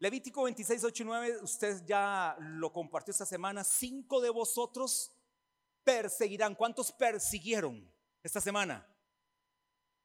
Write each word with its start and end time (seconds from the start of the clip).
Levítico 0.00 0.44
26, 0.44 0.82
8 0.82 1.02
y 1.02 1.06
9, 1.06 1.42
usted 1.42 1.84
ya 1.84 2.34
lo 2.40 2.72
compartió 2.72 3.12
esta 3.12 3.26
semana. 3.26 3.62
Cinco 3.62 4.22
de 4.22 4.30
vosotros 4.30 5.12
perseguirán. 5.84 6.54
¿Cuántos 6.54 6.90
persiguieron 6.90 7.86
esta 8.22 8.40
semana? 8.40 8.86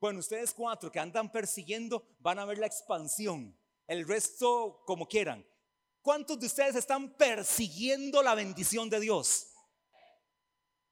Bueno, 0.01 0.19
ustedes 0.19 0.53
cuatro 0.53 0.91
que 0.91 0.99
andan 0.99 1.31
persiguiendo 1.31 2.05
van 2.19 2.39
a 2.39 2.45
ver 2.45 2.57
la 2.57 2.65
expansión. 2.65 3.57
El 3.87 4.05
resto 4.05 4.83
como 4.85 5.07
quieran. 5.07 5.47
¿Cuántos 6.01 6.41
de 6.41 6.47
ustedes 6.47 6.75
están 6.75 7.15
persiguiendo 7.15 8.21
la 8.21 8.35
bendición 8.35 8.89
de 8.89 8.99
Dios? 8.99 9.47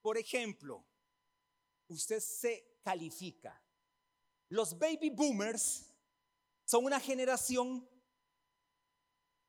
Por 0.01 0.17
ejemplo, 0.17 0.81
usted 1.89 2.21
se 2.21 2.79
califica. 2.81 3.61
Los 4.47 4.79
baby 4.79 5.09
boomers 5.09 5.93
son 6.63 6.85
una 6.85 7.01
generación 7.01 7.85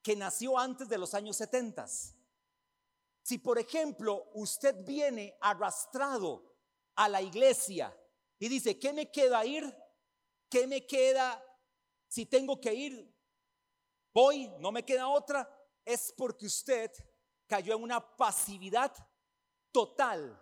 que 0.05 0.14
nació 0.14 0.59
antes 0.59 0.87
de 0.87 0.98
los 0.98 1.15
años 1.15 1.38
70. 1.38 1.87
Si 3.23 3.38
por 3.38 3.59
ejemplo 3.59 4.30
usted 4.34 4.84
viene 4.84 5.37
arrastrado 5.41 6.55
a 6.95 7.09
la 7.09 7.23
iglesia 7.23 7.98
y 8.38 8.48
dice, 8.51 8.79
¿qué 8.79 8.93
me 8.93 9.10
queda 9.10 9.45
ir? 9.46 9.74
¿Qué 10.51 10.66
me 10.66 10.87
queda 10.87 11.43
si 12.06 12.27
tengo 12.27 12.60
que 12.60 12.74
ir? 12.74 13.15
Voy, 14.12 14.52
no 14.59 14.70
me 14.70 14.84
queda 14.84 15.09
otra. 15.09 15.51
Es 15.82 16.12
porque 16.15 16.46
usted 16.46 16.93
cayó 17.46 17.74
en 17.74 17.82
una 17.82 18.16
pasividad 18.16 18.95
total, 19.73 20.38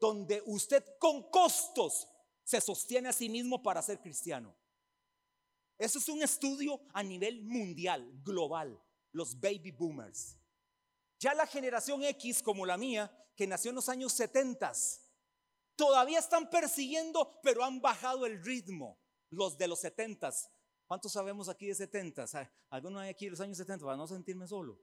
donde 0.00 0.42
usted 0.46 0.82
con 0.98 1.30
costos 1.30 2.08
se 2.42 2.58
sostiene 2.58 3.10
a 3.10 3.12
sí 3.12 3.28
mismo 3.28 3.62
para 3.62 3.82
ser 3.82 4.00
cristiano. 4.00 4.56
Eso 5.76 5.98
es 5.98 6.08
un 6.08 6.22
estudio 6.22 6.80
a 6.94 7.02
nivel 7.02 7.42
mundial, 7.44 8.10
global, 8.22 8.82
los 9.14 9.40
baby 9.40 9.70
boomers. 9.70 10.36
Ya 11.18 11.32
la 11.34 11.46
generación 11.46 12.02
X, 12.04 12.42
como 12.42 12.66
la 12.66 12.76
mía, 12.76 13.10
que 13.34 13.46
nació 13.46 13.70
en 13.70 13.76
los 13.76 13.88
años 13.88 14.12
70, 14.12 14.72
todavía 15.76 16.18
están 16.18 16.50
persiguiendo, 16.50 17.40
pero 17.42 17.64
han 17.64 17.80
bajado 17.80 18.26
el 18.26 18.44
ritmo, 18.44 19.00
los 19.30 19.56
de 19.56 19.68
los 19.68 19.80
70. 19.80 20.30
¿Cuántos 20.86 21.12
sabemos 21.12 21.48
aquí 21.48 21.68
de 21.68 21.74
70? 21.74 22.26
¿Alguno 22.68 22.98
hay 22.98 23.08
aquí 23.08 23.26
de 23.26 23.30
los 23.30 23.40
años 23.40 23.56
70 23.56 23.84
para 23.84 23.96
no 23.96 24.06
sentirme 24.06 24.46
solo? 24.46 24.78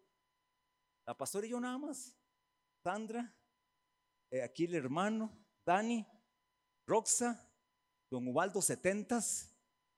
La 1.06 1.16
pastora 1.16 1.46
y 1.46 1.52
yo 1.52 1.60
nada 1.60 1.78
más. 1.78 2.18
Sandra, 2.84 3.36
eh, 4.32 4.42
aquí 4.42 4.64
el 4.64 4.74
hermano, 4.74 5.38
Dani, 5.66 6.08
Roxa, 6.88 7.48
don 8.10 8.28
Ubaldo 8.28 8.62
70 8.62 9.22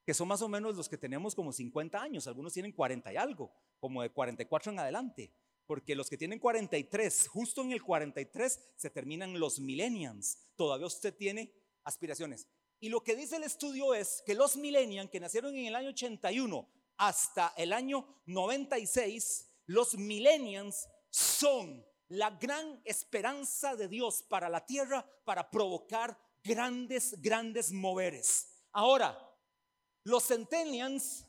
que 0.05 0.13
son 0.13 0.27
más 0.27 0.41
o 0.41 0.49
menos 0.49 0.75
los 0.75 0.89
que 0.89 0.97
tenemos 0.97 1.33
como 1.33 1.53
50 1.53 2.01
años, 2.01 2.27
algunos 2.27 2.53
tienen 2.53 2.73
40 2.73 3.13
y 3.13 3.15
algo, 3.15 3.53
como 3.83 4.01
de 4.01 4.13
44 4.13 4.71
en 4.71 4.79
adelante, 4.79 5.33
porque 5.65 5.93
los 5.93 6.09
que 6.09 6.15
tienen 6.17 6.39
43, 6.39 7.27
justo 7.27 7.61
en 7.63 7.73
el 7.73 7.83
43 7.83 8.57
se 8.77 8.89
terminan 8.89 9.37
los 9.37 9.59
millennials, 9.59 10.37
todavía 10.55 10.87
usted 10.87 11.13
tiene 11.13 11.53
aspiraciones. 11.83 12.47
Y 12.79 12.87
lo 12.87 13.03
que 13.03 13.17
dice 13.17 13.35
el 13.35 13.43
estudio 13.43 13.93
es 13.93 14.23
que 14.25 14.35
los 14.35 14.55
millennials 14.55 15.09
que 15.09 15.19
nacieron 15.19 15.53
en 15.57 15.65
el 15.65 15.75
año 15.75 15.89
81 15.89 16.65
hasta 16.95 17.53
el 17.57 17.73
año 17.73 18.21
96, 18.25 19.51
los 19.65 19.97
millennials 19.97 20.87
son 21.09 21.85
la 22.07 22.29
gran 22.29 22.81
esperanza 22.85 23.75
de 23.75 23.89
Dios 23.89 24.23
para 24.29 24.47
la 24.47 24.65
tierra 24.65 25.05
para 25.25 25.51
provocar 25.51 26.17
grandes, 26.41 27.21
grandes 27.21 27.73
moveres. 27.73 28.47
Ahora, 28.71 29.19
los 30.05 30.25
centennials, 30.25 31.25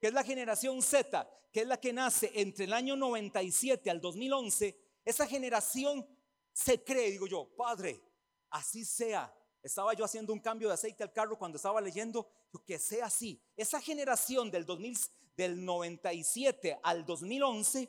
que 0.00 0.08
es 0.08 0.12
la 0.12 0.24
generación 0.24 0.82
Z, 0.82 1.28
que 1.52 1.60
es 1.62 1.66
la 1.66 1.80
que 1.80 1.92
nace 1.92 2.30
entre 2.34 2.64
el 2.64 2.72
año 2.72 2.96
97 2.96 3.90
al 3.90 4.00
2011, 4.00 4.78
esa 5.04 5.26
generación 5.26 6.06
se 6.52 6.82
cree, 6.82 7.10
digo 7.10 7.26
yo, 7.26 7.48
padre, 7.56 8.02
así 8.50 8.84
sea. 8.84 9.32
Estaba 9.62 9.94
yo 9.94 10.04
haciendo 10.04 10.32
un 10.32 10.40
cambio 10.40 10.68
de 10.68 10.74
aceite 10.74 11.02
al 11.02 11.12
carro 11.12 11.38
cuando 11.38 11.56
estaba 11.56 11.80
leyendo, 11.80 12.28
que 12.64 12.78
sea 12.78 13.06
así. 13.06 13.42
Esa 13.56 13.80
generación 13.80 14.50
del, 14.50 14.64
2000, 14.64 14.98
del 15.36 15.64
97 15.64 16.78
al 16.82 17.04
2011, 17.04 17.88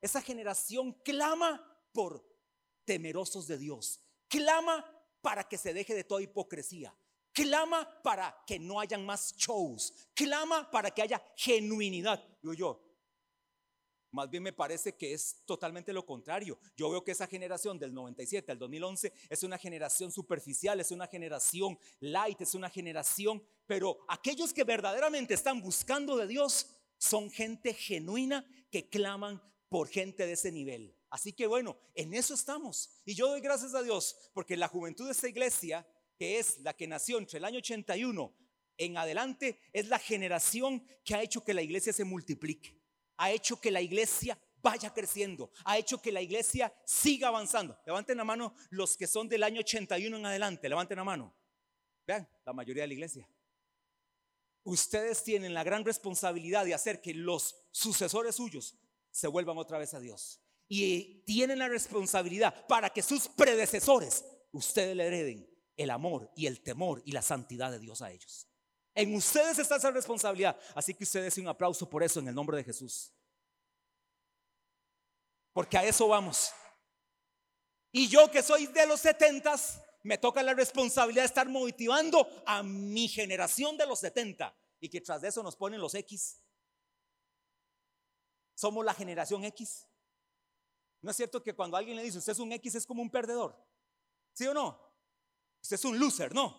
esa 0.00 0.20
generación 0.20 0.92
clama 1.02 1.60
por 1.92 2.24
temerosos 2.84 3.46
de 3.46 3.58
Dios, 3.58 4.00
clama 4.28 4.84
para 5.20 5.44
que 5.48 5.56
se 5.56 5.72
deje 5.72 5.94
de 5.94 6.04
toda 6.04 6.22
hipocresía, 6.22 6.94
clama 7.34 7.86
para 8.02 8.34
que 8.46 8.58
no 8.58 8.80
hayan 8.80 9.04
más 9.04 9.34
shows, 9.36 9.92
clama 10.14 10.70
para 10.70 10.90
que 10.90 11.02
haya 11.02 11.22
genuinidad. 11.36 12.24
Digo 12.40 12.54
yo, 12.54 12.84
más 14.14 14.30
bien 14.30 14.44
me 14.44 14.52
parece 14.52 14.96
que 14.96 15.12
es 15.12 15.42
totalmente 15.44 15.92
lo 15.92 16.06
contrario. 16.06 16.56
Yo 16.76 16.88
veo 16.88 17.02
que 17.02 17.10
esa 17.10 17.26
generación 17.26 17.80
del 17.80 17.92
97 17.92 18.52
al 18.52 18.58
2011 18.60 19.12
es 19.28 19.42
una 19.42 19.58
generación 19.58 20.12
superficial, 20.12 20.78
es 20.78 20.92
una 20.92 21.08
generación 21.08 21.76
light, 21.98 22.40
es 22.40 22.54
una 22.54 22.70
generación, 22.70 23.42
pero 23.66 23.98
aquellos 24.08 24.54
que 24.54 24.62
verdaderamente 24.62 25.34
están 25.34 25.60
buscando 25.60 26.16
de 26.16 26.28
Dios 26.28 26.68
son 26.96 27.28
gente 27.28 27.74
genuina 27.74 28.46
que 28.70 28.88
claman 28.88 29.42
por 29.68 29.88
gente 29.88 30.24
de 30.24 30.34
ese 30.34 30.52
nivel. 30.52 30.96
Así 31.10 31.32
que 31.32 31.48
bueno, 31.48 31.76
en 31.96 32.14
eso 32.14 32.34
estamos. 32.34 32.90
Y 33.04 33.14
yo 33.14 33.28
doy 33.28 33.40
gracias 33.40 33.74
a 33.74 33.82
Dios 33.82 34.30
porque 34.32 34.56
la 34.56 34.68
juventud 34.68 35.06
de 35.06 35.12
esta 35.12 35.28
iglesia 35.28 35.84
que 36.16 36.38
es 36.38 36.58
la 36.60 36.74
que 36.74 36.86
nació 36.86 37.18
entre 37.18 37.38
el 37.38 37.44
año 37.44 37.58
81 37.58 38.34
en 38.76 38.96
adelante, 38.96 39.60
es 39.72 39.88
la 39.88 39.98
generación 39.98 40.86
que 41.04 41.14
ha 41.14 41.22
hecho 41.22 41.44
que 41.44 41.54
la 41.54 41.62
iglesia 41.62 41.92
se 41.92 42.04
multiplique, 42.04 42.80
ha 43.16 43.30
hecho 43.30 43.60
que 43.60 43.70
la 43.70 43.80
iglesia 43.80 44.38
vaya 44.62 44.92
creciendo, 44.92 45.50
ha 45.64 45.78
hecho 45.78 46.00
que 46.00 46.10
la 46.10 46.22
iglesia 46.22 46.74
siga 46.84 47.28
avanzando. 47.28 47.78
Levanten 47.86 48.16
la 48.16 48.24
mano 48.24 48.54
los 48.70 48.96
que 48.96 49.06
son 49.06 49.28
del 49.28 49.42
año 49.42 49.60
81 49.60 50.16
en 50.16 50.26
adelante, 50.26 50.68
levanten 50.68 50.96
la 50.96 51.04
mano. 51.04 51.36
Vean, 52.06 52.28
la 52.44 52.52
mayoría 52.52 52.82
de 52.84 52.88
la 52.88 52.94
iglesia. 52.94 53.28
Ustedes 54.64 55.22
tienen 55.22 55.52
la 55.52 55.62
gran 55.62 55.84
responsabilidad 55.84 56.64
de 56.64 56.74
hacer 56.74 57.02
que 57.02 57.12
los 57.12 57.54
sucesores 57.70 58.36
suyos 58.36 58.78
se 59.10 59.28
vuelvan 59.28 59.58
otra 59.58 59.78
vez 59.78 59.92
a 59.92 60.00
Dios. 60.00 60.40
Y 60.66 61.22
tienen 61.26 61.58
la 61.58 61.68
responsabilidad 61.68 62.66
para 62.66 62.88
que 62.88 63.02
sus 63.02 63.28
predecesores, 63.28 64.24
ustedes 64.50 64.96
le 64.96 65.06
hereden 65.06 65.53
el 65.76 65.90
amor 65.90 66.30
y 66.36 66.46
el 66.46 66.62
temor 66.62 67.02
y 67.04 67.12
la 67.12 67.22
santidad 67.22 67.70
de 67.70 67.78
Dios 67.78 68.02
a 68.02 68.10
ellos. 68.10 68.48
En 68.94 69.14
ustedes 69.14 69.58
está 69.58 69.76
esa 69.76 69.90
responsabilidad. 69.90 70.58
Así 70.74 70.94
que 70.94 71.04
ustedes 71.04 71.36
un 71.38 71.48
aplauso 71.48 71.88
por 71.88 72.02
eso 72.02 72.20
en 72.20 72.28
el 72.28 72.34
nombre 72.34 72.56
de 72.56 72.64
Jesús. 72.64 73.12
Porque 75.52 75.76
a 75.76 75.84
eso 75.84 76.06
vamos. 76.08 76.52
Y 77.90 78.08
yo 78.08 78.30
que 78.30 78.42
soy 78.42 78.66
de 78.66 78.86
los 78.86 79.00
setentas, 79.00 79.80
me 80.02 80.18
toca 80.18 80.42
la 80.42 80.54
responsabilidad 80.54 81.22
de 81.22 81.26
estar 81.26 81.48
motivando 81.48 82.28
a 82.46 82.62
mi 82.62 83.08
generación 83.08 83.76
de 83.76 83.86
los 83.86 84.00
70 84.00 84.54
y 84.80 84.88
que 84.88 85.00
tras 85.00 85.22
de 85.22 85.28
eso 85.28 85.42
nos 85.42 85.56
ponen 85.56 85.80
los 85.80 85.94
X. 85.94 86.40
Somos 88.54 88.84
la 88.84 88.94
generación 88.94 89.44
X. 89.44 89.86
¿No 91.00 91.10
es 91.10 91.16
cierto 91.16 91.42
que 91.42 91.54
cuando 91.54 91.76
alguien 91.76 91.96
le 91.96 92.02
dice 92.02 92.18
usted 92.18 92.32
es 92.32 92.38
un 92.38 92.52
X 92.52 92.74
es 92.74 92.86
como 92.86 93.02
un 93.02 93.10
perdedor? 93.10 93.56
¿Sí 94.32 94.46
o 94.46 94.54
no? 94.54 94.93
Usted 95.64 95.76
es 95.76 95.84
un 95.86 95.98
loser, 95.98 96.34
no. 96.34 96.54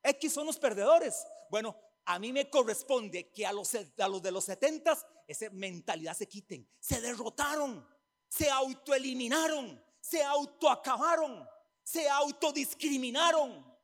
X 0.00 0.32
son 0.32 0.46
los 0.46 0.60
perdedores. 0.60 1.26
Bueno, 1.50 1.76
a 2.04 2.20
mí 2.20 2.32
me 2.32 2.48
corresponde 2.48 3.32
que 3.32 3.44
a 3.44 3.52
los, 3.52 3.74
a 3.74 4.06
los 4.06 4.22
de 4.22 4.30
los 4.30 4.44
70 4.44 4.96
esa 5.26 5.50
mentalidad 5.50 6.16
se 6.16 6.28
quiten. 6.28 6.70
Se 6.78 7.00
derrotaron, 7.00 7.84
se 8.28 8.48
autoeliminaron, 8.48 9.82
se 10.00 10.22
autoacabaron, 10.22 11.48
se 11.82 12.08
autodiscriminaron. 12.08 13.76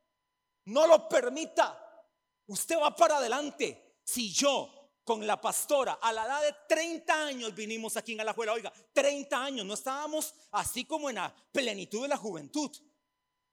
No 0.67 0.87
lo 0.87 1.09
permita. 1.09 2.07
Usted 2.47 2.77
va 2.77 2.95
para 2.95 3.17
adelante. 3.17 3.97
Si 4.05 4.31
yo 4.31 5.01
con 5.03 5.27
la 5.27 5.41
pastora 5.41 5.99
a 6.01 6.13
la 6.13 6.23
edad 6.23 6.41
de 6.43 6.55
30 6.69 7.25
años 7.25 7.53
vinimos 7.53 7.97
aquí 7.97 8.13
en 8.13 8.21
Alajuela, 8.21 8.53
oiga, 8.53 8.71
30 8.93 9.43
años, 9.43 9.65
no 9.65 9.73
estábamos 9.73 10.33
así 10.51 10.85
como 10.85 11.09
en 11.09 11.17
la 11.17 11.35
plenitud 11.51 12.03
de 12.03 12.07
la 12.07 12.15
juventud. 12.15 12.71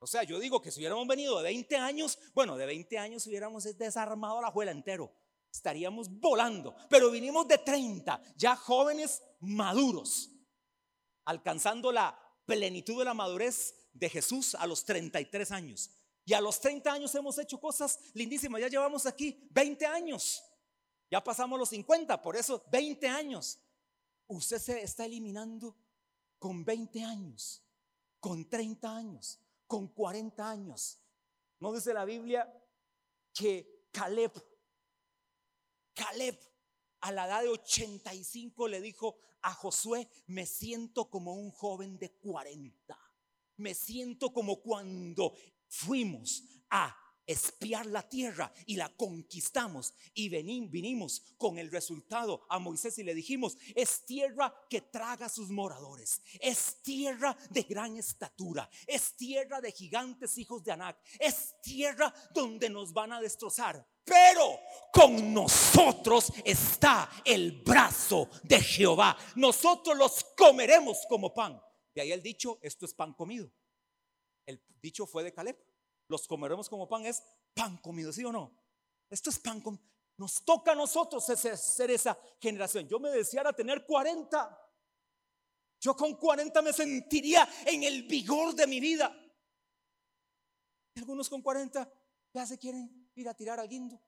O 0.03 0.07
sea, 0.07 0.23
yo 0.23 0.41
digo 0.41 0.63
que 0.63 0.71
si 0.71 0.81
hubiéramos 0.81 1.07
venido 1.07 1.37
de 1.37 1.45
20 1.45 1.77
años, 1.77 2.19
bueno, 2.33 2.57
de 2.57 2.65
20 2.65 2.99
años 2.99 3.27
hubiéramos 3.27 3.65
desarmado 3.77 4.41
la 4.41 4.51
juela 4.51 4.71
entero. 4.71 5.13
Estaríamos 5.53 6.09
volando. 6.09 6.75
Pero 6.89 7.11
vinimos 7.11 7.47
de 7.47 7.59
30, 7.59 8.21
ya 8.35 8.57
jóvenes 8.57 9.23
maduros, 9.41 10.31
alcanzando 11.27 11.93
la 11.93 12.19
plenitud 12.47 12.99
de 12.99 13.05
la 13.05 13.13
madurez 13.13 13.75
de 13.93 14.09
Jesús 14.09 14.55
a 14.55 14.67
los 14.67 14.87
33 14.87 15.51
años. 15.51 15.91
Y 16.25 16.33
a 16.33 16.41
los 16.41 16.61
30 16.61 16.91
años 16.91 17.15
hemos 17.15 17.37
hecho 17.37 17.61
cosas 17.61 17.99
lindísimas. 18.15 18.63
Ya 18.63 18.69
llevamos 18.69 19.05
aquí 19.05 19.49
20 19.51 19.85
años. 19.85 20.43
Ya 21.11 21.23
pasamos 21.23 21.59
los 21.59 21.69
50, 21.69 22.23
por 22.23 22.37
eso 22.37 22.65
20 22.73 23.07
años. 23.07 23.59
Usted 24.29 24.59
se 24.59 24.83
está 24.83 25.05
eliminando 25.05 25.77
con 26.39 26.65
20 26.65 27.05
años, 27.05 27.63
con 28.19 28.49
30 28.49 28.97
años 28.97 29.39
con 29.71 29.87
40 29.87 30.51
años. 30.51 31.01
¿No 31.61 31.73
dice 31.73 31.95
la 31.95 32.05
Biblia 32.05 32.53
que 33.33 33.87
Caleb, 33.93 34.33
Caleb 35.95 36.37
a 37.03 37.13
la 37.13 37.27
edad 37.29 37.43
de 37.43 37.51
85 37.51 38.67
le 38.67 38.81
dijo 38.81 39.17
a 39.43 39.55
Josué, 39.55 40.11
me 40.27 40.45
siento 40.45 41.09
como 41.09 41.35
un 41.35 41.53
joven 41.53 42.01
de 42.01 42.11
40. 42.11 42.99
Me 43.59 43.75
siento 43.75 44.33
como 44.33 44.61
cuando 44.61 45.35
fuimos 45.69 46.43
a 46.69 47.00
espiar 47.31 47.87
la 47.87 48.03
tierra 48.09 48.53
y 48.67 48.77
la 48.77 48.89
conquistamos 48.89 49.95
y 50.15 50.29
vinimos 50.29 51.23
con 51.39 51.59
el 51.59 51.71
resultado 51.71 52.45
a 52.49 52.59
Moisés 52.59 52.99
y 52.99 53.05
le 53.05 53.15
dijimos, 53.15 53.57
es 53.77 54.05
tierra 54.05 54.53
que 54.69 54.81
traga 54.81 55.27
a 55.27 55.29
sus 55.29 55.49
moradores, 55.51 56.23
es 56.41 56.83
tierra 56.83 57.37
de 57.51 57.63
gran 57.63 57.97
estatura, 57.97 58.69
es 58.87 59.15
tierra 59.15 59.61
de 59.61 59.71
gigantes 59.71 60.39
hijos 60.39 60.65
de 60.65 60.73
Anac, 60.73 60.99
es 61.21 61.55
tierra 61.63 62.13
donde 62.35 62.69
nos 62.69 62.93
van 62.93 63.13
a 63.13 63.21
destrozar. 63.21 63.87
Pero 64.05 64.59
con 64.93 65.33
nosotros 65.33 66.33
está 66.45 67.09
el 67.25 67.63
brazo 67.63 68.29
de 68.43 68.61
Jehová. 68.61 69.17
Nosotros 69.37 69.97
los 69.97 70.25
comeremos 70.37 71.07
como 71.09 71.33
pan. 71.33 71.63
De 71.95 72.01
ahí 72.01 72.11
el 72.11 72.23
dicho, 72.23 72.59
esto 72.61 72.87
es 72.87 72.95
pan 72.95 73.15
comido. 73.15 73.53
El 74.47 74.61
dicho 74.81 75.07
fue 75.07 75.23
de 75.23 75.33
Caleb 75.33 75.70
los 76.11 76.27
comeremos 76.27 76.69
como 76.69 76.89
pan, 76.89 77.07
es 77.07 77.23
pan 77.55 77.79
comido, 77.79 78.13
¿sí 78.13 78.25
o 78.25 78.33
no? 78.33 78.53
Esto 79.09 79.31
es 79.31 79.39
pan 79.39 79.61
comido. 79.61 79.85
Nos 80.17 80.45
toca 80.45 80.73
a 80.73 80.75
nosotros 80.75 81.25
ser 81.25 81.91
esa 81.91 82.19
generación. 82.41 82.87
Yo 82.89 82.99
me 82.99 83.11
deseara 83.11 83.53
tener 83.53 83.87
40. 83.87 84.73
Yo 85.79 85.97
con 85.97 86.15
40 86.17 86.61
me 86.61 86.73
sentiría 86.73 87.49
en 87.65 87.85
el 87.85 88.03
vigor 88.03 88.55
de 88.55 88.67
mi 88.67 88.81
vida. 88.81 89.17
Algunos 90.97 91.31
con 91.31 91.41
40 91.41 91.91
ya 92.35 92.45
se 92.45 92.59
quieren 92.59 93.11
ir 93.15 93.29
a 93.29 93.35
tirar 93.35 93.59
al 93.59 93.69
guindo, 93.69 93.99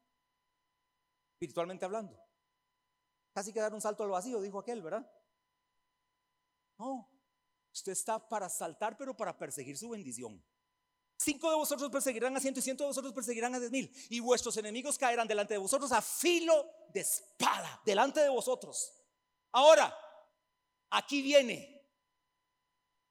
espiritualmente 1.35 1.85
hablando. 1.85 2.21
Casi 3.33 3.53
que 3.53 3.61
dar 3.61 3.73
un 3.73 3.81
salto 3.81 4.03
al 4.03 4.11
vacío, 4.11 4.41
dijo 4.43 4.59
aquel, 4.59 4.83
¿verdad? 4.83 5.11
No, 6.79 7.09
usted 7.73 7.93
está 7.93 8.29
para 8.29 8.49
saltar, 8.51 8.99
pero 8.99 9.17
para 9.17 9.39
perseguir 9.39 9.79
su 9.79 9.89
bendición. 9.89 10.45
Cinco 11.23 11.49
de 11.51 11.57
vosotros 11.57 11.89
perseguirán 11.91 12.37
a 12.37 12.41
ciento 12.41 12.59
y 12.59 12.63
ciento 12.63 12.83
de 12.83 12.89
vosotros 12.89 13.13
perseguirán 13.13 13.55
a 13.55 13.61
diez 13.61 13.71
mil. 13.71 13.93
Y 14.11 14.19
vuestros 14.19 14.57
enemigos 14.57 14.99
caerán 14.99 15.29
delante 15.29 15.55
de 15.55 15.59
vosotros 15.59 15.93
a 15.93 16.03
filo 16.03 16.67
de 16.93 17.01
espada, 17.01 17.81
delante 17.85 18.21
de 18.21 18.29
vosotros. 18.29 18.93
Ahora, 19.53 19.97
aquí 20.91 21.23
viene 21.23 21.87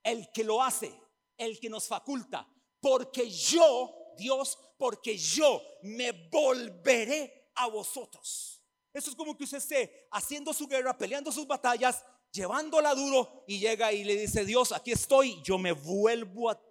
el 0.03 0.29
que 0.33 0.43
lo 0.43 0.61
hace, 0.61 0.93
el 1.37 1.57
que 1.59 1.69
nos 1.69 1.87
faculta. 1.87 2.45
Porque 2.81 3.29
yo, 3.29 4.13
Dios, 4.17 4.57
porque 4.77 5.17
yo 5.17 5.61
me 5.83 6.11
volveré 6.11 7.51
a 7.55 7.67
vosotros. 7.67 8.61
Eso 8.91 9.09
es 9.09 9.15
como 9.15 9.37
que 9.37 9.45
usted 9.45 9.59
esté 9.59 10.09
haciendo 10.11 10.53
su 10.53 10.67
guerra, 10.67 10.97
peleando 10.97 11.31
sus 11.31 11.47
batallas, 11.47 12.03
llevándola 12.29 12.93
duro 12.93 13.45
y 13.47 13.59
llega 13.59 13.93
y 13.93 14.03
le 14.03 14.17
dice, 14.17 14.43
Dios, 14.43 14.73
aquí 14.73 14.91
estoy, 14.91 15.41
yo 15.43 15.57
me 15.57 15.71
vuelvo 15.71 16.49
a 16.49 16.59
ti 16.59 16.70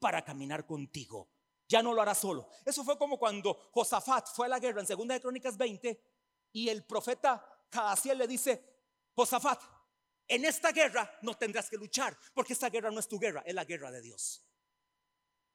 para 0.00 0.24
caminar 0.24 0.66
contigo. 0.66 1.30
Ya 1.68 1.82
no 1.82 1.92
lo 1.92 2.02
hará 2.02 2.14
solo. 2.14 2.48
Eso 2.64 2.84
fue 2.84 2.96
como 2.96 3.18
cuando 3.18 3.54
Josafat 3.72 4.28
fue 4.28 4.46
a 4.46 4.50
la 4.50 4.60
guerra 4.60 4.80
en 4.80 4.86
Segunda 4.86 5.14
de 5.14 5.20
Crónicas 5.20 5.56
20 5.56 6.00
y 6.52 6.68
el 6.68 6.84
profeta 6.84 7.44
Jaasiel 7.72 8.18
le 8.18 8.28
dice, 8.28 8.62
Josafat, 9.14 9.60
en 10.28 10.44
esta 10.44 10.70
guerra 10.72 11.10
no 11.22 11.34
tendrás 11.34 11.68
que 11.68 11.76
luchar, 11.76 12.16
porque 12.34 12.52
esta 12.52 12.70
guerra 12.70 12.90
no 12.90 13.00
es 13.00 13.08
tu 13.08 13.18
guerra, 13.18 13.42
es 13.44 13.54
la 13.54 13.64
guerra 13.64 13.90
de 13.90 14.00
Dios. 14.00 14.42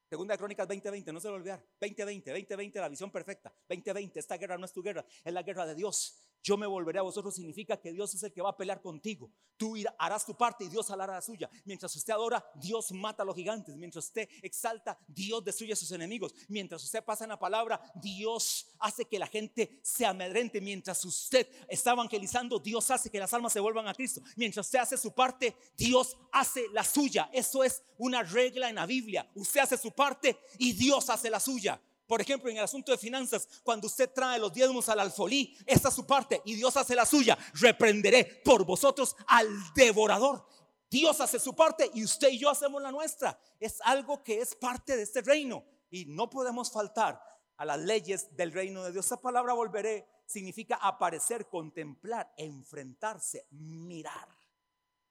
Segunda 0.10 0.34
de 0.34 0.40
Crónicas 0.40 0.68
2020, 0.68 1.14
no 1.14 1.22
se 1.22 1.30
lo 1.30 1.36
olvidar. 1.36 1.66
2020, 1.80 2.32
2020, 2.32 2.80
la 2.80 2.90
visión 2.90 3.10
perfecta. 3.10 3.54
2020, 3.70 4.20
esta 4.20 4.36
guerra 4.36 4.58
no 4.58 4.66
es 4.66 4.74
tu 4.74 4.84
guerra, 4.84 5.06
es 5.24 5.34
la 5.34 5.44
guerra 5.44 5.66
de 5.66 5.76
Dios 5.76 6.31
yo 6.44 6.58
me 6.58 6.66
volveré 6.66 7.00
a 7.00 7.04
vosotros 7.04 7.36
significa 7.36 7.78
que 7.80 7.92
Dios 7.92 8.14
es 8.16 8.24
el 8.24 8.34
que 8.34 8.42
va 8.42 8.50
a 8.50 8.58
pelear 8.58 8.82
contigo. 8.82 9.32
Tú 9.58 9.76
harás 10.00 10.26
tu 10.26 10.36
parte 10.36 10.64
y 10.64 10.70
Dios 10.70 10.90
hará 10.90 11.06
la 11.06 11.22
suya. 11.22 11.50
Mientras 11.66 11.96
usted 11.96 12.14
adora, 12.14 12.44
Dios 12.56 12.92
mata 12.92 13.22
a 13.22 13.26
los 13.26 13.36
gigantes. 13.36 13.76
Mientras 13.76 14.06
usted 14.06 14.28
exalta, 14.42 14.98
Dios 15.08 15.44
destruye 15.44 15.74
a 15.74 15.76
sus 15.76 15.92
enemigos. 15.92 16.34
Mientras 16.48 16.84
usted 16.84 17.04
pasa 17.04 17.26
en 17.26 17.30
la 17.30 17.40
palabra, 17.40 17.80
Dios 17.96 18.68
hace 18.80 19.06
que 19.06 19.20
la 19.20 19.28
gente 19.28 19.80
se 19.84 20.06
amedrente. 20.06 20.60
Mientras 20.60 21.06
usted 21.06 21.48
está 21.68 21.92
evangelizando, 21.92 22.58
Dios 22.58 22.90
hace 22.90 23.12
que 23.12 23.20
las 23.20 23.34
almas 23.34 23.54
se 23.54 23.60
vuelvan 23.60 23.88
a 23.88 23.94
Cristo. 23.94 24.22
Mientras 24.36 24.66
usted 24.66 24.80
hace 24.80 24.98
su 24.98 25.14
parte, 25.14 25.56
Dios 25.78 26.18
hace 26.32 26.68
la 26.70 26.84
suya. 26.84 27.30
Eso 27.32 27.64
es 27.64 27.84
una 28.00 28.24
regla 28.24 28.68
en 28.68 28.76
la 28.76 28.88
Biblia. 28.88 29.30
Usted 29.36 29.62
hace 29.62 29.78
su 29.78 29.92
parte 29.92 30.40
y 30.58 30.74
Dios 30.74 31.08
hace 31.12 31.30
la 31.30 31.40
suya. 31.40 31.80
Por 32.12 32.20
ejemplo, 32.20 32.50
en 32.50 32.58
el 32.58 32.64
asunto 32.66 32.92
de 32.92 32.98
finanzas, 32.98 33.48
cuando 33.64 33.88
usted 33.88 34.12
trae 34.14 34.38
los 34.38 34.52
diezmos 34.52 34.90
al 34.90 35.00
alfolí, 35.00 35.58
esta 35.66 35.88
es 35.88 35.96
su 35.96 36.06
parte 36.06 36.42
y 36.44 36.56
Dios 36.56 36.76
hace 36.76 36.94
la 36.94 37.06
suya. 37.06 37.38
Reprenderé 37.54 38.26
por 38.44 38.66
vosotros 38.66 39.16
al 39.28 39.48
devorador. 39.74 40.46
Dios 40.90 41.22
hace 41.22 41.40
su 41.40 41.56
parte 41.56 41.90
y 41.94 42.04
usted 42.04 42.28
y 42.32 42.38
yo 42.38 42.50
hacemos 42.50 42.82
la 42.82 42.92
nuestra. 42.92 43.40
Es 43.62 43.80
algo 43.86 44.22
que 44.26 44.42
es 44.42 44.56
parte 44.56 44.98
de 44.98 45.04
este 45.04 45.22
reino 45.22 45.64
y 45.90 46.04
no 46.04 46.30
podemos 46.30 46.70
faltar 46.70 47.18
a 47.56 47.64
las 47.64 47.80
leyes 47.80 48.36
del 48.36 48.52
reino 48.52 48.84
de 48.84 48.92
Dios. 48.92 49.06
Esa 49.06 49.22
palabra 49.22 49.54
volveré 49.54 50.06
significa 50.26 50.76
aparecer, 50.82 51.48
contemplar, 51.48 52.34
enfrentarse, 52.36 53.48
mirar. 53.52 54.28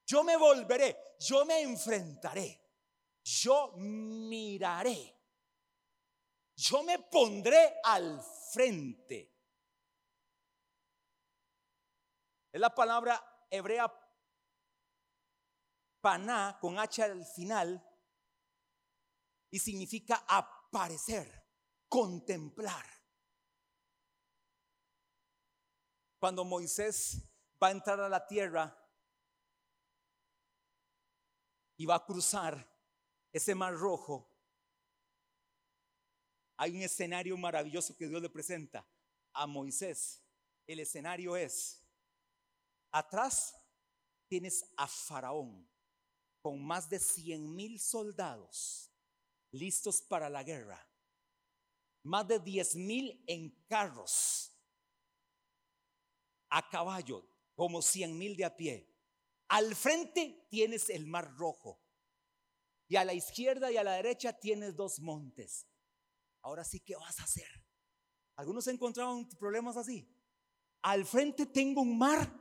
Yo 0.05 0.23
me 0.23 0.37
volveré, 0.37 0.95
yo 1.19 1.45
me 1.45 1.61
enfrentaré, 1.61 2.61
yo 3.23 3.73
miraré 3.75 5.20
yo 6.61 6.83
me 6.83 6.99
pondré 6.99 7.79
al 7.83 8.21
frente. 8.51 9.35
Es 12.51 12.61
la 12.61 12.73
palabra 12.73 13.47
hebrea 13.49 13.91
paná 16.01 16.57
con 16.61 16.77
H 16.77 17.01
al 17.01 17.25
final 17.25 17.83
y 19.49 19.57
significa 19.57 20.23
aparecer, 20.27 21.47
contemplar. 21.87 22.85
Cuando 26.19 26.45
Moisés 26.45 27.23
va 27.61 27.69
a 27.69 27.71
entrar 27.71 27.99
a 28.01 28.09
la 28.09 28.27
tierra 28.27 28.77
y 31.77 31.87
va 31.87 31.95
a 31.95 32.05
cruzar 32.05 32.69
ese 33.31 33.55
mar 33.55 33.73
rojo, 33.73 34.30
hay 36.61 36.75
un 36.75 36.83
escenario 36.83 37.35
maravilloso 37.37 37.97
que 37.97 38.07
Dios 38.07 38.21
le 38.21 38.29
presenta 38.29 38.87
a 39.33 39.47
Moisés. 39.47 40.21
El 40.67 40.79
escenario 40.79 41.35
es, 41.35 41.83
atrás 42.91 43.55
tienes 44.27 44.71
a 44.77 44.87
Faraón 44.87 45.67
con 46.39 46.63
más 46.63 46.87
de 46.87 46.99
100 46.99 47.55
mil 47.55 47.79
soldados 47.79 48.91
listos 49.49 50.03
para 50.03 50.29
la 50.29 50.43
guerra, 50.43 50.87
más 52.03 52.27
de 52.27 52.37
10 52.37 52.75
mil 52.75 53.23
en 53.25 53.49
carros, 53.67 54.55
a 56.47 56.69
caballo, 56.69 57.27
como 57.55 57.81
100 57.81 58.15
mil 58.15 58.35
de 58.35 58.45
a 58.45 58.55
pie. 58.55 58.87
Al 59.47 59.75
frente 59.75 60.45
tienes 60.51 60.91
el 60.91 61.07
mar 61.07 61.35
rojo 61.37 61.81
y 62.87 62.97
a 62.97 63.03
la 63.03 63.15
izquierda 63.15 63.71
y 63.71 63.77
a 63.77 63.83
la 63.83 63.93
derecha 63.93 64.39
tienes 64.39 64.75
dos 64.75 64.99
montes 64.99 65.70
ahora 66.41 66.63
sí, 66.63 66.79
¿qué 66.79 66.95
vas 66.95 67.19
a 67.19 67.23
hacer? 67.23 67.47
Algunos 68.35 68.67
encontraron 68.67 69.27
problemas 69.37 69.77
así. 69.77 70.07
Al 70.81 71.05
frente 71.05 71.45
tengo 71.45 71.81
un 71.81 71.97
mar, 71.97 72.31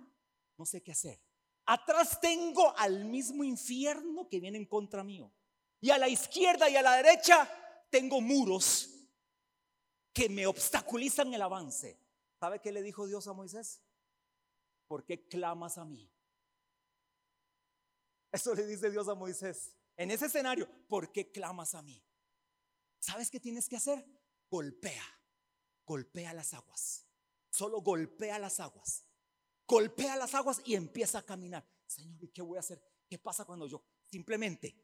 no 0.57 0.65
sé 0.65 0.83
qué 0.83 0.93
hacer. 0.93 1.21
Atrás 1.67 2.21
tengo 2.21 2.77
al 2.79 3.05
mismo 3.05 3.45
infierno 3.45 4.29
que 4.29 4.41
viene 4.41 4.59
en 4.59 4.67
contra 4.67 5.05
mío. 5.05 5.33
Y 5.81 5.91
a 5.91 5.99
la 5.99 6.09
izquierda 6.09 6.69
y 6.69 6.77
a 6.77 6.83
la 6.83 6.97
derecha 6.97 7.49
tengo 7.91 8.21
muros 8.21 8.91
que 10.13 10.29
me 10.29 10.47
obstaculizan 10.47 11.33
el 11.35 11.43
avance. 11.43 11.99
¿Sabe 12.39 12.61
qué 12.61 12.73
le 12.73 12.83
dijo 12.83 13.07
Dios 13.07 13.27
a 13.29 13.33
Moisés? 13.33 13.83
¿Por 14.89 15.05
qué 15.05 15.29
clamas 15.29 15.79
a 15.79 15.85
mí? 15.85 16.11
Eso 18.33 18.55
le 18.55 18.67
dice 18.67 18.91
Dios 18.91 19.09
a 19.09 19.15
Moisés. 19.15 19.77
En 19.97 20.11
ese 20.11 20.27
escenario, 20.27 20.69
¿por 20.89 21.13
qué 21.13 21.31
clamas 21.31 21.75
a 21.75 21.83
mí? 21.83 22.03
¿Sabes 23.01 23.31
qué 23.31 23.41
tienes 23.41 23.69
que 23.69 23.77
hacer? 23.77 24.07
Golpea, 24.49 25.05
golpea 25.85 26.33
las 26.35 26.55
aguas. 26.55 27.07
Solo 27.51 27.81
golpea 27.81 28.39
las 28.39 28.61
aguas. 28.61 29.07
Golpea 29.67 30.17
las 30.17 30.35
aguas 30.35 30.61
y 30.65 30.75
empieza 30.75 31.19
a 31.19 31.27
caminar. 31.27 31.69
Señor, 31.87 32.23
¿y 32.23 32.29
qué 32.29 32.43
voy 32.43 32.57
a 32.57 32.61
hacer? 32.61 32.83
¿Qué 33.09 33.19
pasa 33.19 33.45
cuando 33.45 33.67
yo 33.67 33.85
simplemente 34.07 34.77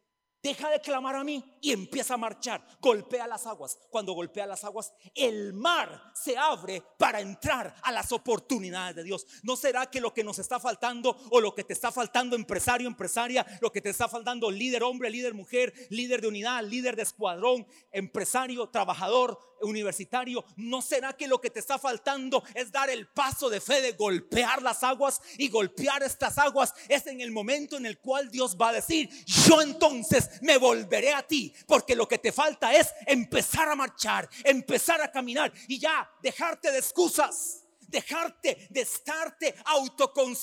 Deja 0.43 0.71
de 0.71 0.81
clamar 0.81 1.16
a 1.16 1.25
mí 1.25 1.43
y 1.61 1.73
empieza 1.73 2.14
a 2.14 2.19
marchar. 2.19 2.64
Golpea 2.81 3.26
las 3.26 3.47
aguas. 3.47 3.78
Cuando 3.90 4.12
golpea 4.12 4.47
las 4.47 4.64
aguas, 4.64 4.93
el 5.14 5.52
mar 5.52 6.12
se 6.14 6.37
abre 6.37 6.83
para 6.99 7.21
entrar 7.21 7.75
a 7.83 7.90
las 7.90 8.12
oportunidades 8.12 8.97
de 8.97 9.02
Dios. 9.02 9.26
¿No 9.43 9.57
será 9.57 9.87
que 9.87 10.00
lo 10.00 10.14
que 10.14 10.23
nos 10.23 10.38
está 10.38 10.61
faltando 10.61 11.16
o 11.31 11.40
lo 11.40 11.55
que 11.55 11.64
te 11.64 11.73
está 11.73 11.90
faltando 11.90 12.37
empresario, 12.37 12.87
empresaria, 12.87 13.45
lo 13.61 13.73
que 13.73 13.81
te 13.81 13.90
está 13.90 14.09
faltando 14.09 14.50
líder 14.50 14.83
hombre, 14.85 15.11
líder 15.11 15.35
mujer, 15.35 15.73
líder 15.90 16.21
de 16.21 16.28
unidad, 16.28 16.62
líder 16.62 16.97
de 16.97 17.02
escuadrón, 17.02 17.66
empresario, 17.90 18.69
trabajador, 18.69 19.38
universitario, 19.62 20.45
¿no 20.57 20.83
será 20.83 21.14
que 21.14 21.28
lo 21.28 21.40
que 21.40 21.50
te 21.50 21.61
está 21.61 21.78
faltando 21.78 22.43
es 22.55 22.71
dar 22.71 22.90
el 22.90 23.09
paso 23.09 23.49
de 23.49 23.61
fe 23.61 23.81
de 23.81 23.93
golpear 23.93 24.62
las 24.62 24.83
aguas 24.83 25.21
y 25.38 25.49
golpear 25.49 26.02
estas 26.02 26.38
aguas? 26.38 26.75
Es 26.88 27.07
en 27.07 27.21
el 27.21 27.31
momento 27.31 27.76
en 27.76 27.87
el 27.87 27.99
cual 27.99 28.31
Dios 28.31 28.57
va 28.61 28.71
a 28.71 28.75
decir, 28.75 29.09
yo 29.25 29.62
entonces 29.62 30.25
me 30.42 30.59
volveré 30.59 31.12
a 31.12 31.26
ti, 31.26 31.52
porque 31.66 31.97
lo 31.97 32.06
que 32.06 32.18
te 32.18 32.33
falta 32.33 32.75
es 32.75 32.92
empezar 33.06 33.68
a 33.68 33.75
marchar, 33.75 34.28
empezar 34.45 35.00
a 35.00 35.11
caminar 35.11 35.52
y 35.68 35.78
ya 35.78 36.11
dejarte 36.23 36.73
de 36.73 36.78
excusas, 36.78 37.64
dejarte 37.80 38.68
de 38.71 38.80
estarte 38.80 39.54
autocon 39.64 40.37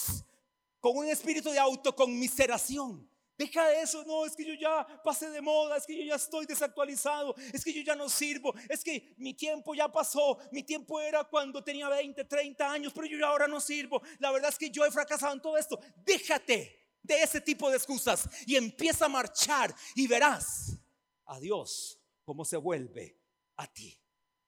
con 0.79 0.97
un 0.97 1.07
espíritu 1.07 1.49
de 1.49 1.59
autoconmiseración. 1.59 3.09
Deja 3.37 3.73
eso, 3.73 4.03
no, 4.05 4.25
es 4.25 4.35
que 4.35 4.45
yo 4.45 4.53
ya 4.53 4.85
pasé 5.03 5.29
de 5.29 5.41
moda, 5.41 5.77
es 5.77 5.85
que 5.87 5.97
yo 5.97 6.03
ya 6.03 6.15
estoy 6.15 6.45
desactualizado, 6.45 7.33
es 7.51 7.63
que 7.63 7.73
yo 7.73 7.81
ya 7.81 7.95
no 7.95 8.07
sirvo, 8.07 8.53
es 8.69 8.83
que 8.83 9.15
mi 9.17 9.33
tiempo 9.33 9.73
ya 9.73 9.87
pasó, 9.87 10.37
mi 10.51 10.61
tiempo 10.61 11.01
era 11.01 11.23
cuando 11.23 11.63
tenía 11.63 11.89
20, 11.89 12.25
30 12.25 12.71
años, 12.71 12.93
pero 12.93 13.07
yo 13.07 13.17
ya 13.17 13.27
ahora 13.27 13.47
no 13.47 13.59
sirvo. 13.59 14.03
La 14.19 14.31
verdad 14.31 14.51
es 14.51 14.57
que 14.57 14.69
yo 14.69 14.85
he 14.85 14.91
fracasado 14.91 15.33
en 15.33 15.41
todo 15.41 15.57
esto. 15.57 15.79
Déjate 16.05 16.82
de 17.03 17.21
ese 17.21 17.41
tipo 17.41 17.69
de 17.69 17.77
excusas 17.77 18.27
y 18.47 18.55
empieza 18.55 19.05
a 19.05 19.09
marchar 19.09 19.75
y 19.95 20.07
verás 20.07 20.77
a 21.25 21.39
Dios 21.39 21.99
cómo 22.23 22.45
se 22.45 22.57
vuelve 22.57 23.19
a 23.57 23.71
ti. 23.71 23.99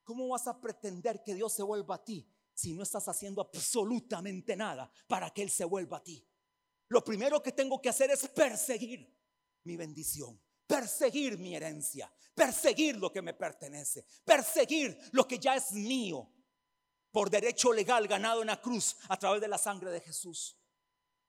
¿Cómo 0.03 0.27
vas 0.29 0.47
a 0.47 0.59
pretender 0.59 1.21
que 1.23 1.35
Dios 1.35 1.53
se 1.53 1.63
vuelva 1.63 1.95
a 1.95 2.03
ti 2.03 2.27
si 2.53 2.73
no 2.73 2.83
estás 2.83 3.07
haciendo 3.07 3.41
absolutamente 3.41 4.55
nada 4.55 4.91
para 5.07 5.29
que 5.31 5.41
Él 5.41 5.49
se 5.49 5.65
vuelva 5.65 5.97
a 5.97 6.03
ti? 6.03 6.25
Lo 6.87 7.03
primero 7.03 7.41
que 7.41 7.51
tengo 7.51 7.81
que 7.81 7.89
hacer 7.89 8.11
es 8.11 8.27
perseguir 8.27 9.11
mi 9.63 9.75
bendición, 9.75 10.39
perseguir 10.67 11.37
mi 11.37 11.55
herencia, 11.55 12.11
perseguir 12.33 12.97
lo 12.97 13.11
que 13.11 13.23
me 13.23 13.33
pertenece, 13.33 14.05
perseguir 14.23 14.97
lo 15.11 15.27
que 15.27 15.39
ya 15.39 15.55
es 15.55 15.71
mío 15.71 16.31
por 17.11 17.29
derecho 17.29 17.73
legal 17.73 18.07
ganado 18.07 18.41
en 18.41 18.47
la 18.47 18.61
cruz 18.61 18.97
a 19.09 19.17
través 19.17 19.41
de 19.41 19.47
la 19.47 19.57
sangre 19.57 19.89
de 19.89 20.01
Jesús. 20.01 20.57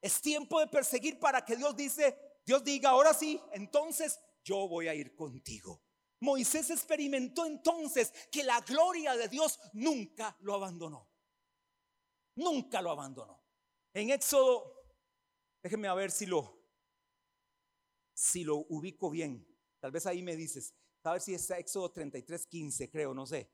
Es 0.01 0.21
tiempo 0.21 0.61
de 0.61 0.67
perseguir 0.67 1.19
para 1.19 1.45
que 1.45 1.57
Dios 1.57 1.77
dice, 1.77 2.17
Dios 2.45 2.63
diga, 2.63 2.91
ahora 2.91 3.15
sí, 3.15 3.41
entonces 3.53 4.21
yo 4.45 4.69
voy 4.69 4.89
a 4.89 4.95
ir 4.95 5.15
contigo. 5.15 5.83
Moisés 6.21 6.71
experimentó 6.71 7.45
entonces 7.45 8.13
que 8.31 8.43
la 8.45 8.61
gloria 8.61 9.17
de 9.17 9.29
Dios 9.29 9.59
nunca 9.73 10.37
lo 10.41 10.55
abandonó. 10.55 11.11
Nunca 12.37 12.81
lo 12.81 12.91
abandonó. 12.91 13.43
En 13.93 14.11
Éxodo 14.11 14.77
Déjenme 15.67 15.89
a 15.89 15.95
ver 15.95 16.13
si 16.13 16.27
lo, 16.27 16.63
si 18.15 18.45
lo 18.45 18.59
ubico 18.69 19.11
bien. 19.11 19.45
Tal 19.81 19.91
vez 19.91 20.07
ahí 20.07 20.23
me 20.23 20.37
dices, 20.37 20.73
a 21.03 21.11
ver 21.11 21.21
si 21.21 21.35
está 21.35 21.59
Éxodo 21.59 21.91
33, 21.91 22.47
15, 22.47 22.89
creo, 22.89 23.13
no 23.13 23.27
sé. 23.27 23.51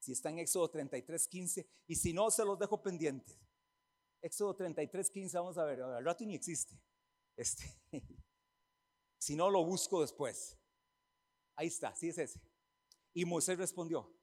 Si 0.00 0.10
está 0.10 0.30
en 0.30 0.40
Éxodo 0.40 0.68
33, 0.68 1.28
15. 1.28 1.68
Y 1.86 1.94
si 1.94 2.12
no, 2.12 2.28
se 2.32 2.44
los 2.44 2.58
dejo 2.58 2.82
pendientes. 2.82 3.38
Éxodo 4.22 4.54
33, 4.54 5.10
15, 5.10 5.38
vamos 5.38 5.58
a 5.58 5.64
ver. 5.64 5.82
Al 5.82 6.04
rato 6.04 6.24
ni 6.24 6.34
existe. 6.34 6.80
Este. 7.36 7.64
si 9.18 9.36
no, 9.36 9.50
lo 9.50 9.64
busco 9.64 10.00
después. 10.00 10.58
Ahí 11.56 11.68
está, 11.68 11.94
sí 11.94 12.08
es 12.08 12.18
ese. 12.18 12.40
Y 13.12 13.24
Moisés 13.24 13.58
respondió, 13.58 14.14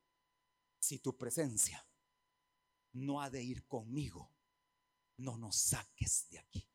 si 0.80 1.00
tu 1.00 1.18
presencia 1.18 1.86
no 2.94 3.22
ha 3.22 3.30
de 3.30 3.44
ir 3.44 3.68
conmigo, 3.68 4.32
no 5.18 5.38
nos 5.38 5.58
saques 5.58 6.30
de 6.30 6.39
aquí. 6.39 6.70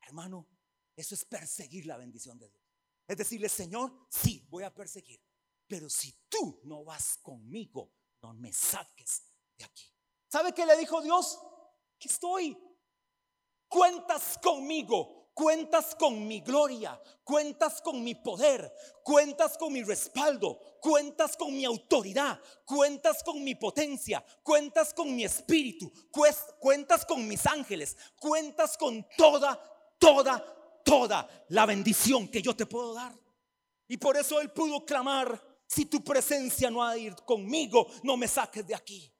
Hermano, 0.00 0.48
eso 0.96 1.14
es 1.14 1.24
perseguir 1.24 1.86
la 1.86 1.96
bendición 1.96 2.38
de 2.38 2.48
Dios. 2.48 2.60
Es 3.06 3.16
decirle, 3.16 3.48
Señor, 3.48 4.06
sí, 4.08 4.46
voy 4.48 4.62
a 4.62 4.74
perseguir, 4.74 5.20
pero 5.66 5.88
si 5.90 6.12
tú 6.28 6.60
no 6.64 6.84
vas 6.84 7.18
conmigo, 7.18 7.92
no 8.22 8.34
me 8.34 8.52
saques 8.52 9.24
de 9.56 9.64
aquí. 9.64 9.84
¿Sabe 10.28 10.54
qué 10.54 10.64
le 10.64 10.76
dijo 10.76 11.02
Dios? 11.02 11.38
Que 12.00 12.08
estoy. 12.08 12.58
Cuentas 13.68 14.36
conmigo 14.42 15.20
cuentas 15.40 15.94
con 15.94 16.28
mi 16.28 16.40
gloria, 16.40 17.00
cuentas 17.24 17.80
con 17.80 18.04
mi 18.04 18.14
poder, 18.14 18.70
cuentas 19.02 19.56
con 19.56 19.72
mi 19.72 19.82
respaldo, 19.82 20.60
cuentas 20.82 21.34
con 21.34 21.56
mi 21.56 21.64
autoridad, 21.64 22.38
cuentas 22.66 23.22
con 23.22 23.42
mi 23.42 23.54
potencia, 23.54 24.22
cuentas 24.42 24.92
con 24.92 25.16
mi 25.16 25.24
espíritu, 25.24 25.90
cuentas 26.58 27.06
con 27.06 27.26
mis 27.26 27.46
ángeles, 27.46 27.96
cuentas 28.18 28.76
con 28.76 29.06
toda, 29.16 29.58
toda, 29.98 30.82
toda 30.84 31.26
la 31.48 31.64
bendición 31.64 32.28
que 32.28 32.42
yo 32.42 32.54
te 32.54 32.66
puedo 32.66 32.92
dar. 32.92 33.18
Y 33.88 33.96
por 33.96 34.18
eso 34.18 34.42
él 34.42 34.50
pudo 34.50 34.84
clamar, 34.84 35.42
si 35.66 35.86
tu 35.86 36.04
presencia 36.04 36.70
no 36.70 36.84
ha 36.84 36.92
de 36.92 37.00
ir 37.00 37.14
conmigo, 37.24 37.86
no 38.02 38.18
me 38.18 38.28
saques 38.28 38.66
de 38.66 38.74
aquí. 38.74 39.10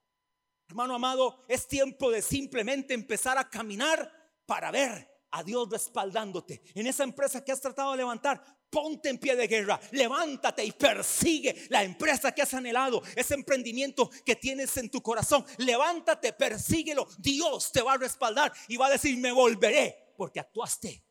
Hermano 0.71 0.95
amado, 0.95 1.43
es 1.49 1.67
tiempo 1.67 2.09
de 2.09 2.21
simplemente 2.21 2.93
empezar 2.93 3.37
a 3.37 3.49
caminar 3.49 4.09
para 4.45 4.71
ver 4.71 5.25
a 5.31 5.43
Dios 5.43 5.69
respaldándote. 5.69 6.61
En 6.75 6.87
esa 6.87 7.03
empresa 7.03 7.43
que 7.43 7.51
has 7.51 7.59
tratado 7.59 7.91
de 7.91 7.97
levantar, 7.97 8.41
ponte 8.69 9.09
en 9.09 9.17
pie 9.17 9.35
de 9.35 9.49
guerra, 9.49 9.77
levántate 9.91 10.63
y 10.63 10.71
persigue 10.71 11.67
la 11.67 11.83
empresa 11.83 12.31
que 12.31 12.41
has 12.41 12.53
anhelado, 12.53 13.03
ese 13.17 13.33
emprendimiento 13.33 14.09
que 14.25 14.37
tienes 14.37 14.77
en 14.77 14.89
tu 14.89 15.01
corazón. 15.01 15.45
Levántate, 15.57 16.31
persíguelo. 16.31 17.05
Dios 17.17 17.73
te 17.73 17.81
va 17.81 17.95
a 17.95 17.97
respaldar 17.97 18.53
y 18.69 18.77
va 18.77 18.85
a 18.85 18.91
decir, 18.91 19.17
me 19.17 19.33
volveré 19.33 20.13
porque 20.15 20.39
actuaste. 20.39 21.03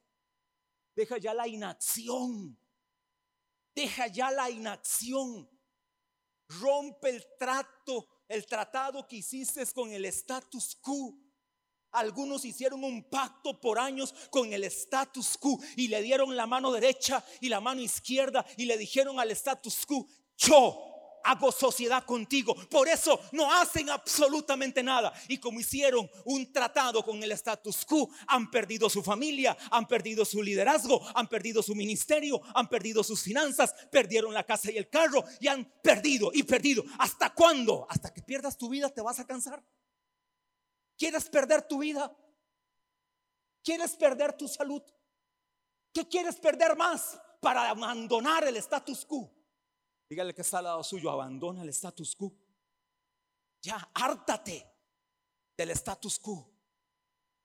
Deja 0.95 1.19
ya 1.19 1.35
la 1.35 1.47
inacción. 1.47 2.59
Deja 3.75 4.07
ya 4.07 4.31
la 4.31 4.49
inacción. 4.49 5.50
Rompe 6.49 7.11
el 7.11 7.26
trato, 7.38 8.09
el 8.30 8.46
tratado 8.46 9.06
que 9.08 9.16
hiciste 9.16 9.66
con 9.75 9.92
el 9.92 10.04
status 10.04 10.76
quo. 10.76 11.18
Algunos 11.90 12.44
hicieron 12.44 12.84
un 12.84 13.02
pacto 13.10 13.60
por 13.60 13.76
años 13.80 14.14
con 14.30 14.52
el 14.52 14.62
status 14.64 15.37
quo 15.37 15.58
y 15.76 15.88
le 15.88 16.00
dieron 16.00 16.37
la 16.37 16.46
mano 16.46 16.70
derecha 16.70 17.25
y 17.40 17.49
la 17.49 17.60
mano 17.60 17.80
izquierda 17.80 18.46
y 18.56 18.66
le 18.66 18.78
dijeron 18.78 19.18
al 19.18 19.32
status 19.32 19.84
quo, 19.84 20.06
yo 20.37 20.89
hago 21.24 21.52
sociedad 21.52 22.04
contigo. 22.04 22.54
Por 22.68 22.88
eso 22.88 23.20
no 23.32 23.52
hacen 23.52 23.90
absolutamente 23.90 24.82
nada. 24.82 25.12
Y 25.28 25.38
como 25.38 25.60
hicieron 25.60 26.10
un 26.24 26.52
tratado 26.52 27.04
con 27.04 27.22
el 27.22 27.32
status 27.32 27.84
quo, 27.84 28.10
han 28.26 28.50
perdido 28.50 28.88
su 28.90 29.02
familia, 29.02 29.56
han 29.70 29.86
perdido 29.86 30.24
su 30.24 30.42
liderazgo, 30.42 31.00
han 31.14 31.28
perdido 31.28 31.62
su 31.62 31.74
ministerio, 31.74 32.40
han 32.54 32.68
perdido 32.68 33.02
sus 33.02 33.22
finanzas, 33.22 33.74
perdieron 33.90 34.34
la 34.34 34.44
casa 34.44 34.70
y 34.70 34.76
el 34.76 34.88
carro 34.88 35.24
y 35.40 35.48
han 35.48 35.64
perdido 35.82 36.30
y 36.32 36.42
perdido. 36.42 36.84
¿Hasta 36.98 37.32
cuándo? 37.34 37.86
Hasta 37.88 38.12
que 38.12 38.22
pierdas 38.22 38.56
tu 38.56 38.68
vida 38.68 38.88
te 38.88 39.02
vas 39.02 39.18
a 39.18 39.26
cansar. 39.26 39.62
¿Quieres 40.96 41.28
perder 41.30 41.62
tu 41.62 41.78
vida? 41.78 42.14
¿Quieres 43.62 43.96
perder 43.96 44.34
tu 44.34 44.48
salud? 44.48 44.82
¿Qué 45.92 46.06
quieres 46.08 46.36
perder 46.36 46.76
más 46.76 47.18
para 47.40 47.70
abandonar 47.70 48.44
el 48.46 48.56
status 48.56 49.04
quo? 49.04 49.39
Dígale 50.11 50.35
que 50.35 50.43
está 50.43 50.59
al 50.59 50.64
lado 50.64 50.83
suyo, 50.83 51.09
abandona 51.09 51.62
el 51.62 51.69
status 51.69 52.17
quo. 52.17 52.35
Ya, 53.62 53.76
hártate 53.95 54.67
del 55.57 55.71
status 55.71 56.19
quo. 56.19 56.50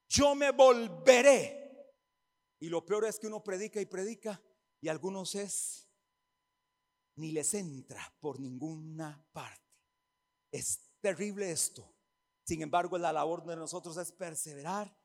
Yo 0.10 0.34
me 0.34 0.50
volveré. 0.50 1.94
Y 2.60 2.70
lo 2.70 2.84
peor 2.84 3.06
es 3.06 3.20
que 3.20 3.28
uno 3.28 3.44
predica 3.44 3.80
y 3.80 3.86
predica 3.86 4.42
y 4.82 4.88
algunos 4.88 5.36
es 5.36 5.88
ni 7.18 7.32
les 7.32 7.54
entra 7.54 8.12
por 8.20 8.40
ninguna 8.40 9.24
parte. 9.32 9.62
Es 10.52 10.90
terrible 11.00 11.52
esto. 11.52 11.94
Sin 12.46 12.64
embargo, 12.64 12.98
la 12.98 13.14
labor 13.14 13.46
de 13.46 13.58
nosotros 13.58 13.96
es 13.98 14.12
perseverar 14.12 14.98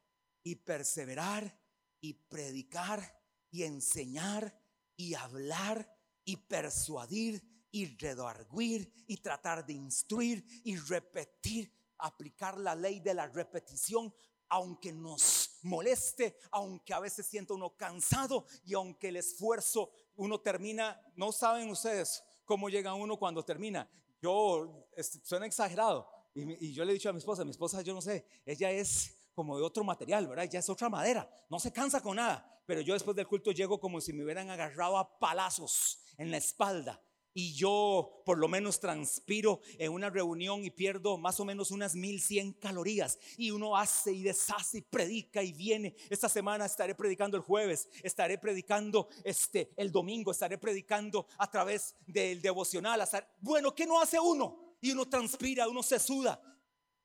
y 0.42 0.56
perseverar 0.56 1.60
y 2.00 2.14
predicar 2.14 3.22
y 3.50 3.64
enseñar 3.64 4.58
y 4.96 5.12
hablar 5.12 5.99
y 6.30 6.36
persuadir 6.36 7.42
y 7.72 7.86
redarguir 7.96 8.92
y 9.08 9.16
tratar 9.16 9.66
de 9.66 9.72
instruir 9.72 10.44
y 10.62 10.76
repetir, 10.76 11.72
aplicar 11.98 12.56
la 12.56 12.76
ley 12.76 13.00
de 13.00 13.14
la 13.14 13.26
repetición, 13.26 14.14
aunque 14.48 14.92
nos 14.92 15.58
moleste, 15.62 16.36
aunque 16.52 16.94
a 16.94 17.00
veces 17.00 17.26
sienta 17.26 17.54
uno 17.54 17.76
cansado 17.76 18.46
y 18.64 18.74
aunque 18.74 19.08
el 19.08 19.16
esfuerzo 19.16 19.90
uno 20.14 20.40
termina, 20.40 21.00
no 21.16 21.32
saben 21.32 21.68
ustedes 21.68 22.22
cómo 22.44 22.68
llega 22.68 22.94
uno 22.94 23.18
cuando 23.18 23.44
termina. 23.44 23.90
Yo, 24.22 24.88
suena 25.24 25.46
exagerado, 25.46 26.08
y, 26.32 26.72
yo 26.72 26.84
le 26.84 26.92
he 26.92 26.94
dicho 26.94 27.10
a 27.10 27.12
mi 27.12 27.18
esposa, 27.18 27.44
mi 27.44 27.50
esposa, 27.50 27.82
yo 27.82 27.92
no 27.92 28.00
sé, 28.00 28.24
ella 28.46 28.70
es 28.70 29.19
como 29.40 29.56
de 29.56 29.64
otro 29.64 29.82
material, 29.84 30.28
¿verdad? 30.28 30.50
Ya 30.50 30.58
es 30.58 30.68
otra 30.68 30.90
madera, 30.90 31.26
no 31.48 31.58
se 31.58 31.72
cansa 31.72 32.02
con 32.02 32.16
nada. 32.16 32.62
Pero 32.66 32.82
yo 32.82 32.92
después 32.92 33.16
del 33.16 33.26
culto 33.26 33.52
llego 33.52 33.80
como 33.80 33.98
si 33.98 34.12
me 34.12 34.22
hubieran 34.22 34.50
agarrado 34.50 34.98
a 34.98 35.18
palazos 35.18 36.04
en 36.18 36.30
la 36.30 36.36
espalda. 36.36 37.02
Y 37.32 37.54
yo 37.54 38.22
por 38.26 38.36
lo 38.36 38.48
menos 38.48 38.80
transpiro 38.80 39.62
en 39.78 39.92
una 39.92 40.10
reunión 40.10 40.62
y 40.62 40.70
pierdo 40.70 41.16
más 41.16 41.40
o 41.40 41.46
menos 41.46 41.70
unas 41.70 41.94
1100 41.94 42.52
calorías. 42.52 43.18
Y 43.38 43.50
uno 43.50 43.78
hace 43.78 44.12
y 44.12 44.22
deshace 44.22 44.76
y 44.76 44.82
predica 44.82 45.42
y 45.42 45.54
viene. 45.54 45.96
Esta 46.10 46.28
semana 46.28 46.66
estaré 46.66 46.94
predicando 46.94 47.38
el 47.38 47.42
jueves, 47.42 47.88
estaré 48.02 48.36
predicando 48.36 49.08
este 49.24 49.72
el 49.78 49.90
domingo, 49.90 50.32
estaré 50.32 50.58
predicando 50.58 51.26
a 51.38 51.50
través 51.50 51.94
del 52.06 52.42
devocional. 52.42 53.08
Bueno, 53.40 53.74
¿qué 53.74 53.86
no 53.86 54.02
hace 54.02 54.20
uno? 54.20 54.76
Y 54.82 54.90
uno 54.90 55.08
transpira, 55.08 55.66
uno 55.66 55.82
se 55.82 55.98
suda. 55.98 56.38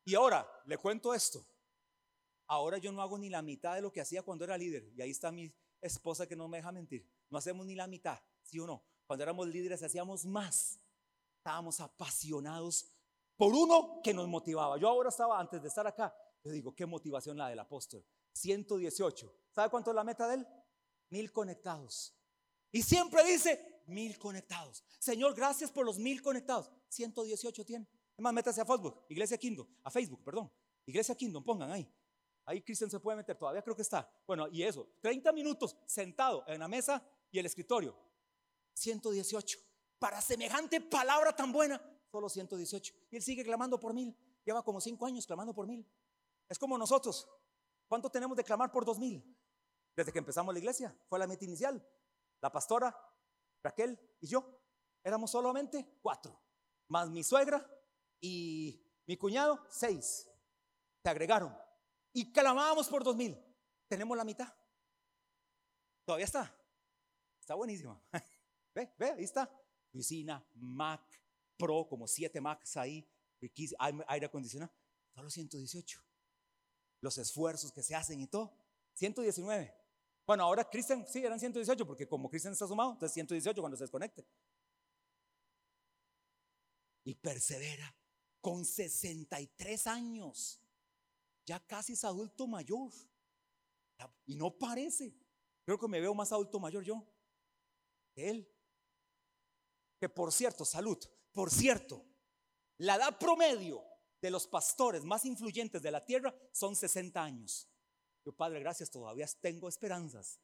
Y 0.03 0.15
ahora 0.15 0.45
le 0.65 0.77
cuento 0.77 1.13
esto. 1.13 1.47
Ahora 2.47 2.77
yo 2.77 2.91
no 2.91 3.01
hago 3.01 3.17
ni 3.17 3.29
la 3.29 3.41
mitad 3.41 3.75
de 3.75 3.81
lo 3.81 3.91
que 3.91 4.01
hacía 4.01 4.21
cuando 4.21 4.43
era 4.43 4.57
líder. 4.57 4.91
Y 4.95 5.01
ahí 5.01 5.11
está 5.11 5.31
mi 5.31 5.53
esposa 5.81 6.27
que 6.27 6.35
no 6.35 6.47
me 6.47 6.57
deja 6.57 6.71
mentir. 6.71 7.07
No 7.29 7.37
hacemos 7.37 7.65
ni 7.65 7.75
la 7.75 7.87
mitad, 7.87 8.19
¿sí 8.43 8.59
o 8.59 8.67
no? 8.67 8.83
Cuando 9.05 9.23
éramos 9.23 9.47
líderes 9.47 9.81
hacíamos 9.83 10.25
más. 10.25 10.79
Estábamos 11.37 11.79
apasionados 11.79 12.91
por 13.35 13.53
uno 13.53 14.01
que 14.03 14.13
nos 14.13 14.27
motivaba. 14.27 14.77
Yo 14.77 14.87
ahora 14.87 15.09
estaba, 15.09 15.39
antes 15.39 15.61
de 15.61 15.67
estar 15.67 15.85
acá, 15.85 16.15
yo 16.43 16.51
digo, 16.51 16.75
qué 16.75 16.85
motivación 16.85 17.37
la 17.37 17.49
del 17.49 17.59
apóstol. 17.59 18.05
118. 18.33 19.35
¿Sabe 19.51 19.69
cuánto 19.69 19.91
es 19.91 19.95
la 19.95 20.03
meta 20.03 20.27
de 20.27 20.35
él? 20.35 20.47
Mil 21.09 21.31
conectados. 21.31 22.15
Y 22.71 22.81
siempre 22.81 23.23
dice, 23.23 23.83
mil 23.87 24.17
conectados. 24.17 24.83
Señor, 24.99 25.35
gracias 25.35 25.71
por 25.71 25.85
los 25.85 25.97
mil 25.97 26.21
conectados. 26.21 26.71
118 26.89 27.65
tiene. 27.65 27.87
Es 28.17 28.23
métase 28.33 28.61
a 28.61 28.65
Facebook, 28.65 29.05
Iglesia 29.09 29.37
Kingdom, 29.37 29.67
a 29.83 29.91
Facebook, 29.91 30.23
perdón. 30.23 30.51
Iglesia 30.85 31.15
Kingdom, 31.15 31.43
pongan 31.43 31.71
ahí. 31.71 31.91
Ahí 32.45 32.61
Cristian 32.61 32.89
se 32.89 32.99
puede 32.99 33.17
meter, 33.17 33.37
todavía 33.37 33.61
creo 33.61 33.75
que 33.75 33.81
está. 33.81 34.07
Bueno, 34.27 34.47
y 34.47 34.61
eso, 34.63 34.87
30 35.01 35.31
minutos 35.31 35.75
sentado 35.85 36.43
en 36.47 36.59
la 36.59 36.67
mesa 36.67 37.03
y 37.31 37.39
el 37.39 37.45
escritorio. 37.45 37.97
118. 38.73 39.59
Para 39.97 40.21
semejante 40.21 40.79
palabra 40.81 41.35
tan 41.35 41.51
buena, 41.51 41.81
solo 42.11 42.29
118. 42.29 42.93
Y 43.09 43.15
él 43.15 43.23
sigue 43.23 43.43
clamando 43.43 43.79
por 43.79 43.93
mil. 43.93 44.15
Lleva 44.43 44.63
como 44.63 44.79
cinco 44.79 45.05
años 45.07 45.25
clamando 45.25 45.53
por 45.53 45.65
mil. 45.65 45.87
Es 46.47 46.59
como 46.59 46.77
nosotros. 46.77 47.27
¿Cuánto 47.87 48.09
tenemos 48.11 48.37
de 48.37 48.43
clamar 48.43 48.71
por 48.71 48.85
dos 48.85 48.99
mil? 48.99 49.23
Desde 49.95 50.11
que 50.11 50.19
empezamos 50.19 50.53
la 50.53 50.59
iglesia. 50.59 50.95
Fue 51.07 51.17
la 51.17 51.25
meta 51.25 51.45
inicial. 51.45 51.83
La 52.41 52.51
pastora, 52.51 52.95
Raquel 53.63 53.99
y 54.21 54.27
yo. 54.27 54.61
Éramos 55.03 55.31
solamente 55.31 55.97
cuatro. 56.01 56.39
Más 56.89 57.09
mi 57.09 57.23
suegra 57.23 57.65
y 58.21 58.83
mi 59.07 59.17
cuñado, 59.17 59.65
seis. 59.69 60.29
Se 61.01 61.09
agregaron. 61.09 61.64
Y 62.15 62.31
clamábamos 62.31 62.87
por 62.87 63.03
dos 63.03 63.17
mil. 63.17 63.37
Tenemos 63.89 64.15
la 64.15 64.23
mitad. 64.23 64.47
Todavía 66.05 66.23
está. 66.23 66.57
Está 67.41 67.55
buenísima. 67.55 68.01
Ve, 68.73 68.93
ve, 68.97 69.11
ahí 69.11 69.23
está. 69.23 69.49
Piscina, 69.89 70.45
Mac, 70.55 71.01
Pro, 71.57 71.87
como 71.87 72.07
siete 72.07 72.41
Macs 72.41 72.75
ahí, 72.75 73.07
aire 74.07 74.25
acondicionado. 74.25 74.73
Solo 75.13 75.29
118. 75.29 76.01
Los 76.99 77.17
esfuerzos 77.17 77.71
que 77.71 77.81
se 77.81 77.95
hacen 77.95 78.19
y 78.19 78.27
todo. 78.27 78.53
119. 78.95 79.73
Bueno, 80.25 80.43
ahora 80.43 80.69
Cristian, 80.69 81.07
sí, 81.07 81.19
eran 81.23 81.39
118, 81.39 81.85
porque 81.85 82.05
como 82.05 82.29
Cristian 82.29 82.51
está 82.51 82.67
sumado, 82.67 82.91
entonces 82.91 83.13
118 83.13 83.61
cuando 83.61 83.77
se 83.77 83.83
desconecte. 83.83 84.27
Y 87.05 87.15
persevera 87.15 87.95
con 88.41 88.65
63 88.65 89.87
años. 89.87 90.64
Ya 91.45 91.59
casi 91.59 91.93
es 91.93 92.03
adulto 92.03 92.47
mayor. 92.47 92.91
Y 94.25 94.35
no 94.35 94.57
parece. 94.57 95.15
Creo 95.63 95.79
que 95.79 95.87
me 95.87 96.01
veo 96.01 96.13
más 96.13 96.31
adulto 96.31 96.59
mayor 96.59 96.83
yo 96.83 97.05
que 98.13 98.29
él 98.29 98.55
que 99.99 100.09
por 100.09 100.31
cierto, 100.31 100.65
salud, 100.65 100.97
por 101.31 101.49
cierto, 101.51 102.05
la 102.77 102.95
edad 102.95 103.17
promedio 103.17 103.83
de 104.21 104.29
los 104.29 104.47
pastores 104.47 105.03
más 105.03 105.25
influyentes 105.25 105.81
de 105.81 105.91
la 105.91 106.03
tierra 106.03 106.35
son 106.51 106.75
60 106.75 107.21
años. 107.21 107.69
Yo, 108.25 108.33
Padre, 108.33 108.59
gracias, 108.59 108.89
todavía 108.89 109.27
tengo 109.39 109.69
esperanzas. 109.69 110.41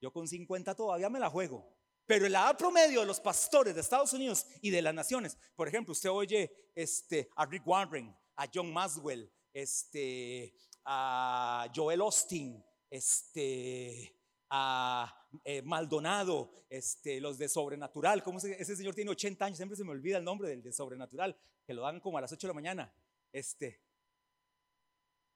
Yo 0.00 0.12
con 0.12 0.26
50 0.26 0.74
todavía 0.74 1.10
me 1.10 1.20
la 1.20 1.30
juego. 1.30 1.76
Pero 2.06 2.28
la 2.28 2.40
edad 2.40 2.58
promedio 2.58 3.00
de 3.00 3.06
los 3.06 3.20
pastores 3.20 3.74
de 3.74 3.82
Estados 3.82 4.12
Unidos 4.12 4.46
y 4.60 4.70
de 4.70 4.82
las 4.82 4.94
naciones, 4.94 5.38
por 5.54 5.68
ejemplo, 5.68 5.92
usted 5.92 6.10
oye 6.10 6.72
este, 6.74 7.30
a 7.36 7.46
Rick 7.46 7.66
Warren, 7.66 8.16
a 8.34 8.48
John 8.52 8.72
Maswell, 8.72 9.32
este, 9.52 10.54
a 10.84 11.70
Joel 11.74 12.00
Austin, 12.00 12.64
este, 12.88 14.16
a 14.50 15.28
eh, 15.44 15.62
Maldonado, 15.62 16.52
este, 16.68 17.20
los 17.20 17.38
de 17.38 17.48
Sobrenatural, 17.48 18.22
¿cómo 18.22 18.38
ese 18.38 18.76
señor 18.76 18.94
tiene 18.94 19.10
80 19.10 19.44
años, 19.44 19.56
siempre 19.56 19.76
se 19.76 19.84
me 19.84 19.90
olvida 19.90 20.18
el 20.18 20.24
nombre 20.24 20.48
del 20.48 20.62
de 20.62 20.72
Sobrenatural, 20.72 21.38
que 21.64 21.74
lo 21.74 21.82
dan 21.82 22.00
como 22.00 22.18
a 22.18 22.20
las 22.20 22.32
8 22.32 22.46
de 22.46 22.50
la 22.50 22.54
mañana. 22.54 22.94
Este, 23.32 23.80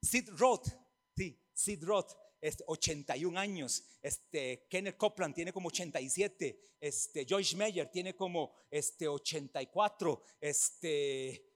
Sid 0.03 0.31
Roth, 0.37 0.68
sí, 1.16 1.40
Sid 1.53 1.85
Roth, 1.85 2.12
este, 2.40 2.64
81 2.66 3.38
años, 3.38 3.85
este, 4.03 4.66
Kenneth 4.68 4.96
Copeland 4.96 5.35
tiene 5.35 5.53
como 5.53 5.68
87, 5.68 6.61
este, 6.81 7.24
Joyce 7.27 7.57
Meyer 7.57 7.90
tiene 7.90 8.14
como 8.14 8.53
este, 8.70 9.09
84, 9.09 10.22
este, 10.40 11.55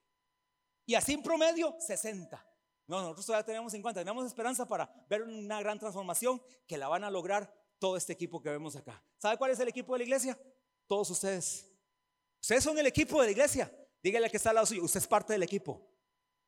y 0.87 0.94
así 0.94 1.12
en 1.12 1.23
promedio 1.23 1.77
60. 1.79 2.47
No, 2.88 3.03
nosotros 3.03 3.27
todavía 3.27 3.44
tenemos 3.44 3.70
50, 3.70 4.01
tenemos 4.01 4.27
esperanza 4.27 4.66
para 4.66 4.90
ver 5.11 5.22
una 5.22 5.61
gran 5.61 5.79
transformación 5.79 6.42
que 6.66 6.79
la 6.79 6.88
van 6.88 7.05
a 7.05 7.11
lograr 7.11 7.53
todo 7.79 7.98
este 7.98 8.14
equipo 8.14 8.40
que 8.40 8.48
vemos 8.48 8.77
acá. 8.77 9.05
¿Sabe 9.18 9.37
cuál 9.37 9.51
es 9.51 9.61
el 9.61 9.68
equipo 9.68 9.92
de 9.92 9.98
la 9.98 10.05
iglesia? 10.05 10.38
Todos 10.87 11.11
ustedes. 11.11 11.70
Ustedes 12.40 12.64
son 12.64 12.79
el 12.79 12.87
equipo 12.87 13.20
de 13.20 13.27
la 13.27 13.33
iglesia. 13.33 13.70
Dígale 14.03 14.31
que 14.31 14.38
está 14.38 14.51
al 14.51 14.55
lado 14.55 14.66
suyo, 14.66 14.83
usted 14.83 15.01
es 15.01 15.07
parte 15.07 15.35
del 15.35 15.42
equipo. 15.42 15.87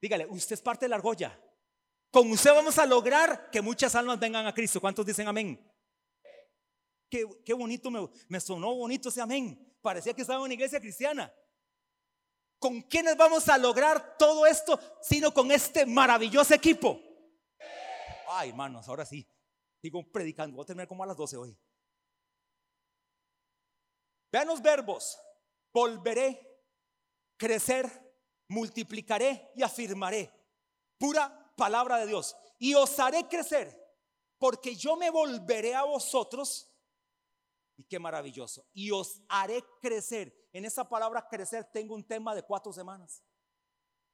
Dígale, 0.01 0.27
usted 0.27 0.55
es 0.55 0.63
parte 0.63 0.87
de 0.87 0.89
la 0.89 0.97
argolla. 0.97 1.39
Con 2.11 2.31
usted 2.31 2.53
vamos 2.53 2.79
a 2.79 2.87
lograr 2.87 3.51
que 3.51 3.61
muchas 3.61 3.95
almas 3.95 4.19
vengan 4.19 4.47
a 4.47 4.55
Cristo. 4.55 4.81
¿Cuántos 4.81 5.05
dicen 5.05 5.29
amén? 5.29 5.63
Qué, 7.11 7.53
bonito, 7.53 7.91
me, 7.91 8.09
me 8.29 8.41
sonó 8.41 8.75
bonito 8.75 9.11
ese 9.11 9.21
amén. 9.21 9.77
Parecía 9.83 10.15
que 10.15 10.23
estaba 10.23 10.39
en 10.39 10.45
una 10.45 10.55
iglesia 10.55 10.81
cristiana. 10.81 11.31
¿Con 12.61 12.83
quiénes 12.83 13.17
vamos 13.17 13.49
a 13.49 13.57
lograr 13.57 14.19
todo 14.19 14.47
esto 14.47 14.79
sino 15.01 15.33
con 15.33 15.51
este 15.51 15.87
maravilloso 15.87 16.55
equipo? 16.55 17.01
Ay, 18.29 18.51
hermanos, 18.51 18.87
ahora 18.87 19.07
sí. 19.07 19.27
Sigo 19.81 20.05
predicando. 20.13 20.57
Voy 20.57 20.65
a 20.65 20.67
terminar 20.67 20.87
como 20.87 21.03
a 21.03 21.07
las 21.07 21.17
12 21.17 21.39
hoy. 21.39 21.59
Vean 24.31 24.47
los 24.47 24.61
verbos. 24.61 25.19
Volveré, 25.73 26.61
crecer, 27.39 27.89
multiplicaré 28.49 29.51
y 29.55 29.63
afirmaré. 29.63 30.31
Pura 30.99 31.55
palabra 31.57 31.97
de 31.97 32.09
Dios. 32.09 32.37
Y 32.59 32.75
os 32.75 32.99
haré 33.01 33.27
crecer, 33.27 33.75
porque 34.39 34.77
yo 34.77 34.97
me 34.97 35.09
volveré 35.09 35.75
a 35.75 35.85
vosotros. 35.85 36.70
Y 37.81 37.85
qué 37.85 37.99
maravilloso. 37.99 38.67
Y 38.75 38.91
os 38.91 39.23
haré 39.27 39.65
crecer 39.81 40.35
en 40.53 40.67
esa 40.67 40.87
palabra 40.87 41.27
crecer 41.27 41.65
tengo 41.73 41.95
un 41.95 42.05
tema 42.07 42.35
de 42.35 42.43
cuatro 42.43 42.75
semanas. 42.75 43.25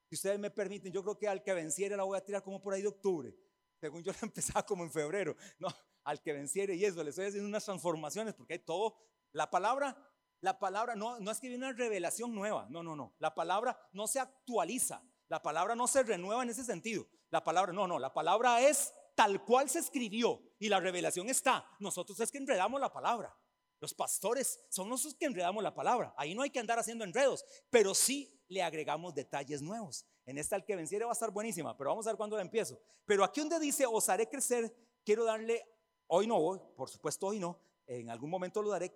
Si 0.09 0.15
ustedes 0.15 0.39
me 0.39 0.53
permiten, 0.53 0.93
yo 0.93 1.03
creo 1.03 1.19
que 1.19 1.27
al 1.27 1.43
que 1.43 1.53
venciere 1.53 1.97
la 1.97 2.05
voy 2.05 2.17
a 2.17 2.25
tirar 2.25 2.45
como 2.45 2.63
por 2.63 2.75
ahí 2.75 2.83
de 2.83 2.87
octubre. 2.87 3.37
Según 3.81 4.05
yo 4.05 4.13
la 4.21 4.21
empezaba 4.23 4.65
como 4.65 4.85
en 4.85 4.93
febrero. 4.93 5.37
No, 5.59 5.67
al 6.05 6.23
que 6.23 6.33
venciere 6.33 6.77
y 6.77 6.85
eso, 6.85 7.03
le 7.03 7.11
estoy 7.11 7.27
haciendo 7.27 7.49
unas 7.49 7.65
transformaciones 7.65 8.35
porque 8.35 8.53
hay 8.53 8.59
todo. 8.61 8.97
La 9.33 9.51
palabra, 9.51 9.97
la 10.43 10.61
palabra 10.61 10.95
no, 10.95 11.19
no 11.19 11.33
es 11.33 11.41
que 11.41 11.49
viene 11.49 11.67
una 11.67 11.77
revelación 11.77 12.33
nueva. 12.33 12.69
No, 12.71 12.85
no, 12.85 12.95
no. 12.95 13.17
La 13.19 13.35
palabra 13.35 13.77
no 13.93 14.07
se 14.07 14.21
actualiza. 14.21 15.03
La 15.27 15.43
palabra 15.43 15.75
no 15.75 15.89
se 15.89 16.05
renueva 16.05 16.45
en 16.45 16.51
ese 16.51 16.63
sentido. 16.63 17.09
La 17.31 17.43
palabra, 17.43 17.73
no, 17.73 17.89
no. 17.89 17.99
La 17.99 18.15
palabra 18.15 18.61
es 18.61 18.95
tal 19.17 19.45
cual 19.45 19.69
se 19.69 19.81
escribió 19.81 20.41
y 20.61 20.69
la 20.69 20.79
revelación 20.79 21.29
está. 21.29 21.67
Nosotros 21.81 22.21
es 22.21 22.31
que 22.31 22.39
enredamos 22.39 22.81
la 22.81 22.93
palabra. 22.93 23.37
Los 23.81 23.95
pastores 23.95 24.61
son 24.69 24.89
los 24.89 25.15
que 25.15 25.27
enredamos 25.27 25.63
la 25.63 25.75
palabra. 25.75 26.15
Ahí 26.17 26.35
no 26.35 26.43
hay 26.43 26.51
que 26.51 26.59
andar 26.59 26.79
haciendo 26.79 27.05
enredos, 27.05 27.45
pero 27.71 27.95
sí 27.95 28.43
le 28.49 28.63
agregamos 28.63 29.15
detalles 29.15 29.61
nuevos. 29.61 30.07
En 30.25 30.39
esta 30.39 30.57
el 30.57 30.65
que 30.65 30.77
venciere 30.77 31.05
va 31.05 31.11
a 31.11 31.13
estar 31.13 31.31
buenísima, 31.31 31.77
pero 31.77 31.91
vamos 31.91 32.07
a 32.07 32.11
ver 32.11 32.17
cuándo 32.17 32.37
la 32.37 32.43
empiezo. 32.43 32.81
Pero 33.05 33.23
aquí 33.23 33.41
donde 33.41 33.61
dice, 33.61 33.85
os 33.87 34.09
haré 34.09 34.29
crecer, 34.29 34.75
quiero 35.05 35.25
darle, 35.25 35.63
hoy 36.09 36.27
no, 36.27 36.73
por 36.75 36.89
supuesto 36.89 37.27
hoy 37.29 37.39
no, 37.39 37.61
en 37.87 38.11
algún 38.11 38.31
momento 38.31 38.63
lo 38.63 38.71
daré, 38.71 38.93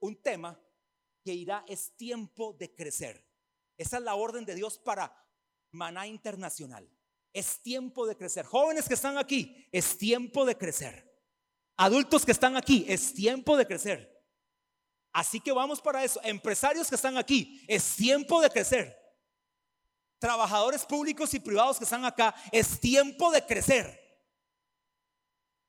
un 0.00 0.20
tema 0.20 0.60
que 1.22 1.32
irá, 1.32 1.64
es 1.66 1.96
tiempo 1.96 2.52
de 2.52 2.74
crecer. 2.74 3.26
Esa 3.76 3.96
es 3.96 4.02
la 4.02 4.14
orden 4.14 4.44
de 4.44 4.54
Dios 4.54 4.78
para 4.78 5.16
Maná 5.72 6.06
Internacional. 6.06 6.88
Es 7.32 7.60
tiempo 7.62 8.06
de 8.06 8.16
crecer. 8.16 8.44
Jóvenes 8.44 8.86
que 8.86 8.94
están 8.94 9.16
aquí, 9.18 9.66
es 9.72 9.96
tiempo 9.96 10.44
de 10.44 10.56
crecer. 10.56 11.10
Adultos 11.76 12.24
que 12.24 12.32
están 12.32 12.56
aquí, 12.56 12.84
es 12.86 13.14
tiempo 13.14 13.56
de 13.56 13.66
crecer. 13.66 14.13
Así 15.14 15.40
que 15.40 15.52
vamos 15.52 15.80
para 15.80 16.02
eso. 16.02 16.20
Empresarios 16.24 16.88
que 16.88 16.96
están 16.96 17.16
aquí, 17.16 17.64
es 17.68 17.94
tiempo 17.94 18.42
de 18.42 18.50
crecer. 18.50 18.98
Trabajadores 20.18 20.84
públicos 20.84 21.32
y 21.34 21.38
privados 21.38 21.78
que 21.78 21.84
están 21.84 22.04
acá, 22.04 22.34
es 22.50 22.80
tiempo 22.80 23.30
de 23.30 23.46
crecer. 23.46 24.02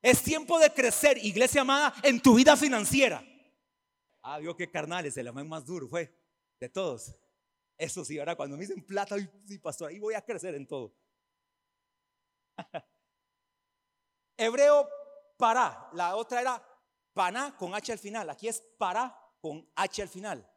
Es 0.01 0.23
tiempo 0.23 0.57
de 0.57 0.73
crecer, 0.73 1.19
iglesia 1.23 1.61
amada, 1.61 1.93
en 2.01 2.19
tu 2.19 2.33
vida 2.33 2.57
financiera. 2.57 3.23
Ah, 4.23 4.39
vio 4.39 4.55
que 4.55 4.69
carnales, 4.69 5.15
el 5.17 5.27
amén 5.27 5.47
más 5.47 5.63
duro 5.63 5.87
fue 5.87 6.11
de 6.59 6.67
todos. 6.67 7.15
Eso 7.77 8.03
sí, 8.03 8.17
ahora 8.17 8.35
cuando 8.35 8.57
me 8.57 8.61
dicen 8.61 8.83
plata, 8.83 9.15
sí, 9.47 9.59
pastor, 9.59 9.89
ahí 9.89 9.99
voy 9.99 10.15
a 10.15 10.23
crecer 10.23 10.55
en 10.55 10.65
todo. 10.65 10.95
Hebreo 14.37 14.89
para, 15.37 15.87
la 15.93 16.15
otra 16.15 16.41
era 16.41 16.81
paná 17.13 17.55
con 17.55 17.75
H 17.75 17.91
al 17.91 17.99
final. 17.99 18.29
Aquí 18.31 18.47
es 18.47 18.59
para 18.79 19.24
con 19.45 19.71
H 19.75 20.01
al 20.01 20.09
final. 20.09 20.51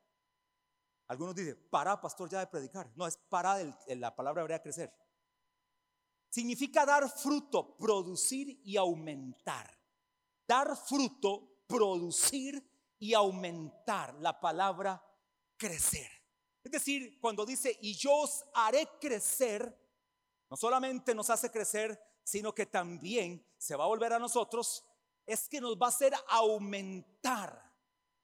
Algunos 1.08 1.34
dicen, 1.34 1.68
para, 1.68 2.00
pastor, 2.00 2.30
ya 2.30 2.38
de 2.38 2.46
predicar. 2.46 2.90
No, 2.96 3.06
es 3.06 3.18
para 3.18 3.56
de 3.56 3.96
la 3.96 4.16
palabra 4.16 4.40
hebrea 4.40 4.62
crecer. 4.62 4.90
Significa 6.30 6.86
dar 6.86 7.06
fruto, 7.10 7.76
producir 7.76 8.62
y 8.64 8.78
aumentar. 8.78 9.78
Dar 10.46 10.74
fruto, 10.74 11.64
producir 11.66 12.66
y 12.98 13.12
aumentar. 13.12 14.14
La 14.20 14.40
palabra 14.40 15.04
crecer. 15.58 16.10
Es 16.64 16.72
decir, 16.72 17.20
cuando 17.20 17.44
dice, 17.44 17.76
y 17.82 17.92
yo 17.92 18.14
os 18.14 18.42
haré 18.54 18.88
crecer, 18.98 19.78
no 20.48 20.56
solamente 20.56 21.14
nos 21.14 21.28
hace 21.28 21.50
crecer, 21.50 22.00
sino 22.24 22.54
que 22.54 22.64
también 22.64 23.46
se 23.58 23.76
va 23.76 23.84
a 23.84 23.88
volver 23.88 24.14
a 24.14 24.18
nosotros, 24.18 24.82
es 25.26 25.46
que 25.46 25.60
nos 25.60 25.76
va 25.76 25.88
a 25.88 25.90
hacer 25.90 26.14
aumentar, 26.28 27.67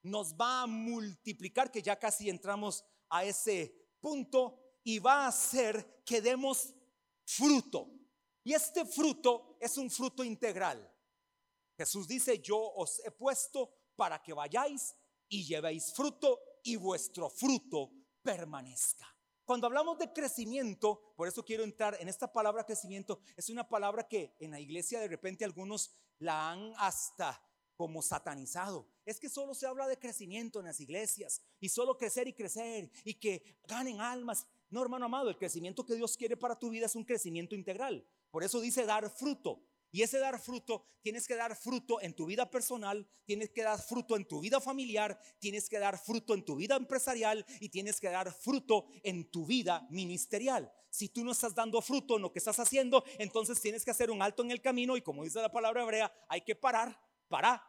nos 0.04 0.34
va 0.34 0.62
a 0.62 0.66
multiplicar, 0.66 1.70
que 1.70 1.82
ya 1.82 1.98
casi 1.98 2.30
entramos 2.30 2.84
a 3.08 3.24
ese 3.24 3.74
punto, 4.00 4.60
y 4.84 4.98
va 4.98 5.24
a 5.24 5.28
hacer 5.28 6.02
que 6.04 6.20
demos 6.20 6.74
fruto. 7.24 7.90
Y 8.44 8.52
este 8.52 8.84
fruto 8.84 9.56
es 9.58 9.78
un 9.78 9.90
fruto 9.90 10.22
integral. 10.22 10.90
Jesús 11.76 12.06
dice, 12.06 12.38
yo 12.38 12.58
os 12.58 13.00
he 13.04 13.10
puesto 13.10 13.74
para 13.96 14.22
que 14.22 14.34
vayáis 14.34 14.94
y 15.28 15.44
llevéis 15.44 15.92
fruto 15.94 16.38
y 16.62 16.76
vuestro 16.76 17.30
fruto 17.30 17.90
permanezca. 18.22 19.06
Cuando 19.44 19.66
hablamos 19.66 19.98
de 19.98 20.12
crecimiento, 20.12 21.14
por 21.16 21.28
eso 21.28 21.44
quiero 21.44 21.64
entrar 21.64 21.96
en 22.00 22.08
esta 22.08 22.32
palabra 22.32 22.64
crecimiento, 22.64 23.20
es 23.36 23.48
una 23.48 23.68
palabra 23.68 24.06
que 24.06 24.34
en 24.38 24.50
la 24.50 24.60
iglesia 24.60 25.00
de 25.00 25.08
repente 25.08 25.44
algunos 25.44 25.90
la 26.18 26.50
han 26.50 26.72
hasta 26.76 27.42
como 27.76 28.02
satanizado. 28.02 28.93
Es 29.04 29.20
que 29.20 29.28
solo 29.28 29.54
se 29.54 29.66
habla 29.66 29.86
de 29.86 29.98
crecimiento 29.98 30.60
en 30.60 30.66
las 30.66 30.80
iglesias 30.80 31.42
y 31.60 31.68
solo 31.68 31.96
crecer 31.96 32.26
y 32.28 32.32
crecer 32.32 32.90
y 33.04 33.14
que 33.14 33.58
ganen 33.66 34.00
almas. 34.00 34.46
No, 34.70 34.82
hermano 34.82 35.06
amado, 35.06 35.28
el 35.28 35.36
crecimiento 35.36 35.84
que 35.84 35.94
Dios 35.94 36.16
quiere 36.16 36.36
para 36.36 36.58
tu 36.58 36.70
vida 36.70 36.86
es 36.86 36.96
un 36.96 37.04
crecimiento 37.04 37.54
integral. 37.54 38.06
Por 38.30 38.42
eso 38.42 38.60
dice 38.60 38.84
dar 38.86 39.08
fruto. 39.10 39.62
Y 39.94 40.02
ese 40.02 40.18
dar 40.18 40.40
fruto, 40.40 40.84
tienes 41.02 41.28
que 41.28 41.36
dar 41.36 41.54
fruto 41.54 42.00
en 42.00 42.14
tu 42.14 42.26
vida 42.26 42.50
personal, 42.50 43.06
tienes 43.24 43.50
que 43.50 43.62
dar 43.62 43.80
fruto 43.80 44.16
en 44.16 44.26
tu 44.26 44.40
vida 44.40 44.60
familiar, 44.60 45.20
tienes 45.38 45.68
que 45.68 45.78
dar 45.78 45.96
fruto 45.96 46.34
en 46.34 46.44
tu 46.44 46.56
vida 46.56 46.74
empresarial 46.74 47.46
y 47.60 47.68
tienes 47.68 48.00
que 48.00 48.10
dar 48.10 48.32
fruto 48.32 48.86
en 49.04 49.30
tu 49.30 49.46
vida 49.46 49.86
ministerial. 49.90 50.72
Si 50.90 51.10
tú 51.10 51.22
no 51.22 51.30
estás 51.30 51.54
dando 51.54 51.80
fruto 51.80 52.16
en 52.16 52.22
lo 52.22 52.32
que 52.32 52.40
estás 52.40 52.58
haciendo, 52.58 53.04
entonces 53.18 53.60
tienes 53.60 53.84
que 53.84 53.92
hacer 53.92 54.10
un 54.10 54.20
alto 54.20 54.42
en 54.42 54.50
el 54.50 54.60
camino 54.60 54.96
y 54.96 55.02
como 55.02 55.22
dice 55.22 55.40
la 55.40 55.52
palabra 55.52 55.82
hebrea, 55.82 56.12
hay 56.28 56.40
que 56.40 56.56
parar, 56.56 57.00
parar, 57.28 57.62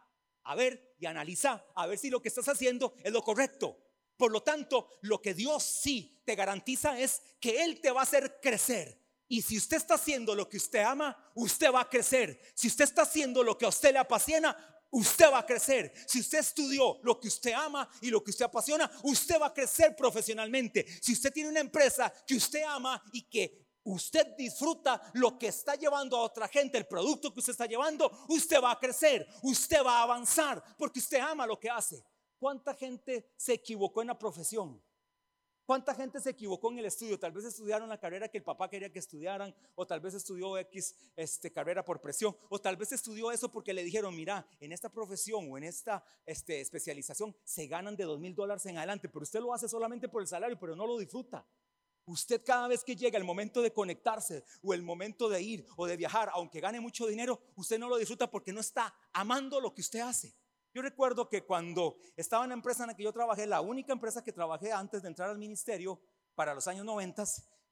a 0.45 0.55
ver 0.55 0.95
y 0.97 1.05
analizar, 1.05 1.65
a 1.75 1.85
ver 1.85 1.97
si 1.97 2.09
lo 2.09 2.21
que 2.21 2.29
estás 2.29 2.47
haciendo 2.47 2.95
es 3.03 3.11
lo 3.11 3.21
correcto. 3.21 3.77
Por 4.17 4.31
lo 4.31 4.41
tanto, 4.41 4.89
lo 5.01 5.21
que 5.21 5.33
Dios 5.33 5.63
sí 5.63 6.21
te 6.25 6.35
garantiza 6.35 6.99
es 6.99 7.21
que 7.39 7.63
Él 7.63 7.81
te 7.81 7.91
va 7.91 7.99
a 7.99 8.03
hacer 8.03 8.39
crecer 8.41 9.05
y 9.27 9.41
si 9.41 9.57
usted 9.57 9.77
está 9.77 9.95
haciendo 9.95 10.35
lo 10.35 10.47
que 10.47 10.57
usted 10.57 10.79
ama, 10.79 11.31
usted 11.35 11.71
va 11.71 11.81
a 11.81 11.89
crecer. 11.89 12.39
Si 12.53 12.67
usted 12.67 12.85
está 12.85 13.03
haciendo 13.03 13.43
lo 13.43 13.57
que 13.57 13.65
a 13.65 13.69
usted 13.69 13.91
le 13.91 13.99
apasiona, 13.99 14.55
usted 14.91 15.31
va 15.31 15.39
a 15.39 15.45
crecer. 15.45 15.91
Si 16.07 16.19
usted 16.19 16.39
estudió 16.39 16.99
lo 17.03 17.19
que 17.19 17.27
usted 17.27 17.53
ama 17.53 17.89
y 18.01 18.09
lo 18.09 18.23
que 18.23 18.29
usted 18.31 18.45
apasiona, 18.45 18.89
usted 19.03 19.39
va 19.41 19.47
a 19.47 19.53
crecer 19.53 19.95
profesionalmente. 19.95 20.85
Si 21.01 21.13
usted 21.13 21.33
tiene 21.33 21.49
una 21.49 21.59
empresa 21.59 22.13
que 22.25 22.35
usted 22.35 22.63
ama 22.63 23.01
y 23.11 23.23
que 23.23 23.64
usted 23.85 24.35
disfruta 24.35 25.01
lo 25.13 25.37
que 25.37 25.47
está 25.47 25.75
llevando 25.75 26.17
a 26.17 26.21
otra 26.21 26.47
gente, 26.47 26.77
el 26.77 26.87
producto 26.87 27.33
que 27.33 27.39
usted 27.39 27.51
está 27.51 27.65
llevando, 27.65 28.11
usted 28.29 28.61
va 28.61 28.71
a 28.71 28.79
crecer, 28.79 29.27
usted 29.43 29.83
va 29.83 29.99
a 29.99 30.03
avanzar 30.03 30.61
porque 30.77 30.99
usted 30.99 31.19
ama 31.19 31.47
lo 31.47 31.59
que 31.59 31.69
hace. 31.69 32.03
¿Cuánta 32.37 32.73
gente 32.73 33.31
se 33.37 33.53
equivocó 33.53 34.01
en 34.01 34.07
la 34.07 34.19
profesión? 34.19 34.81
¿Cuánta 35.65 35.95
gente 35.95 36.19
se 36.19 36.29
equivocó 36.29 36.71
en 36.71 36.77
el 36.77 36.85
estudio? 36.85 37.17
Tal 37.17 37.31
vez 37.31 37.45
estudiaron 37.45 37.89
la 37.89 37.99
carrera 37.99 38.27
que 38.27 38.37
el 38.37 38.43
papá 38.43 38.69
quería 38.69 38.91
que 38.91 38.99
estudiaran, 38.99 39.55
o 39.73 39.87
tal 39.87 39.99
vez 39.99 40.13
estudió 40.13 40.59
X 40.59 40.95
este, 41.15 41.51
carrera 41.51 41.83
por 41.83 42.01
presión, 42.01 42.37
o 42.49 42.59
tal 42.59 42.75
vez 42.75 42.91
estudió 42.91 43.31
eso 43.31 43.51
porque 43.51 43.73
le 43.73 43.83
dijeron, 43.83 44.15
mira, 44.15 44.47
en 44.59 44.71
esta 44.71 44.89
profesión 44.89 45.51
o 45.51 45.57
en 45.57 45.63
esta 45.63 46.05
este, 46.23 46.61
especialización 46.61 47.35
se 47.43 47.65
ganan 47.65 47.95
de 47.95 48.03
dos 48.03 48.19
mil 48.19 48.35
dólares 48.35 48.63
en 48.67 48.77
adelante, 48.77 49.09
pero 49.09 49.23
usted 49.23 49.39
lo 49.39 49.55
hace 49.55 49.67
solamente 49.67 50.07
por 50.07 50.21
el 50.21 50.27
salario, 50.27 50.59
pero 50.59 50.75
no 50.75 50.85
lo 50.85 50.99
disfruta. 50.99 51.47
Usted 52.07 52.43
cada 52.43 52.67
vez 52.67 52.83
que 52.83 52.95
llega 52.95 53.17
el 53.17 53.23
momento 53.23 53.61
de 53.61 53.73
conectarse 53.73 54.43
o 54.61 54.73
el 54.73 54.83
momento 54.83 55.27
de 55.27 55.41
ir 55.41 55.65
o 55.75 55.87
de 55.87 55.97
viajar, 55.97 56.29
aunque 56.33 56.59
gane 56.59 56.79
mucho 56.79 57.07
dinero, 57.07 57.41
usted 57.55 57.79
no 57.79 57.89
lo 57.89 57.97
disfruta 57.97 58.29
porque 58.29 58.53
no 58.53 58.59
está 58.59 58.93
amando 59.13 59.59
lo 59.59 59.73
que 59.73 59.81
usted 59.81 60.01
hace. 60.01 60.35
Yo 60.73 60.81
recuerdo 60.81 61.29
que 61.29 61.45
cuando 61.45 61.97
estaba 62.15 62.43
en 62.43 62.49
la 62.49 62.55
empresa 62.55 62.83
en 62.83 62.87
la 62.87 62.95
que 62.95 63.03
yo 63.03 63.13
trabajé, 63.13 63.47
la 63.47 63.61
única 63.61 63.93
empresa 63.93 64.23
que 64.23 64.33
trabajé 64.33 64.71
antes 64.71 65.01
de 65.01 65.07
entrar 65.07 65.29
al 65.29 65.37
ministerio 65.37 65.99
para 66.35 66.53
los 66.53 66.67
años 66.67 66.85
90, 66.85 67.23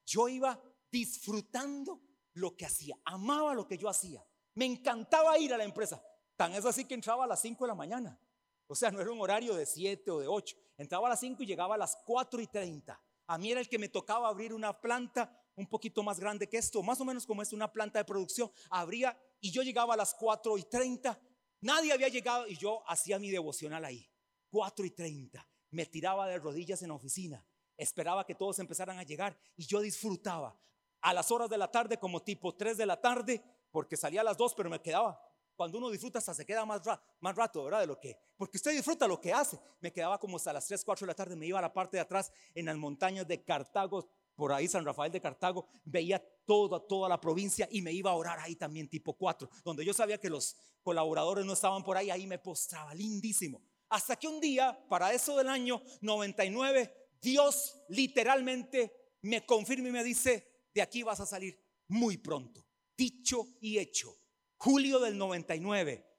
yo 0.05 0.27
iba 0.29 0.59
disfrutando 0.89 2.01
lo 2.33 2.55
que 2.55 2.65
hacía, 2.65 2.95
amaba 3.05 3.53
lo 3.53 3.67
que 3.67 3.77
yo 3.77 3.89
hacía. 3.89 4.25
Me 4.55 4.65
encantaba 4.65 5.37
ir 5.37 5.53
a 5.53 5.57
la 5.57 5.63
empresa. 5.63 6.01
Tan 6.35 6.53
es 6.53 6.65
así 6.65 6.85
que 6.85 6.93
entraba 6.93 7.25
a 7.25 7.27
las 7.27 7.41
5 7.41 7.63
de 7.65 7.67
la 7.67 7.75
mañana. 7.75 8.19
O 8.67 8.75
sea, 8.75 8.89
no 8.89 9.01
era 9.01 9.11
un 9.11 9.21
horario 9.21 9.53
de 9.55 9.65
7 9.65 10.09
o 10.09 10.19
de 10.19 10.27
8. 10.27 10.55
Entraba 10.77 11.07
a 11.07 11.11
las 11.11 11.19
5 11.19 11.43
y 11.43 11.45
llegaba 11.45 11.75
a 11.75 11.77
las 11.77 11.97
4 12.05 12.41
y 12.41 12.47
30. 12.47 12.99
A 13.27 13.37
mí 13.37 13.51
era 13.51 13.61
el 13.61 13.69
que 13.69 13.79
me 13.79 13.89
tocaba 13.89 14.27
abrir 14.27 14.53
una 14.53 14.79
planta 14.79 15.39
un 15.55 15.67
poquito 15.67 16.03
más 16.03 16.19
grande 16.19 16.49
que 16.49 16.57
esto, 16.57 16.81
más 16.81 16.99
o 16.99 17.05
menos 17.05 17.25
como 17.25 17.41
es 17.41 17.53
una 17.53 17.71
planta 17.71 17.99
de 17.99 18.05
producción. 18.05 18.51
Abría 18.69 19.17
y 19.39 19.51
yo 19.51 19.61
llegaba 19.61 19.93
a 19.93 19.97
las 19.97 20.13
4 20.15 20.57
y 20.57 20.63
30 20.63 21.19
Nadie 21.63 21.93
había 21.93 22.09
llegado 22.09 22.45
y 22.45 22.57
yo 22.57 22.83
hacía 22.89 23.17
mi 23.19 23.31
devocional 23.31 23.85
ahí. 23.85 24.05
4 24.49 24.85
y 24.85 24.91
30. 24.91 25.47
Me 25.71 25.85
tiraba 25.85 26.27
de 26.27 26.37
rodillas 26.37 26.81
en 26.81 26.89
la 26.89 26.95
oficina. 26.95 27.47
Esperaba 27.77 28.25
que 28.25 28.35
todos 28.35 28.59
empezaran 28.59 28.99
a 28.99 29.03
llegar 29.03 29.39
y 29.55 29.65
yo 29.65 29.79
disfrutaba. 29.79 30.59
A 30.99 31.13
las 31.13 31.31
horas 31.31 31.49
de 31.49 31.57
la 31.57 31.71
tarde, 31.71 31.97
como 31.97 32.21
tipo 32.21 32.53
3 32.53 32.75
de 32.75 32.85
la 32.85 32.99
tarde, 32.99 33.41
porque 33.71 33.95
salía 33.95 34.19
a 34.19 34.25
las 34.25 34.35
2, 34.35 34.53
pero 34.55 34.69
me 34.69 34.81
quedaba. 34.81 35.17
Cuando 35.63 35.77
uno 35.77 35.89
disfruta, 35.89 36.19
hasta 36.19 36.33
se 36.33 36.45
queda 36.45 36.65
más, 36.65 36.81
más 37.21 37.35
rato, 37.37 37.63
¿verdad? 37.63 37.79
De 37.79 37.87
lo 37.87 37.97
que, 37.97 38.17
porque 38.35 38.57
usted 38.57 38.71
disfruta 38.71 39.07
lo 39.07 39.21
que 39.21 39.31
hace. 39.31 39.57
Me 39.79 39.93
quedaba 39.93 40.19
como 40.19 40.35
hasta 40.35 40.51
las 40.51 40.67
3, 40.67 40.83
4 40.83 41.05
de 41.05 41.11
la 41.11 41.15
tarde, 41.15 41.37
me 41.37 41.45
iba 41.45 41.57
a 41.57 41.61
la 41.61 41.71
parte 41.71 41.95
de 41.95 42.01
atrás 42.01 42.33
en 42.53 42.65
las 42.65 42.75
montañas 42.75 43.25
de 43.25 43.45
Cartago, 43.45 44.09
por 44.35 44.51
ahí 44.51 44.67
San 44.67 44.83
Rafael 44.83 45.09
de 45.09 45.21
Cartago, 45.21 45.69
veía 45.85 46.21
toda, 46.45 46.85
toda 46.85 47.07
la 47.07 47.17
provincia 47.17 47.65
y 47.71 47.81
me 47.81 47.93
iba 47.93 48.11
a 48.11 48.15
orar 48.15 48.39
ahí 48.39 48.57
también 48.57 48.89
tipo 48.89 49.13
4, 49.13 49.49
donde 49.63 49.85
yo 49.85 49.93
sabía 49.93 50.17
que 50.17 50.29
los 50.29 50.57
colaboradores 50.81 51.45
no 51.45 51.53
estaban 51.53 51.81
por 51.81 51.95
ahí, 51.95 52.09
ahí 52.09 52.27
me 52.27 52.39
postraba, 52.39 52.93
lindísimo. 52.93 53.61
Hasta 53.87 54.17
que 54.17 54.27
un 54.27 54.41
día, 54.41 54.77
para 54.89 55.13
eso 55.13 55.37
del 55.37 55.47
año 55.47 55.81
99, 56.01 56.93
Dios 57.21 57.85
literalmente 57.87 59.15
me 59.21 59.45
confirma 59.45 59.87
y 59.87 59.91
me 59.93 60.03
dice, 60.03 60.65
de 60.73 60.81
aquí 60.81 61.03
vas 61.03 61.21
a 61.21 61.25
salir 61.25 61.57
muy 61.87 62.17
pronto. 62.17 62.67
Dicho 62.97 63.47
y 63.61 63.79
hecho. 63.79 64.22
Julio 64.63 65.01
del 65.01 65.17
99 65.17 66.09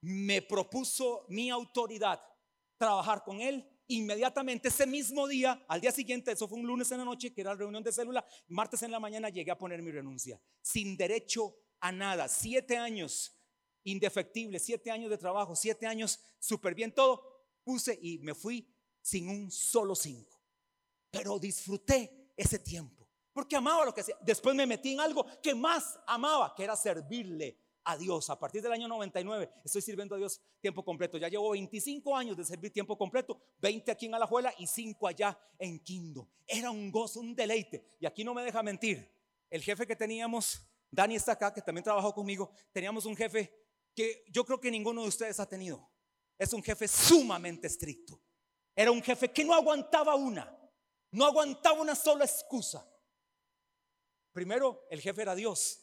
me 0.00 0.42
propuso 0.42 1.24
mi 1.28 1.50
autoridad 1.50 2.20
trabajar 2.76 3.22
con 3.22 3.40
él 3.40 3.64
inmediatamente 3.86 4.68
ese 4.68 4.88
mismo 4.88 5.28
día, 5.28 5.64
al 5.68 5.80
día 5.80 5.92
siguiente, 5.92 6.32
eso 6.32 6.48
fue 6.48 6.58
un 6.58 6.66
lunes 6.66 6.90
en 6.90 6.98
la 6.98 7.04
noche, 7.04 7.32
que 7.32 7.42
era 7.42 7.52
la 7.52 7.58
reunión 7.58 7.84
de 7.84 7.92
célula, 7.92 8.26
martes 8.48 8.82
en 8.82 8.90
la 8.90 8.98
mañana 8.98 9.28
llegué 9.28 9.52
a 9.52 9.58
poner 9.58 9.82
mi 9.82 9.92
renuncia, 9.92 10.40
sin 10.60 10.96
derecho 10.96 11.54
a 11.78 11.92
nada, 11.92 12.26
siete 12.26 12.76
años 12.76 13.38
indefectible, 13.84 14.58
siete 14.58 14.90
años 14.90 15.08
de 15.08 15.18
trabajo, 15.18 15.54
siete 15.54 15.86
años 15.86 16.18
súper 16.40 16.74
bien 16.74 16.92
todo, 16.92 17.46
puse 17.62 17.96
y 18.02 18.18
me 18.18 18.34
fui 18.34 18.68
sin 19.00 19.28
un 19.28 19.48
solo 19.48 19.94
cinco, 19.94 20.42
pero 21.08 21.38
disfruté 21.38 22.32
ese 22.36 22.58
tiempo, 22.58 23.08
porque 23.32 23.54
amaba 23.54 23.84
lo 23.84 23.94
que 23.94 24.00
hacía, 24.00 24.16
después 24.22 24.56
me 24.56 24.66
metí 24.66 24.94
en 24.94 25.00
algo 25.00 25.24
que 25.40 25.54
más 25.54 26.00
amaba, 26.04 26.52
que 26.56 26.64
era 26.64 26.74
servirle 26.74 27.61
a 27.84 27.96
Dios. 27.96 28.30
A 28.30 28.38
partir 28.38 28.62
del 28.62 28.72
año 28.72 28.88
99 28.88 29.50
estoy 29.64 29.82
sirviendo 29.82 30.14
a 30.14 30.18
Dios 30.18 30.40
tiempo 30.60 30.84
completo. 30.84 31.18
Ya 31.18 31.28
llevo 31.28 31.50
25 31.50 32.16
años 32.16 32.36
de 32.36 32.44
servir 32.44 32.72
tiempo 32.72 32.96
completo, 32.96 33.40
20 33.60 33.90
aquí 33.90 34.06
en 34.06 34.14
Alajuela 34.14 34.54
y 34.58 34.66
5 34.66 35.06
allá 35.06 35.38
en 35.58 35.78
Quindo. 35.80 36.28
Era 36.46 36.70
un 36.70 36.90
gozo, 36.90 37.20
un 37.20 37.34
deleite. 37.34 37.96
Y 38.00 38.06
aquí 38.06 38.24
no 38.24 38.34
me 38.34 38.42
deja 38.42 38.62
mentir. 38.62 39.10
El 39.50 39.62
jefe 39.62 39.86
que 39.86 39.96
teníamos, 39.96 40.66
Dani 40.90 41.16
está 41.16 41.32
acá, 41.32 41.52
que 41.52 41.62
también 41.62 41.84
trabajó 41.84 42.14
conmigo, 42.14 42.52
teníamos 42.72 43.04
un 43.04 43.16
jefe 43.16 43.52
que 43.94 44.24
yo 44.28 44.44
creo 44.44 44.60
que 44.60 44.70
ninguno 44.70 45.02
de 45.02 45.08
ustedes 45.08 45.38
ha 45.40 45.48
tenido. 45.48 45.90
Es 46.38 46.52
un 46.52 46.62
jefe 46.62 46.88
sumamente 46.88 47.66
estricto. 47.66 48.20
Era 48.74 48.90
un 48.90 49.02
jefe 49.02 49.30
que 49.30 49.44
no 49.44 49.54
aguantaba 49.54 50.14
una, 50.14 50.58
no 51.10 51.26
aguantaba 51.26 51.80
una 51.80 51.94
sola 51.94 52.24
excusa. 52.24 52.88
Primero, 54.32 54.86
el 54.90 55.00
jefe 55.00 55.20
era 55.20 55.34
Dios 55.34 55.81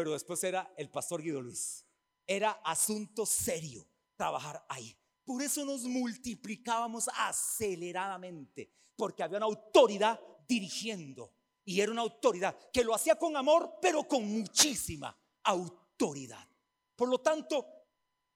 pero 0.00 0.12
después 0.12 0.42
era 0.44 0.72
el 0.78 0.88
pastor 0.88 1.20
Guido 1.20 1.42
Luis. 1.42 1.84
Era 2.26 2.52
asunto 2.64 3.26
serio 3.26 3.86
trabajar 4.16 4.64
ahí. 4.66 4.96
Por 5.22 5.42
eso 5.42 5.62
nos 5.62 5.82
multiplicábamos 5.82 7.10
aceleradamente, 7.14 8.72
porque 8.96 9.22
había 9.22 9.36
una 9.36 9.44
autoridad 9.44 10.18
dirigiendo. 10.48 11.34
Y 11.66 11.82
era 11.82 11.92
una 11.92 12.00
autoridad 12.00 12.56
que 12.72 12.82
lo 12.82 12.94
hacía 12.94 13.16
con 13.16 13.36
amor, 13.36 13.74
pero 13.82 14.08
con 14.08 14.26
muchísima 14.26 15.14
autoridad. 15.42 16.48
Por 16.96 17.10
lo 17.10 17.18
tanto, 17.18 17.79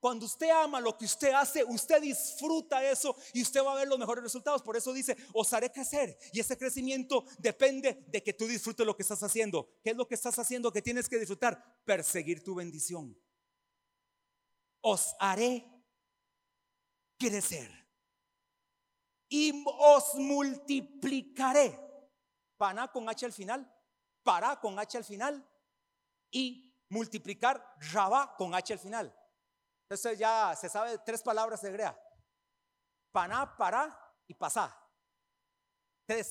cuando 0.05 0.27
usted 0.27 0.51
ama 0.51 0.83
lo 0.83 0.99
que 0.99 1.07
usted 1.07 1.33
hace, 1.33 1.64
usted 1.64 2.03
disfruta 2.03 2.85
eso 2.85 3.17
y 3.33 3.40
usted 3.40 3.64
va 3.64 3.73
a 3.73 3.77
ver 3.77 3.88
los 3.88 3.99
mejores 3.99 4.23
resultados. 4.23 4.61
Por 4.61 4.77
eso 4.77 4.93
dice, 4.93 5.17
os 5.33 5.51
haré 5.55 5.73
crecer. 5.73 6.19
Y 6.31 6.40
ese 6.40 6.59
crecimiento 6.59 7.25
depende 7.38 8.05
de 8.09 8.23
que 8.23 8.35
tú 8.35 8.47
disfrutes 8.47 8.85
lo 8.85 8.95
que 8.95 9.03
estás 9.03 9.23
haciendo. 9.23 9.67
¿Qué 9.83 9.93
es 9.93 9.97
lo 9.97 10.07
que 10.07 10.14
estás 10.14 10.38
haciendo 10.38 10.71
que 10.71 10.83
tienes 10.83 11.09
que 11.09 11.19
disfrutar? 11.19 11.81
Perseguir 11.87 12.45
tu 12.45 12.55
bendición. 12.55 13.19
Os 14.83 15.17
haré 15.19 15.64
crecer. 17.19 17.71
Y 19.31 19.64
os 19.64 20.17
multiplicaré. 20.17 21.81
Paná 22.59 22.93
con 22.93 23.09
H 23.09 23.25
al 23.25 23.33
final. 23.33 23.75
Para 24.23 24.61
con 24.61 24.79
H 24.79 24.99
al 24.99 25.05
final. 25.05 25.49
Y 26.31 26.77
multiplicar 26.90 27.75
Rabá 27.90 28.35
con 28.37 28.55
H 28.55 28.75
al 28.75 28.79
final. 28.79 29.23
Entonces 29.85 30.18
ya 30.18 30.55
se 30.57 30.68
sabe 30.68 30.99
tres 30.99 31.23
palabras 31.23 31.61
de 31.61 31.68
hebrea. 31.68 31.99
Paná, 33.12 33.57
para 33.57 34.14
y 34.27 34.35
pasá. 34.35 34.77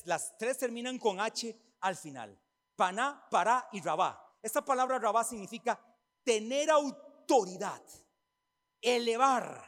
las 0.04 0.36
tres 0.36 0.58
terminan 0.58 0.98
con 0.98 1.20
H 1.20 1.56
al 1.80 1.96
final. 1.96 2.38
Paná, 2.76 3.26
para 3.30 3.68
y 3.72 3.80
rabá. 3.80 4.36
Esta 4.42 4.64
palabra 4.64 4.98
rabá 4.98 5.24
significa 5.24 5.80
tener 6.24 6.70
autoridad, 6.70 7.82
elevar, 8.80 9.64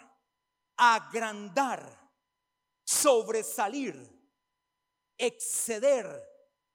agrandar, 0.76 2.10
sobresalir, 2.84 3.96
exceder, 5.16 6.22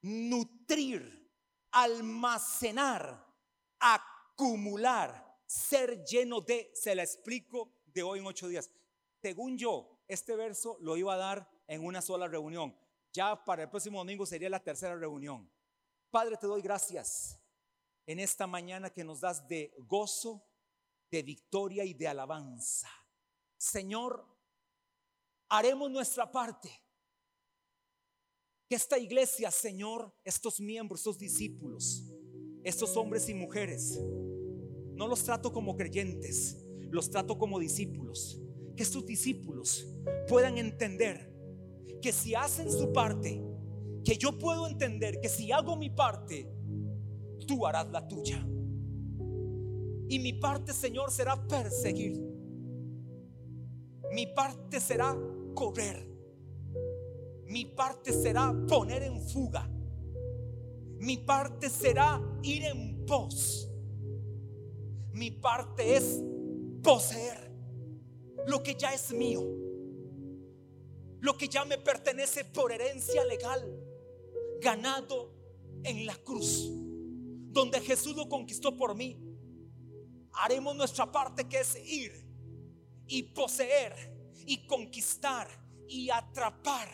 nutrir, 0.01 1.29
almacenar, 1.71 3.27
acumular 3.79 5.30
ser 5.51 6.05
lleno 6.05 6.39
de, 6.39 6.71
se 6.73 6.95
la 6.95 7.03
explico 7.03 7.73
de 7.87 8.01
hoy 8.03 8.19
en 8.19 8.25
ocho 8.25 8.47
días. 8.47 8.71
Según 9.21 9.57
yo, 9.57 10.01
este 10.07 10.37
verso 10.37 10.77
lo 10.79 10.95
iba 10.95 11.13
a 11.13 11.17
dar 11.17 11.49
en 11.67 11.83
una 11.83 12.01
sola 12.01 12.29
reunión. 12.29 12.73
Ya 13.11 13.43
para 13.43 13.63
el 13.63 13.69
próximo 13.69 13.97
domingo 13.97 14.25
sería 14.25 14.49
la 14.49 14.63
tercera 14.63 14.95
reunión. 14.95 15.51
Padre, 16.09 16.37
te 16.37 16.47
doy 16.47 16.61
gracias 16.61 17.37
en 18.05 18.21
esta 18.21 18.47
mañana 18.47 18.89
que 18.91 19.03
nos 19.03 19.19
das 19.19 19.45
de 19.45 19.75
gozo, 19.79 20.41
de 21.09 21.21
victoria 21.21 21.83
y 21.83 21.93
de 21.93 22.07
alabanza. 22.07 22.89
Señor, 23.57 24.25
haremos 25.49 25.91
nuestra 25.91 26.31
parte. 26.31 26.71
Que 28.69 28.75
esta 28.75 28.97
iglesia, 28.97 29.51
Señor, 29.51 30.15
estos 30.23 30.61
miembros, 30.61 31.01
estos 31.01 31.19
discípulos, 31.19 32.05
estos 32.63 32.95
hombres 32.95 33.27
y 33.27 33.33
mujeres, 33.33 33.99
no 35.01 35.07
los 35.07 35.23
trato 35.23 35.51
como 35.51 35.75
creyentes, 35.75 36.63
los 36.91 37.09
trato 37.09 37.35
como 37.35 37.57
discípulos. 37.57 38.39
Que 38.77 38.85
sus 38.85 39.03
discípulos 39.03 39.87
puedan 40.29 40.59
entender 40.59 41.35
que 42.03 42.11
si 42.11 42.35
hacen 42.35 42.71
su 42.71 42.93
parte, 42.93 43.43
que 44.03 44.15
yo 44.15 44.37
puedo 44.37 44.67
entender 44.67 45.19
que 45.19 45.27
si 45.27 45.51
hago 45.51 45.75
mi 45.75 45.89
parte, 45.89 46.47
tú 47.47 47.65
harás 47.65 47.89
la 47.89 48.07
tuya. 48.07 48.47
Y 50.07 50.19
mi 50.19 50.33
parte, 50.33 50.71
Señor, 50.71 51.09
será 51.09 51.47
perseguir. 51.47 52.21
Mi 54.13 54.27
parte 54.27 54.79
será 54.79 55.17
correr. 55.55 56.07
Mi 57.47 57.65
parte 57.65 58.13
será 58.13 58.53
poner 58.67 59.01
en 59.01 59.19
fuga. 59.19 59.67
Mi 60.99 61.17
parte 61.17 61.71
será 61.71 62.21
ir 62.43 62.65
en 62.65 63.03
pos 63.07 63.70
mi 65.13 65.31
parte 65.31 65.95
es 65.95 66.21
poseer 66.83 67.51
lo 68.47 68.63
que 68.63 68.75
ya 68.75 68.93
es 68.93 69.11
mío, 69.11 69.43
lo 71.19 71.37
que 71.37 71.47
ya 71.47 71.65
me 71.65 71.77
pertenece 71.77 72.45
por 72.45 72.71
herencia 72.71 73.23
legal, 73.25 73.61
ganado 74.59 75.33
en 75.83 76.05
la 76.05 76.15
cruz, 76.15 76.69
donde 77.51 77.81
Jesús 77.81 78.15
lo 78.15 78.27
conquistó 78.27 78.75
por 78.75 78.95
mí. 78.95 79.19
Haremos 80.33 80.75
nuestra 80.75 81.11
parte 81.11 81.47
que 81.47 81.59
es 81.59 81.75
ir 81.85 82.11
y 83.07 83.23
poseer 83.23 83.93
y 84.45 84.65
conquistar 84.65 85.47
y 85.87 86.09
atrapar 86.09 86.89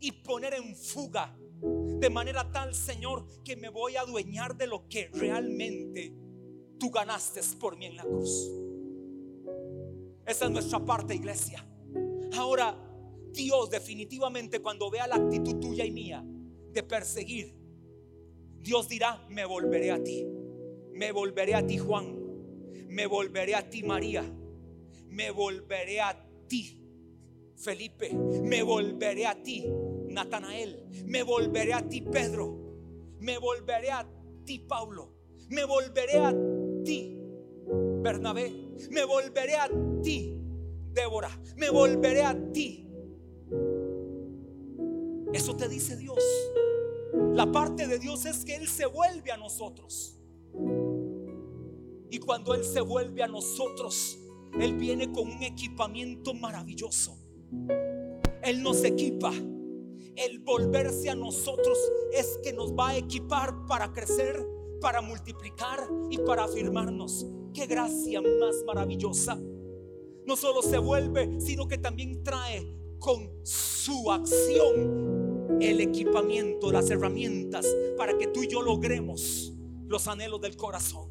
y 0.00 0.10
poner 0.10 0.54
en 0.54 0.74
fuga 0.74 1.36
de 1.62 2.10
manera 2.10 2.50
tal, 2.50 2.74
Señor, 2.74 3.24
que 3.44 3.54
me 3.54 3.68
voy 3.68 3.94
a 3.94 4.00
adueñar 4.00 4.56
de 4.56 4.66
lo 4.66 4.88
que 4.88 5.08
realmente 5.12 6.12
tú 6.82 6.90
ganaste 6.90 7.40
por 7.60 7.76
mí 7.76 7.86
en 7.86 7.94
la 7.94 8.02
cruz. 8.02 8.50
Esa 10.26 10.46
es 10.46 10.50
nuestra 10.50 10.84
parte, 10.84 11.14
iglesia. 11.14 11.64
Ahora, 12.36 12.76
Dios 13.30 13.70
definitivamente 13.70 14.58
cuando 14.58 14.90
vea 14.90 15.06
la 15.06 15.14
actitud 15.14 15.60
tuya 15.60 15.84
y 15.84 15.92
mía 15.92 16.24
de 16.72 16.82
perseguir, 16.82 17.54
Dios 18.58 18.88
dirá, 18.88 19.24
me 19.28 19.44
volveré 19.44 19.92
a 19.92 20.02
ti. 20.02 20.26
Me 20.92 21.12
volveré 21.12 21.54
a 21.54 21.64
ti, 21.64 21.78
Juan. 21.78 22.18
Me 22.88 23.06
volveré 23.06 23.54
a 23.54 23.70
ti, 23.70 23.84
María. 23.84 24.24
Me 25.06 25.30
volveré 25.30 26.00
a 26.00 26.20
ti, 26.48 26.84
Felipe. 27.58 28.12
Me 28.12 28.64
volveré 28.64 29.26
a 29.28 29.40
ti, 29.40 29.68
Natanael. 30.08 30.84
Me 31.06 31.22
volveré 31.22 31.74
a 31.74 31.88
ti, 31.88 32.00
Pedro. 32.00 32.58
Me 33.20 33.38
volveré 33.38 33.92
a 33.92 34.04
ti, 34.44 34.58
Pablo. 34.58 35.12
Me 35.48 35.64
volveré 35.64 36.18
a 36.18 36.30
ti, 36.30 36.51
Bernabé. 38.02 38.52
Me 38.90 39.04
volveré 39.04 39.56
a 39.56 39.70
ti, 40.02 40.36
Débora. 40.92 41.30
Me 41.56 41.70
volveré 41.70 42.22
a 42.22 42.52
ti. 42.52 42.88
Eso 45.32 45.56
te 45.56 45.68
dice 45.68 45.96
Dios. 45.96 46.18
La 47.34 47.50
parte 47.50 47.86
de 47.86 47.98
Dios 47.98 48.26
es 48.26 48.44
que 48.44 48.56
Él 48.56 48.68
se 48.68 48.86
vuelve 48.86 49.32
a 49.32 49.36
nosotros. 49.36 50.18
Y 52.10 52.18
cuando 52.18 52.54
Él 52.54 52.64
se 52.64 52.80
vuelve 52.80 53.22
a 53.22 53.28
nosotros, 53.28 54.18
Él 54.60 54.74
viene 54.74 55.10
con 55.10 55.30
un 55.30 55.42
equipamiento 55.42 56.34
maravilloso. 56.34 57.16
Él 58.42 58.62
nos 58.62 58.84
equipa. 58.84 59.32
El 60.14 60.40
volverse 60.40 61.08
a 61.08 61.14
nosotros 61.14 61.78
es 62.12 62.38
que 62.42 62.52
nos 62.52 62.74
va 62.74 62.90
a 62.90 62.96
equipar 62.98 63.64
para 63.66 63.92
crecer 63.92 64.46
para 64.82 65.00
multiplicar 65.00 65.88
y 66.10 66.18
para 66.18 66.44
afirmarnos. 66.44 67.24
Qué 67.54 67.66
gracia 67.66 68.20
más 68.20 68.62
maravillosa. 68.66 69.38
No 70.26 70.36
solo 70.36 70.60
se 70.60 70.76
vuelve, 70.78 71.40
sino 71.40 71.66
que 71.66 71.78
también 71.78 72.22
trae 72.22 72.76
con 72.98 73.30
su 73.44 74.10
acción 74.10 75.58
el 75.60 75.80
equipamiento, 75.80 76.72
las 76.72 76.90
herramientas 76.90 77.66
para 77.96 78.18
que 78.18 78.26
tú 78.26 78.42
y 78.42 78.48
yo 78.48 78.62
logremos 78.62 79.52
los 79.86 80.08
anhelos 80.08 80.40
del 80.40 80.56
corazón. 80.56 81.10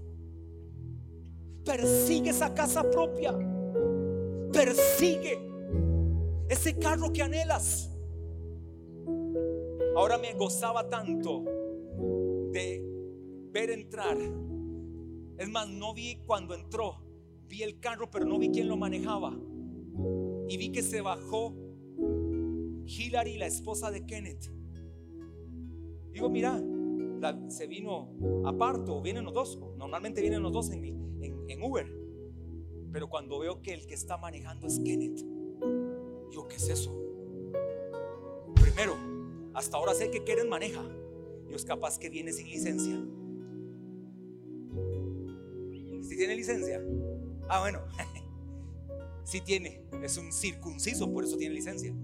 Persigue 1.64 2.32
esa 2.32 2.54
casa 2.54 2.90
propia. 2.90 3.34
Persigue 4.52 5.40
ese 6.50 6.78
carro 6.78 7.14
que 7.14 7.22
anhelas. 7.22 7.90
Ahora 9.96 10.18
me 10.18 10.34
gozaba 10.34 10.90
tanto 10.90 11.44
de 12.52 12.91
ver 13.52 13.70
entrar. 13.72 14.18
Es 15.38 15.50
más, 15.50 15.70
no 15.70 15.94
vi 15.94 16.18
cuando 16.26 16.54
entró, 16.54 17.02
vi 17.48 17.64
el 17.64 17.80
carro, 17.80 18.10
pero 18.10 18.26
no 18.26 18.38
vi 18.40 18.50
quién 18.50 18.68
lo 18.68 18.78
manejaba. 18.78 19.38
Y 20.48 20.58
vi 20.58 20.72
que 20.72 20.82
se 20.82 21.02
bajó 21.02 21.54
Hillary, 22.86 23.38
la 23.38 23.48
esposa 23.48 23.92
de 23.92 24.06
Kenneth. 24.06 24.52
Digo, 26.12 26.30
mira, 26.30 26.62
se 27.48 27.68
vino 27.68 28.10
aparte, 28.46 28.92
o 28.92 29.02
vienen 29.02 29.26
los 29.26 29.34
dos. 29.34 29.60
Normalmente 29.78 30.22
vienen 30.22 30.42
los 30.42 30.52
dos 30.52 30.72
en, 30.72 31.00
Uber. 31.64 31.86
Pero 32.92 33.08
cuando 33.08 33.38
veo 33.38 33.62
que 33.62 33.74
el 33.74 33.86
que 33.86 33.94
está 33.94 34.18
manejando 34.18 34.66
es 34.66 34.80
Kenneth, 34.80 35.22
digo, 36.30 36.48
¿qué 36.48 36.56
es 36.56 36.70
eso? 36.70 36.92
Primero, 38.56 38.96
hasta 39.54 39.78
ahora 39.78 39.94
sé 39.94 40.10
que 40.10 40.24
Kenneth 40.24 40.48
maneja. 40.48 40.84
Y 41.50 41.54
es 41.54 41.64
capaz 41.64 42.00
que 42.00 42.10
viene 42.10 42.34
sin 42.34 42.48
licencia. 42.48 43.00
Si 46.12 46.18
tiene 46.18 46.36
licencia? 46.36 46.84
Ah, 47.48 47.62
bueno. 47.62 47.80
Si 49.24 49.40
tiene. 49.40 49.82
Es 50.04 50.18
un 50.18 50.34
circunciso, 50.34 51.10
por 51.10 51.24
eso 51.24 51.38
tiene 51.38 51.56
licencia. 51.56 51.96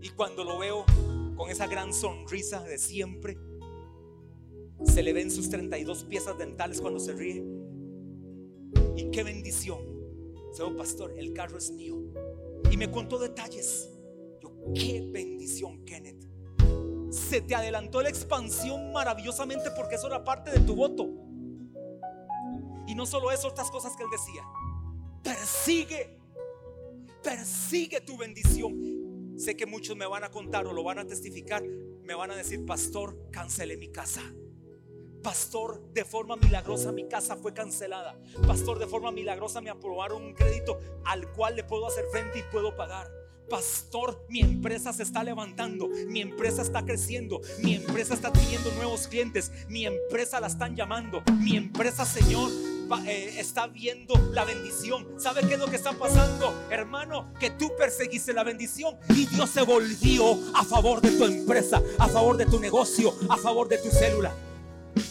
Y 0.00 0.08
cuando 0.08 0.42
lo 0.42 0.58
veo 0.58 0.84
con 1.36 1.48
esa 1.48 1.68
gran 1.68 1.92
sonrisa 1.92 2.60
de 2.64 2.76
siempre, 2.76 3.38
se 4.84 5.00
le 5.04 5.12
ven 5.12 5.30
sus 5.30 5.48
32 5.48 6.02
piezas 6.02 6.36
dentales 6.36 6.80
cuando 6.80 6.98
se 6.98 7.12
ríe. 7.12 7.44
Y 8.96 9.08
qué 9.12 9.22
bendición. 9.22 9.78
Señor 10.50 10.76
pastor, 10.76 11.16
el 11.16 11.32
carro 11.32 11.58
es 11.58 11.70
mío. 11.70 12.02
Y 12.68 12.76
me 12.76 12.90
contó 12.90 13.20
detalles. 13.20 13.88
Yo, 14.42 14.50
qué 14.74 15.08
bendición, 15.08 15.84
Kenneth. 15.84 16.26
Se 17.12 17.42
te 17.42 17.54
adelantó 17.54 18.02
la 18.02 18.08
expansión 18.08 18.92
maravillosamente 18.92 19.70
porque 19.76 19.94
eso 19.94 20.08
era 20.08 20.24
parte 20.24 20.50
de 20.50 20.58
tu 20.66 20.74
voto. 20.74 21.30
Y 22.86 22.94
no 22.94 23.06
solo 23.06 23.30
eso, 23.30 23.48
otras 23.48 23.70
cosas 23.70 23.96
que 23.96 24.02
él 24.02 24.10
decía. 24.10 24.42
Persigue, 25.22 26.18
persigue 27.22 28.00
tu 28.00 28.16
bendición. 28.16 29.34
Sé 29.38 29.56
que 29.56 29.66
muchos 29.66 29.96
me 29.96 30.06
van 30.06 30.24
a 30.24 30.30
contar 30.30 30.66
o 30.66 30.72
lo 30.72 30.82
van 30.82 30.98
a 30.98 31.06
testificar. 31.06 31.62
Me 31.62 32.14
van 32.14 32.30
a 32.30 32.36
decir, 32.36 32.64
pastor, 32.66 33.30
cancelé 33.30 33.76
mi 33.76 33.90
casa. 33.90 34.22
Pastor, 35.22 35.92
de 35.92 36.04
forma 36.04 36.34
milagrosa 36.36 36.90
mi 36.90 37.08
casa 37.08 37.36
fue 37.36 37.54
cancelada. 37.54 38.18
Pastor, 38.46 38.80
de 38.80 38.88
forma 38.88 39.12
milagrosa 39.12 39.60
me 39.60 39.70
aprobaron 39.70 40.24
un 40.24 40.34
crédito 40.34 40.80
al 41.04 41.30
cual 41.32 41.54
le 41.54 41.64
puedo 41.64 41.86
hacer 41.86 42.04
frente 42.10 42.40
y 42.40 42.42
puedo 42.50 42.76
pagar. 42.76 43.08
Pastor, 43.48 44.24
mi 44.28 44.40
empresa 44.40 44.92
se 44.92 45.02
está 45.02 45.22
levantando, 45.22 45.88
mi 46.08 46.20
empresa 46.20 46.62
está 46.62 46.84
creciendo, 46.84 47.40
mi 47.62 47.74
empresa 47.74 48.14
está 48.14 48.32
teniendo 48.32 48.72
nuevos 48.72 49.06
clientes, 49.06 49.52
mi 49.68 49.84
empresa 49.84 50.40
la 50.40 50.46
están 50.46 50.74
llamando, 50.74 51.22
mi 51.38 51.56
empresa, 51.56 52.04
Señor, 52.04 52.50
eh, 53.06 53.40
está 53.40 53.66
viendo 53.66 54.14
la 54.32 54.44
bendición. 54.44 55.06
¿Sabe 55.18 55.42
qué 55.46 55.54
es 55.54 55.60
lo 55.60 55.66
que 55.66 55.76
está 55.76 55.92
pasando, 55.92 56.54
hermano? 56.70 57.32
Que 57.38 57.50
tú 57.50 57.70
perseguiste 57.78 58.32
la 58.32 58.44
bendición 58.44 58.96
y 59.10 59.26
Dios 59.26 59.50
se 59.50 59.62
volvió 59.62 60.38
a 60.54 60.64
favor 60.64 61.00
de 61.00 61.10
tu 61.12 61.24
empresa, 61.24 61.82
a 61.98 62.08
favor 62.08 62.36
de 62.36 62.46
tu 62.46 62.60
negocio, 62.60 63.14
a 63.28 63.36
favor 63.36 63.68
de 63.68 63.78
tu 63.78 63.90
célula. 63.90 64.32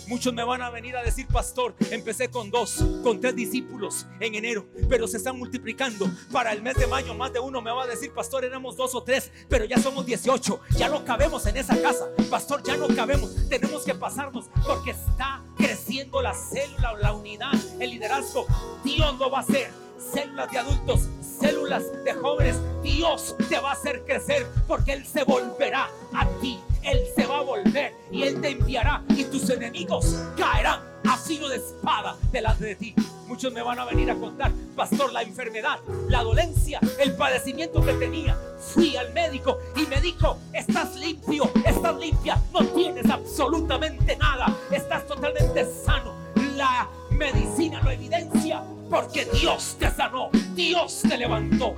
Muchos 0.08 0.34
me 0.34 0.44
van 0.44 0.62
a 0.62 0.70
venir 0.70 0.96
a 0.96 1.04
decir, 1.04 1.28
pastor, 1.28 1.74
empecé 1.90 2.30
con 2.30 2.52
dos, 2.52 2.84
con 3.04 3.20
tres 3.20 3.36
discípulos 3.36 4.08
en 4.20 4.36
enero, 4.36 4.66
pero 4.90 5.08
se 5.08 5.18
están 5.18 5.38
multiplicando. 5.38 6.10
Para 6.32 6.52
el 6.52 6.62
mes 6.62 6.76
de 6.76 6.88
mayo, 6.88 7.14
más 7.14 7.32
de 7.34 7.40
uno 7.40 7.62
me 7.62 7.72
va 7.72 7.84
a 7.84 7.88
decir, 7.88 8.12
pastor, 8.14 8.44
éramos 8.44 8.76
dos 8.76 8.94
o 8.96 9.04
tres, 9.04 9.32
pero 9.48 9.66
ya 9.66 9.78
somos 9.78 10.06
18, 10.06 10.60
ya 10.78 10.90
no 10.90 11.06
cabemos 11.06 11.46
en 11.46 11.58
esa 11.58 11.82
casa. 11.82 12.10
Pastor, 12.30 12.62
ya 12.64 12.78
no 12.78 12.88
cabemos, 12.90 13.48
tenemos 13.48 13.84
que 13.84 13.96
pasarnos 13.96 14.50
porque 14.66 14.92
está 14.92 15.42
creciendo 15.58 16.22
la 16.22 16.34
célula, 16.34 16.94
la 17.00 17.14
unidad, 17.14 17.54
el 17.80 17.92
liderazgo. 17.92 18.46
Dios 18.84 19.18
lo 19.18 19.30
va 19.30 19.40
a 19.40 19.42
hacer. 19.42 19.72
Células 20.14 20.52
de 20.52 20.58
adultos, 20.58 21.08
células 21.40 21.84
de 22.04 22.14
jóvenes, 22.14 22.58
Dios 22.84 23.36
te 23.48 23.60
va 23.60 23.70
a 23.70 23.74
hacer 23.74 24.04
crecer 24.04 24.48
porque 24.68 24.94
Él 24.94 25.06
se 25.06 25.24
volverá 25.24 25.90
a 26.14 26.28
ti 26.42 26.60
él 26.84 27.04
se 27.16 27.26
va 27.26 27.40
a 27.40 27.42
volver 27.42 27.94
y 28.12 28.24
Él 28.24 28.42
te 28.42 28.50
enviará 28.50 29.04
y 29.10 29.24
tus 29.26 29.50
enemigos 29.50 30.18
caerán 30.38 30.80
a 31.08 31.18
de 31.50 31.56
espada 31.56 32.18
delante 32.32 32.66
de 32.66 32.76
ti. 32.76 32.96
Muchos 33.28 33.54
me 33.54 33.62
van 33.62 33.80
a 33.80 33.86
venir 33.86 34.12
a 34.12 34.16
contar, 34.16 34.52
pastor, 34.76 35.14
la 35.14 35.22
enfermedad, 35.22 35.80
la 36.10 36.24
dolencia, 36.24 36.80
el 37.00 37.16
padecimiento 37.16 37.82
que 37.82 37.94
tenía. 37.94 38.38
Fui 38.60 38.98
al 38.98 39.14
médico 39.14 39.60
y 39.76 39.86
me 39.88 40.02
dijo, 40.02 40.38
estás 40.52 40.96
limpio, 40.98 41.50
estás 41.66 41.98
limpia, 41.98 42.38
no 42.54 42.66
tienes 42.68 43.10
absolutamente 43.10 44.18
nada, 44.18 44.54
estás 44.72 45.08
totalmente 45.08 45.66
sano. 45.86 46.14
La 46.58 46.90
medicina 47.12 47.82
lo 47.82 47.92
evidencia 47.92 48.62
porque 48.90 49.26
Dios 49.26 49.78
te 49.80 49.90
sanó, 49.90 50.30
Dios 50.54 51.02
te 51.08 51.18
levantó 51.18 51.76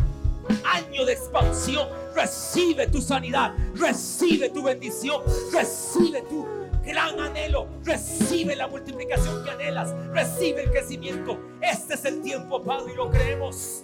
año 0.65 1.06
de 1.06 1.13
expansión. 1.13 1.88
Recibe 2.15 2.88
tu 2.88 3.01
sanidad, 3.01 3.53
recibe 3.75 4.49
tu 4.49 4.63
bendición, 4.63 5.21
recibe 5.51 6.21
tu 6.23 6.45
gran 6.86 7.19
anhelo, 7.19 7.67
recibe 7.84 8.56
la 8.56 8.67
multiplicación 8.67 9.43
que 9.43 9.51
anhelas, 9.51 9.93
recibe 10.12 10.63
el 10.63 10.71
crecimiento. 10.71 11.39
Este 11.62 11.95
es 11.95 12.06
el 12.06 12.21
tiempo, 12.21 12.62
Padre, 12.62 12.93
y 12.93 12.95
lo 12.95 13.10
creemos. 13.10 13.84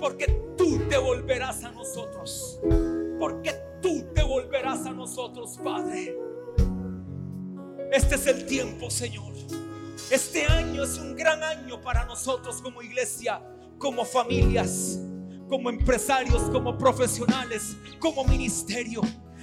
Porque 0.00 0.26
tú 0.56 0.78
te 0.88 0.96
volverás 0.96 1.64
a 1.64 1.70
nosotros. 1.72 2.60
Porque 3.18 3.54
tú 3.82 4.04
te 4.14 4.22
volverás 4.22 4.86
a 4.86 4.92
nosotros, 4.92 5.58
Padre. 5.62 6.16
Este 7.92 8.14
es 8.14 8.26
el 8.26 8.46
tiempo, 8.46 8.90
Señor. 8.90 9.28
Este 10.10 10.46
año 10.46 10.84
es 10.84 10.96
un 10.96 11.14
gran 11.14 11.42
año 11.42 11.82
para 11.82 12.06
nosotros 12.06 12.62
como 12.62 12.80
iglesia, 12.80 13.42
como 13.78 14.04
familias 14.06 14.98
como 15.48 15.70
empresarios, 15.70 16.42
como 16.50 16.76
profesionales, 16.76 17.76
como 17.98 18.24
ministerio. 18.24 19.00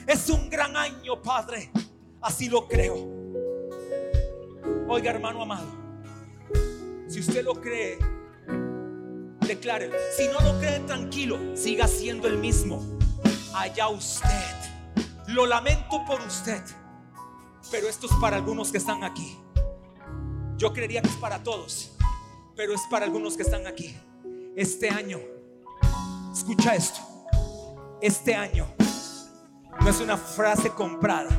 Es 0.08 0.30
un 0.30 0.50
gran 0.50 0.76
año, 0.78 1.22
Padre. 1.22 1.72
Así 2.22 2.48
lo 2.48 2.68
creo. 2.68 2.96
Oiga, 4.88 5.12
hermano 5.12 5.42
amado, 5.42 5.66
si 7.08 7.20
usted 7.20 7.44
lo 7.44 7.60
cree, 7.60 7.98
declare. 9.48 9.92
Si 10.16 10.28
no 10.28 10.40
lo 10.42 10.60
cree, 10.60 10.80
tranquilo, 10.82 11.38
siga 11.56 11.88
siendo 11.88 12.28
el 12.28 12.38
mismo. 12.38 12.84
Allá 13.54 13.90
usted. 13.90 14.30
Lo 15.28 15.48
lamento 15.48 16.04
por 16.06 16.22
usted, 16.22 16.62
pero 17.72 17.88
esto 17.88 18.06
es 18.06 18.14
para 18.22 18.38
algunos 18.38 18.72
que 18.72 18.78
están 18.78 19.04
aquí. 19.04 19.38
Yo 20.58 20.72
creería 20.72 21.02
que 21.02 21.10
es 21.10 21.16
para 21.16 21.42
todos, 21.42 21.96
pero 22.56 22.74
es 22.74 22.82
para 22.92 23.06
algunos 23.06 23.36
que 23.36 23.44
están 23.44 23.66
aquí. 23.66 23.98
Este 24.56 24.90
año 24.90 25.20
Escucha 26.36 26.76
esto. 26.76 27.00
Este 28.02 28.36
año 28.36 28.68
no 29.80 29.90
es 29.90 30.02
una 30.02 30.18
frase 30.18 30.70
comprada. 30.70 31.30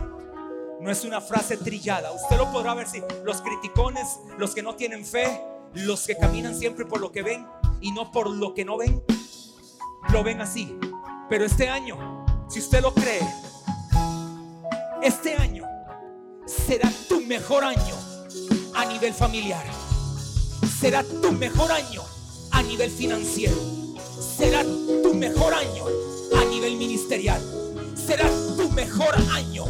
No 0.80 0.90
es 0.90 1.04
una 1.04 1.20
frase 1.20 1.58
trillada. 1.58 2.12
Usted 2.12 2.38
lo 2.38 2.50
podrá 2.50 2.72
ver 2.72 2.88
si 2.88 3.02
los 3.22 3.42
criticones, 3.42 4.18
los 4.38 4.54
que 4.54 4.62
no 4.62 4.74
tienen 4.74 5.04
fe, 5.04 5.42
los 5.74 6.06
que 6.06 6.16
caminan 6.16 6.58
siempre 6.58 6.86
por 6.86 7.02
lo 7.02 7.12
que 7.12 7.22
ven 7.22 7.46
y 7.82 7.92
no 7.92 8.10
por 8.10 8.30
lo 8.30 8.54
que 8.54 8.64
no 8.64 8.78
ven, 8.78 9.04
lo 10.14 10.24
ven 10.24 10.40
así. 10.40 10.78
Pero 11.28 11.44
este 11.44 11.68
año, 11.68 12.24
si 12.48 12.60
usted 12.60 12.80
lo 12.80 12.94
cree, 12.94 13.20
este 15.02 15.34
año 15.34 15.66
será 16.46 16.90
tu 17.06 17.20
mejor 17.20 17.64
año 17.64 17.94
a 18.74 18.86
nivel 18.86 19.12
familiar. 19.12 19.64
Será 20.80 21.04
tu 21.04 21.32
mejor 21.32 21.70
año 21.70 22.00
a 22.50 22.62
nivel 22.62 22.90
financiero 22.90 23.75
será 24.20 24.62
tu 25.02 25.14
mejor 25.14 25.52
año 25.54 25.84
a 26.36 26.44
nivel 26.44 26.76
ministerial. 26.76 27.40
Será 27.94 28.28
tu 28.56 28.70
mejor 28.70 29.14
año 29.32 29.64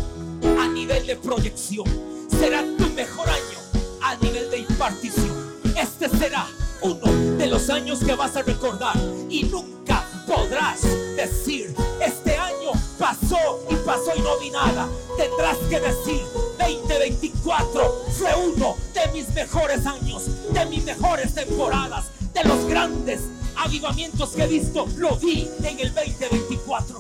a 0.59 0.68
nivel 0.68 1.06
de 1.06 1.16
proyección. 1.16 1.87
Será 2.30 2.62
tu 2.76 2.88
mejor 2.90 3.28
año 3.28 3.59
a 4.02 4.16
nivel 4.16 4.50
de 4.50 4.59
impartición. 4.59 5.35
Este 5.76 6.09
será 6.09 6.46
uno 6.82 7.37
de 7.37 7.46
los 7.46 7.68
años 7.70 8.00
que 8.00 8.14
vas 8.14 8.37
a 8.37 8.42
recordar 8.42 8.96
y 9.28 9.44
nunca 9.44 10.04
podrás 10.26 10.82
decir, 11.16 11.74
este 12.04 12.37
año 12.37 12.72
pasó 12.98 13.61
y 13.70 13.74
pasó 13.76 14.12
y 14.16 14.20
no 14.20 14.38
vi 14.38 14.50
nada. 14.50 14.88
Tendrás 15.16 15.56
que 15.68 15.80
decir, 15.80 16.22
2024 16.59 18.04
fue 18.18 18.35
uno 18.35 18.76
de 18.94 19.12
mis 19.12 19.28
mejores 19.35 19.87
años, 19.87 20.24
de 20.52 20.66
mis 20.66 20.85
mejores 20.85 21.35
temporadas, 21.35 22.06
de 22.32 22.44
los 22.44 22.64
grandes 22.66 23.22
avivamientos 23.57 24.31
que 24.31 24.45
he 24.45 24.47
visto, 24.47 24.87
lo 24.97 25.16
vi 25.16 25.49
en 25.62 25.81
el 25.81 25.92
2024. 25.95 26.99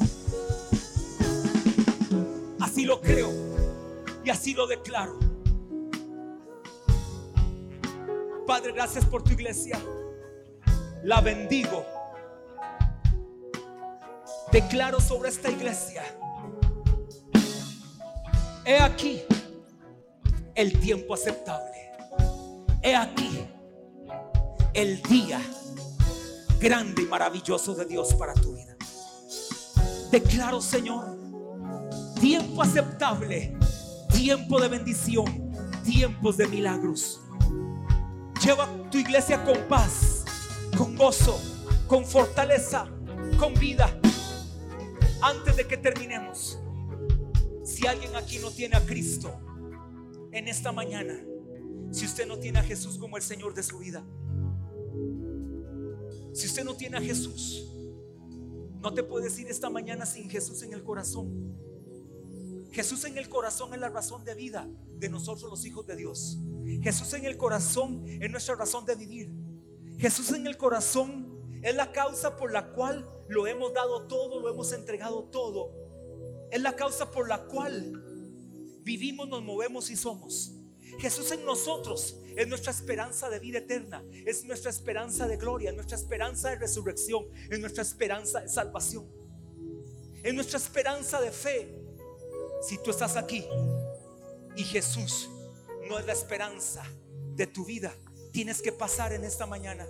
Así 2.60 2.84
lo 2.84 3.00
creo 3.00 3.30
y 4.24 4.30
así 4.30 4.54
lo 4.54 4.66
declaro. 4.66 5.18
Padre, 8.46 8.72
gracias 8.72 9.04
por 9.04 9.22
tu 9.22 9.32
iglesia. 9.32 9.78
La 11.02 11.20
bendigo. 11.20 11.84
Declaro 14.52 15.00
sobre 15.00 15.28
esta 15.28 15.50
iglesia. 15.50 16.02
He 18.64 18.78
aquí 18.78 19.22
el 20.54 20.78
tiempo 20.80 21.14
aceptable. 21.14 21.92
He 22.82 22.94
aquí 22.94 23.46
el 24.74 25.02
día 25.02 25.40
grande 26.58 27.02
y 27.02 27.06
maravilloso 27.06 27.74
de 27.74 27.84
Dios 27.84 28.14
para 28.14 28.34
tu 28.34 28.54
vida. 28.54 28.76
Declaro, 30.10 30.60
Señor, 30.60 31.18
tiempo 32.20 32.62
aceptable, 32.62 33.56
tiempo 34.12 34.60
de 34.60 34.68
bendición, 34.68 35.52
tiempos 35.84 36.36
de 36.36 36.46
milagros. 36.46 37.20
Lleva 38.42 38.68
tu 38.90 38.98
iglesia 38.98 39.44
con 39.44 39.58
paz, 39.68 40.24
con 40.76 40.96
gozo, 40.96 41.40
con 41.86 42.04
fortaleza, 42.04 42.86
con 43.38 43.54
vida. 43.54 43.98
Antes 45.22 45.56
de 45.56 45.66
que 45.66 45.76
terminemos, 45.76 46.58
si 47.64 47.86
alguien 47.86 48.14
aquí 48.14 48.38
no 48.38 48.50
tiene 48.50 48.76
a 48.76 48.84
Cristo 48.84 49.34
en 50.32 50.48
esta 50.48 50.72
mañana, 50.72 51.14
si 51.90 52.04
usted 52.04 52.26
no 52.26 52.38
tiene 52.38 52.58
a 52.58 52.62
Jesús 52.62 52.98
como 52.98 53.16
el 53.16 53.22
Señor 53.22 53.54
de 53.54 53.62
su 53.62 53.78
vida, 53.78 54.04
si 56.36 56.48
usted 56.48 56.64
no 56.64 56.76
tiene 56.76 56.98
a 56.98 57.00
Jesús, 57.00 57.66
no 58.82 58.92
te 58.92 59.02
puedes 59.02 59.38
ir 59.38 59.48
esta 59.48 59.70
mañana 59.70 60.04
sin 60.04 60.28
Jesús 60.28 60.62
en 60.62 60.74
el 60.74 60.84
corazón. 60.84 61.56
Jesús 62.70 63.06
en 63.06 63.16
el 63.16 63.30
corazón 63.30 63.72
es 63.72 63.80
la 63.80 63.88
razón 63.88 64.22
de 64.22 64.34
vida 64.34 64.68
de 64.98 65.08
nosotros 65.08 65.50
los 65.50 65.64
hijos 65.64 65.86
de 65.86 65.96
Dios. 65.96 66.38
Jesús 66.82 67.14
en 67.14 67.24
el 67.24 67.38
corazón 67.38 68.04
es 68.06 68.30
nuestra 68.30 68.54
razón 68.54 68.84
de 68.84 68.96
vivir. 68.96 69.32
Jesús 69.96 70.30
en 70.32 70.46
el 70.46 70.58
corazón 70.58 71.40
es 71.62 71.74
la 71.74 71.90
causa 71.90 72.36
por 72.36 72.52
la 72.52 72.70
cual 72.74 73.08
lo 73.28 73.46
hemos 73.46 73.72
dado 73.72 74.06
todo, 74.06 74.38
lo 74.38 74.50
hemos 74.50 74.74
entregado 74.74 75.24
todo. 75.30 75.72
Es 76.50 76.60
la 76.60 76.76
causa 76.76 77.10
por 77.10 77.30
la 77.30 77.46
cual 77.46 78.04
vivimos, 78.82 79.26
nos 79.26 79.42
movemos 79.42 79.88
y 79.88 79.96
somos. 79.96 80.52
Jesús 80.98 81.32
en 81.32 81.46
nosotros 81.46 82.18
es 82.36 82.46
nuestra 82.46 82.70
esperanza 82.70 83.30
de 83.30 83.38
vida 83.38 83.58
eterna, 83.58 84.04
es 84.26 84.44
nuestra 84.44 84.70
esperanza 84.70 85.26
de 85.26 85.38
gloria, 85.38 85.70
es 85.70 85.74
nuestra 85.74 85.96
esperanza 85.96 86.50
de 86.50 86.56
resurrección, 86.56 87.26
es 87.50 87.58
nuestra 87.58 87.82
esperanza 87.82 88.42
de 88.42 88.48
salvación, 88.48 89.10
es 90.22 90.34
nuestra 90.34 90.58
esperanza 90.58 91.20
de 91.20 91.30
fe. 91.30 91.82
Si 92.60 92.76
tú 92.82 92.90
estás 92.90 93.16
aquí 93.16 93.46
y 94.54 94.64
Jesús 94.64 95.30
no 95.88 95.98
es 95.98 96.04
la 96.04 96.12
esperanza 96.12 96.84
de 97.34 97.46
tu 97.46 97.64
vida, 97.64 97.94
tienes 98.32 98.60
que 98.60 98.72
pasar 98.72 99.14
en 99.14 99.24
esta 99.24 99.46
mañana 99.46 99.86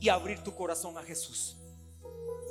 y 0.00 0.10
abrir 0.10 0.42
tu 0.42 0.54
corazón 0.54 0.98
a 0.98 1.02
Jesús. 1.02 1.56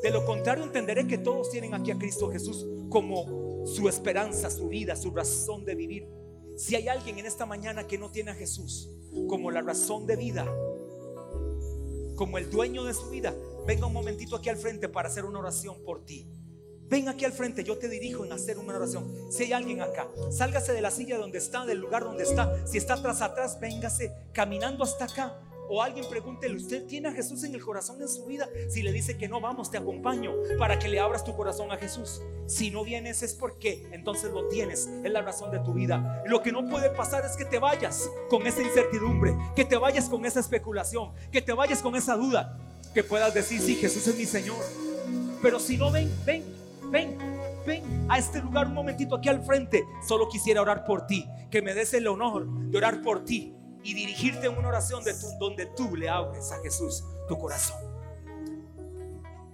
De 0.02 0.10
lo 0.10 0.26
contrario, 0.26 0.64
entenderé 0.64 1.08
que 1.08 1.20
todos 1.20 1.52
tienen 1.52 1.76
aquí 1.76 1.92
a 1.92 1.98
Cristo 1.98 2.32
Jesús 2.32 2.66
como 2.90 3.66
su 3.68 3.88
esperanza, 3.88 4.50
su 4.50 4.68
vida, 4.68 4.96
su 4.96 5.12
razón 5.12 5.64
de 5.64 5.76
vivir. 5.76 6.23
Si 6.58 6.76
hay 6.76 6.88
alguien 6.88 7.20
en 7.20 7.26
esta 7.26 7.46
mañana 7.46 7.88
que 7.88 7.98
no 7.98 8.12
tiene 8.12 8.32
a 8.32 8.36
Jesús 8.36 8.90
como 9.28 9.52
la 9.52 9.62
razón 9.62 10.06
de 10.06 10.16
vida, 10.16 10.46
como 12.16 12.38
el 12.38 12.50
dueño 12.50 12.84
de 12.84 12.94
su 12.94 13.10
vida, 13.10 13.34
venga 13.66 13.88
un 13.88 13.94
momentito 13.94 14.36
aquí 14.36 14.50
al 14.50 14.58
frente 14.58 14.90
para 14.90 15.10
hacer 15.10 15.26
una 15.26 15.40
oración 15.40 15.84
por 15.84 16.06
ti. 16.06 16.28
Ven 16.86 17.10
aquí 17.10 17.26
al 17.26 17.32
frente, 17.32 17.64
yo 17.64 17.78
te 17.78 17.90
dirijo 17.90 18.24
en 18.24 18.34
hacer 18.34 18.60
una 18.60 18.76
oración. 18.76 19.32
Si 19.32 19.44
hay 19.44 19.54
alguien 19.54 19.82
acá, 19.82 20.08
sálgase 20.30 20.74
de 20.74 20.82
la 20.82 20.92
silla 20.92 21.18
donde 21.18 21.40
está, 21.40 21.66
del 21.66 21.80
lugar 21.80 22.04
donde 22.04 22.24
está. 22.24 22.68
Si 22.68 22.78
está 22.78 22.96
atrás, 22.96 23.22
atrás, 23.22 23.60
véngase 23.60 24.14
caminando 24.32 24.84
hasta 24.84 25.06
acá. 25.06 25.40
O 25.70 25.82
alguien 25.82 26.06
pregúntele, 26.10 26.56
¿usted 26.56 26.86
tiene 26.86 27.10
a 27.10 27.12
Jesús 27.14 27.44
en 27.44 27.56
el 27.56 27.64
corazón 27.64 28.02
en 28.02 28.08
su 28.08 28.26
vida? 28.26 28.48
Si 28.70 28.82
le 28.82 28.92
dice 28.92 29.18
que 29.18 29.28
no, 29.28 29.40
vamos, 29.40 29.72
te 29.72 29.78
acompaño 29.78 30.34
para 30.60 30.78
que 30.78 30.88
le 30.88 31.00
abras 31.00 31.24
tu 31.24 31.36
corazón 31.36 31.72
a 31.72 31.78
Jesús. 31.78 32.22
Si 32.48 32.70
no 32.70 32.84
vienes 32.84 33.24
es 33.24 33.34
porque 33.34 33.88
entonces 33.92 34.32
lo 34.32 34.48
tienes, 34.50 34.90
es 35.04 35.12
la 35.12 35.22
razón 35.22 35.52
de 35.52 35.60
tu 35.60 35.74
vida. 35.74 36.24
Lo 36.28 36.42
que 36.44 36.52
no 36.52 36.68
puede 36.70 36.90
pasar 36.90 37.26
es 37.26 37.36
que 37.38 37.46
te 37.46 37.60
vayas 37.60 38.10
con 38.30 38.46
esa 38.46 38.62
incertidumbre, 38.62 39.36
que 39.56 39.66
te 39.66 39.78
vayas 39.78 40.10
con 40.10 40.26
esa 40.26 40.40
especulación, 40.40 41.12
que 41.32 41.42
te 41.42 41.54
vayas 41.54 41.82
con 41.82 41.96
esa 41.96 42.16
duda, 42.16 42.58
que 42.94 43.04
puedas 43.04 43.34
decir, 43.34 43.62
sí, 43.62 43.76
Jesús 43.76 44.06
es 44.08 44.18
mi 44.18 44.26
Señor. 44.26 44.64
Pero 45.42 45.60
si 45.60 45.78
no, 45.78 45.92
ven, 45.92 46.12
ven, 46.26 46.44
ven, 46.92 47.18
ven 47.66 48.06
a 48.10 48.18
este 48.18 48.42
lugar 48.42 48.68
un 48.68 48.74
momentito 48.74 49.16
aquí 49.16 49.30
al 49.30 49.44
frente. 49.44 49.84
Solo 50.08 50.28
quisiera 50.30 50.62
orar 50.62 50.86
por 50.86 51.08
ti, 51.08 51.26
que 51.50 51.62
me 51.62 51.74
des 51.74 51.94
el 51.94 52.08
honor 52.08 52.48
de 52.48 52.78
orar 52.78 53.02
por 53.02 53.24
ti 53.24 53.54
y 53.84 53.94
dirigirte 53.94 54.48
en 54.48 54.58
una 54.58 54.70
oración 54.70 55.04
de 55.04 55.14
donde 55.40 55.66
tú 55.68 55.96
le 55.96 56.10
abres 56.10 56.52
a 56.52 56.62
Jesús 56.62 57.04
tu 57.28 57.38
corazón. 57.38 57.78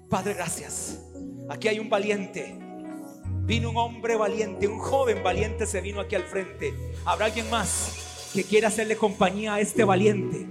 Padre, 0.09 0.33
gracias. 0.33 0.99
Aquí 1.49 1.67
hay 1.67 1.79
un 1.79 1.89
valiente. 1.89 2.57
Vino 3.43 3.71
un 3.71 3.77
hombre 3.77 4.15
valiente, 4.15 4.67
un 4.67 4.79
joven 4.79 5.23
valiente 5.23 5.65
se 5.65 5.81
vino 5.81 6.01
aquí 6.01 6.15
al 6.15 6.23
frente. 6.23 6.73
¿Habrá 7.05 7.25
alguien 7.25 7.49
más 7.49 8.29
que 8.33 8.43
quiera 8.43 8.67
hacerle 8.67 8.95
compañía 8.95 9.55
a 9.55 9.59
este 9.59 9.83
valiente? 9.83 10.47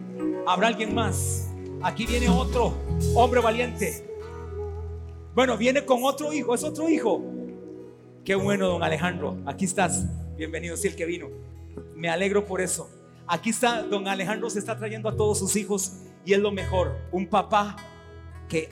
¿Habrá 0.47 0.69
alguien 0.69 0.95
más? 0.95 1.49
Aquí 1.83 2.07
viene 2.07 2.29
otro 2.29 2.75
hombre 3.15 3.41
valiente. 3.41 4.05
Bueno, 5.35 5.57
viene 5.57 5.85
con 5.85 6.03
otro 6.03 6.33
hijo, 6.33 6.55
es 6.55 6.65
otro 6.65 6.89
hijo. 6.89 7.23
Qué 8.25 8.35
bueno, 8.35 8.67
don 8.67 8.83
Alejandro. 8.83 9.39
Aquí 9.47 9.65
estás. 9.65 10.05
Bienvenido, 10.37 10.77
sí, 10.77 10.89
el 10.89 10.97
que 10.97 11.05
vino. 11.07 11.29
Me 11.95 12.09
alegro 12.09 12.45
por 12.45 12.61
eso. 12.61 12.91
Aquí 13.31 13.51
está, 13.51 13.83
don 13.83 14.09
Alejandro 14.09 14.49
se 14.49 14.59
está 14.59 14.79
trayendo 14.79 15.07
a 15.07 15.15
todos 15.15 15.39
sus 15.39 15.55
hijos 15.57 15.93
y 16.25 16.33
es 16.33 16.41
lo 16.41 16.51
mejor, 16.51 16.97
un 17.13 17.29
papá 17.29 17.77
que 18.49 18.71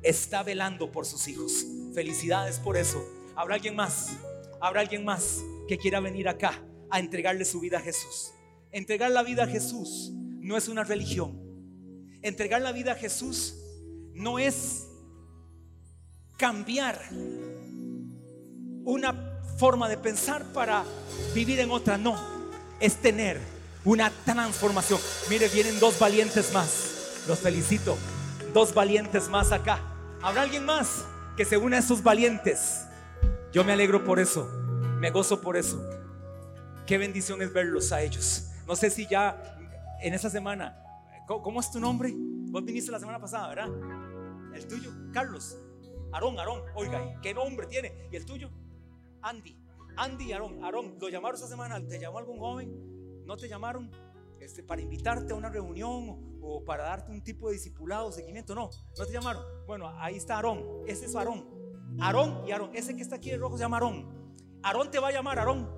está 0.00 0.44
velando 0.44 0.92
por 0.92 1.06
sus 1.06 1.26
hijos. 1.26 1.66
Felicidades 1.92 2.60
por 2.60 2.76
eso. 2.76 3.04
¿Habrá 3.34 3.56
alguien 3.56 3.74
más? 3.74 4.16
¿Habrá 4.60 4.82
alguien 4.82 5.04
más 5.04 5.42
que 5.66 5.76
quiera 5.76 5.98
venir 5.98 6.28
acá 6.28 6.62
a 6.88 7.00
entregarle 7.00 7.44
su 7.44 7.58
vida 7.58 7.78
a 7.78 7.80
Jesús? 7.80 8.30
Entregar 8.70 9.10
la 9.10 9.24
vida 9.24 9.42
a 9.42 9.46
Jesús 9.48 10.12
no 10.14 10.56
es 10.56 10.68
una 10.68 10.84
religión. 10.84 11.42
Entregar 12.22 12.62
la 12.62 12.70
vida 12.70 12.92
a 12.92 12.94
Jesús 12.94 13.56
no 14.14 14.38
es 14.38 14.86
cambiar 16.36 17.00
una 18.84 19.40
forma 19.58 19.88
de 19.88 19.96
pensar 19.96 20.44
para 20.52 20.84
vivir 21.34 21.58
en 21.58 21.72
otra, 21.72 21.98
no, 21.98 22.16
es 22.78 22.96
tener 22.96 23.55
una 23.86 24.10
transformación. 24.24 25.00
Mire, 25.30 25.48
vienen 25.48 25.78
dos 25.80 25.98
valientes 25.98 26.52
más. 26.52 27.22
Los 27.26 27.38
felicito. 27.38 27.96
Dos 28.52 28.74
valientes 28.74 29.28
más 29.28 29.52
acá. 29.52 29.80
¿Habrá 30.20 30.42
alguien 30.42 30.64
más 30.64 31.06
que 31.36 31.44
se 31.44 31.56
una 31.56 31.76
a 31.76 31.80
esos 31.80 32.02
valientes? 32.02 32.86
Yo 33.52 33.64
me 33.64 33.72
alegro 33.72 34.04
por 34.04 34.18
eso. 34.18 34.50
Me 34.98 35.10
gozo 35.10 35.40
por 35.40 35.56
eso. 35.56 35.80
Qué 36.84 36.98
bendición 36.98 37.40
es 37.42 37.52
verlos 37.52 37.92
a 37.92 38.02
ellos. 38.02 38.48
No 38.66 38.74
sé 38.74 38.90
si 38.90 39.06
ya 39.06 39.56
en 40.02 40.14
esa 40.14 40.30
semana, 40.30 40.76
¿cómo, 41.28 41.60
es 41.60 41.70
tu 41.70 41.78
nombre? 41.78 42.12
Vos 42.16 42.64
viniste 42.64 42.90
la 42.90 42.98
semana 42.98 43.20
pasada, 43.20 43.48
¿verdad? 43.48 43.68
El 44.52 44.66
tuyo, 44.66 44.90
Carlos. 45.12 45.56
Aarón, 46.12 46.38
Aarón. 46.40 46.62
Oiga, 46.74 47.20
¿qué 47.22 47.32
nombre 47.34 47.66
tiene? 47.66 48.08
¿Y 48.10 48.16
el 48.16 48.26
tuyo? 48.26 48.50
Andy. 49.22 49.56
Andy 49.96 50.24
y 50.24 50.32
Aarón. 50.32 50.64
Aarón, 50.64 50.96
¿lo 51.00 51.08
llamaron 51.08 51.36
esa 51.36 51.46
semana? 51.46 51.80
¿Te 51.86 52.00
llamó 52.00 52.18
algún 52.18 52.38
joven? 52.38 52.95
¿No 53.26 53.36
te 53.36 53.48
llamaron 53.48 53.90
este, 54.40 54.62
para 54.62 54.80
invitarte 54.80 55.32
a 55.32 55.36
una 55.36 55.50
reunión 55.50 56.38
o 56.40 56.64
para 56.64 56.84
darte 56.84 57.10
un 57.10 57.22
tipo 57.22 57.48
de 57.48 57.54
discipulado, 57.54 58.12
seguimiento? 58.12 58.54
No, 58.54 58.70
no 58.96 59.06
te 59.06 59.12
llamaron. 59.12 59.42
Bueno, 59.66 59.88
ahí 59.98 60.14
está 60.14 60.36
Aarón. 60.36 60.64
Ese 60.86 61.06
es 61.06 61.16
Aarón. 61.16 61.44
Aarón 62.00 62.44
y 62.46 62.52
Aarón. 62.52 62.70
Ese 62.74 62.94
que 62.94 63.02
está 63.02 63.16
aquí 63.16 63.30
de 63.30 63.36
rojo 63.36 63.56
se 63.56 63.64
llama 63.64 63.78
Aarón. 63.78 64.38
Aarón 64.62 64.90
te 64.92 65.00
va 65.00 65.08
a 65.08 65.12
llamar, 65.12 65.40
Aarón. 65.40 65.68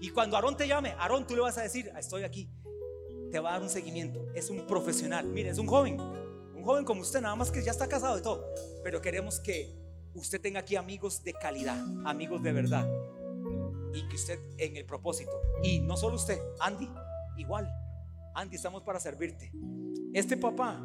Y 0.00 0.10
cuando 0.10 0.36
Aarón 0.36 0.58
te 0.58 0.68
llame, 0.68 0.90
Aarón, 0.98 1.26
tú 1.26 1.34
le 1.34 1.40
vas 1.40 1.56
a 1.56 1.62
decir, 1.62 1.90
estoy 1.96 2.22
aquí. 2.22 2.50
Te 3.30 3.40
va 3.40 3.50
a 3.50 3.52
dar 3.54 3.62
un 3.62 3.70
seguimiento. 3.70 4.26
Es 4.34 4.50
un 4.50 4.66
profesional. 4.66 5.26
Mire, 5.26 5.48
es 5.48 5.58
un 5.58 5.66
joven. 5.66 5.98
Un 5.98 6.62
joven 6.62 6.84
como 6.84 7.00
usted, 7.00 7.22
nada 7.22 7.34
más 7.34 7.50
que 7.50 7.62
ya 7.62 7.70
está 7.70 7.88
casado 7.88 8.18
y 8.18 8.22
todo. 8.22 8.44
Pero 8.82 9.00
queremos 9.00 9.40
que 9.40 9.74
usted 10.12 10.38
tenga 10.38 10.60
aquí 10.60 10.76
amigos 10.76 11.24
de 11.24 11.32
calidad, 11.32 11.82
amigos 12.04 12.42
de 12.42 12.52
verdad 12.52 12.86
y 13.94 14.06
que 14.08 14.16
usted 14.16 14.38
en 14.58 14.76
el 14.76 14.84
propósito. 14.84 15.32
Y 15.62 15.80
no 15.80 15.96
solo 15.96 16.16
usted, 16.16 16.38
Andy, 16.60 16.88
igual. 17.36 17.70
Andy, 18.34 18.56
estamos 18.56 18.82
para 18.82 19.00
servirte. 19.00 19.52
Este 20.12 20.36
papá 20.36 20.80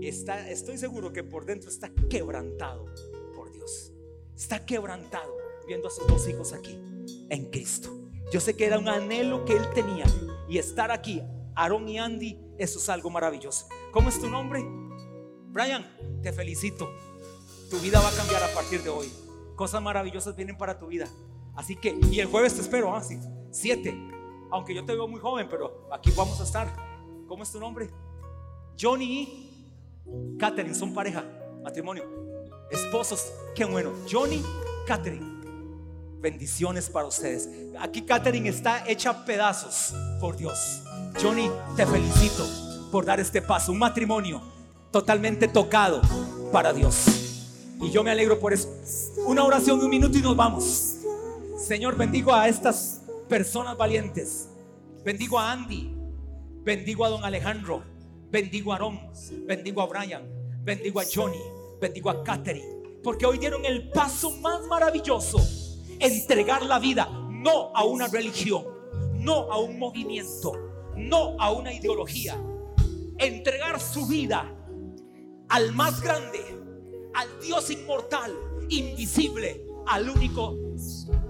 está, 0.00 0.48
estoy 0.50 0.78
seguro 0.78 1.12
que 1.12 1.22
por 1.22 1.44
dentro 1.44 1.70
está 1.70 1.90
quebrantado 2.10 2.86
por 3.34 3.52
Dios. 3.52 3.92
Está 4.34 4.64
quebrantado 4.64 5.34
viendo 5.66 5.88
a 5.88 5.90
sus 5.90 6.06
dos 6.06 6.28
hijos 6.28 6.52
aquí 6.52 6.78
en 7.30 7.50
Cristo. 7.50 7.90
Yo 8.32 8.40
sé 8.40 8.56
que 8.56 8.66
era 8.66 8.78
un 8.78 8.88
anhelo 8.88 9.44
que 9.44 9.56
él 9.56 9.70
tenía 9.74 10.04
y 10.48 10.58
estar 10.58 10.90
aquí, 10.90 11.22
Aaron 11.54 11.88
y 11.88 11.98
Andy, 11.98 12.38
eso 12.58 12.78
es 12.78 12.88
algo 12.88 13.10
maravilloso. 13.10 13.68
¿Cómo 13.92 14.08
es 14.08 14.20
tu 14.20 14.28
nombre? 14.28 14.64
Brian, 15.48 15.86
te 16.22 16.32
felicito. 16.32 16.90
Tu 17.70 17.78
vida 17.78 18.00
va 18.00 18.08
a 18.08 18.12
cambiar 18.12 18.42
a 18.42 18.52
partir 18.52 18.82
de 18.82 18.90
hoy. 18.90 19.10
Cosas 19.56 19.80
maravillosas 19.80 20.36
vienen 20.36 20.58
para 20.58 20.78
tu 20.78 20.86
vida. 20.86 21.08
Así 21.56 21.74
que, 21.76 21.98
y 22.10 22.20
el 22.20 22.26
jueves 22.26 22.54
te 22.54 22.60
espero, 22.60 22.94
¿ah? 22.94 23.02
siete. 23.50 23.94
Aunque 24.50 24.74
yo 24.74 24.84
te 24.84 24.92
veo 24.92 25.08
muy 25.08 25.20
joven, 25.20 25.48
pero 25.50 25.88
aquí 25.90 26.12
vamos 26.14 26.40
a 26.40 26.44
estar. 26.44 26.72
¿Cómo 27.26 27.42
es 27.42 27.50
tu 27.50 27.58
nombre? 27.58 27.90
Johnny 28.78 29.04
y 29.04 30.36
Catherine 30.38 30.74
son 30.74 30.94
pareja, 30.94 31.24
matrimonio, 31.64 32.04
esposos. 32.70 33.32
Qué 33.54 33.64
bueno. 33.64 33.92
Johnny, 34.10 34.42
Catherine. 34.86 35.36
Bendiciones 36.20 36.88
para 36.90 37.06
ustedes. 37.06 37.48
Aquí 37.78 38.02
Catherine 38.02 38.48
está 38.48 38.88
hecha 38.88 39.24
pedazos 39.24 39.94
por 40.20 40.36
Dios. 40.36 40.82
Johnny, 41.20 41.50
te 41.76 41.86
felicito 41.86 42.46
por 42.90 43.04
dar 43.04 43.20
este 43.20 43.42
paso. 43.42 43.72
Un 43.72 43.78
matrimonio 43.78 44.40
totalmente 44.90 45.48
tocado 45.48 46.00
para 46.52 46.72
Dios. 46.72 47.06
Y 47.80 47.90
yo 47.90 48.02
me 48.02 48.10
alegro 48.10 48.38
por 48.38 48.52
eso. 48.52 48.68
Una 49.26 49.44
oración 49.44 49.80
un 49.80 49.90
minuto 49.90 50.16
y 50.16 50.22
nos 50.22 50.36
vamos. 50.36 50.85
Señor, 51.66 51.96
bendigo 51.96 52.32
a 52.32 52.46
estas 52.46 53.02
personas 53.28 53.76
valientes. 53.76 54.50
Bendigo 55.04 55.36
a 55.36 55.50
Andy. 55.50 55.92
Bendigo 56.62 57.04
a 57.04 57.08
don 57.08 57.24
Alejandro. 57.24 57.82
Bendigo 58.30 58.72
a 58.72 58.76
Aaron. 58.76 59.00
Bendigo 59.48 59.82
a 59.82 59.86
Brian. 59.86 60.22
Bendigo 60.62 61.00
a 61.00 61.04
Johnny. 61.12 61.40
Bendigo 61.80 62.08
a 62.08 62.22
Catherine. 62.22 63.00
Porque 63.02 63.26
hoy 63.26 63.38
dieron 63.38 63.64
el 63.64 63.90
paso 63.90 64.30
más 64.36 64.64
maravilloso. 64.68 65.40
Entregar 65.98 66.64
la 66.64 66.78
vida. 66.78 67.08
No 67.32 67.72
a 67.74 67.82
una 67.82 68.06
religión. 68.06 68.64
No 69.14 69.50
a 69.50 69.58
un 69.58 69.76
movimiento. 69.76 70.52
No 70.94 71.34
a 71.40 71.50
una 71.50 71.72
ideología. 71.72 72.40
Entregar 73.18 73.80
su 73.80 74.06
vida 74.06 74.54
al 75.48 75.72
más 75.72 76.00
grande. 76.00 76.38
Al 77.12 77.26
Dios 77.40 77.72
inmortal. 77.72 78.32
Invisible. 78.68 79.66
Al 79.88 80.08
único 80.08 80.54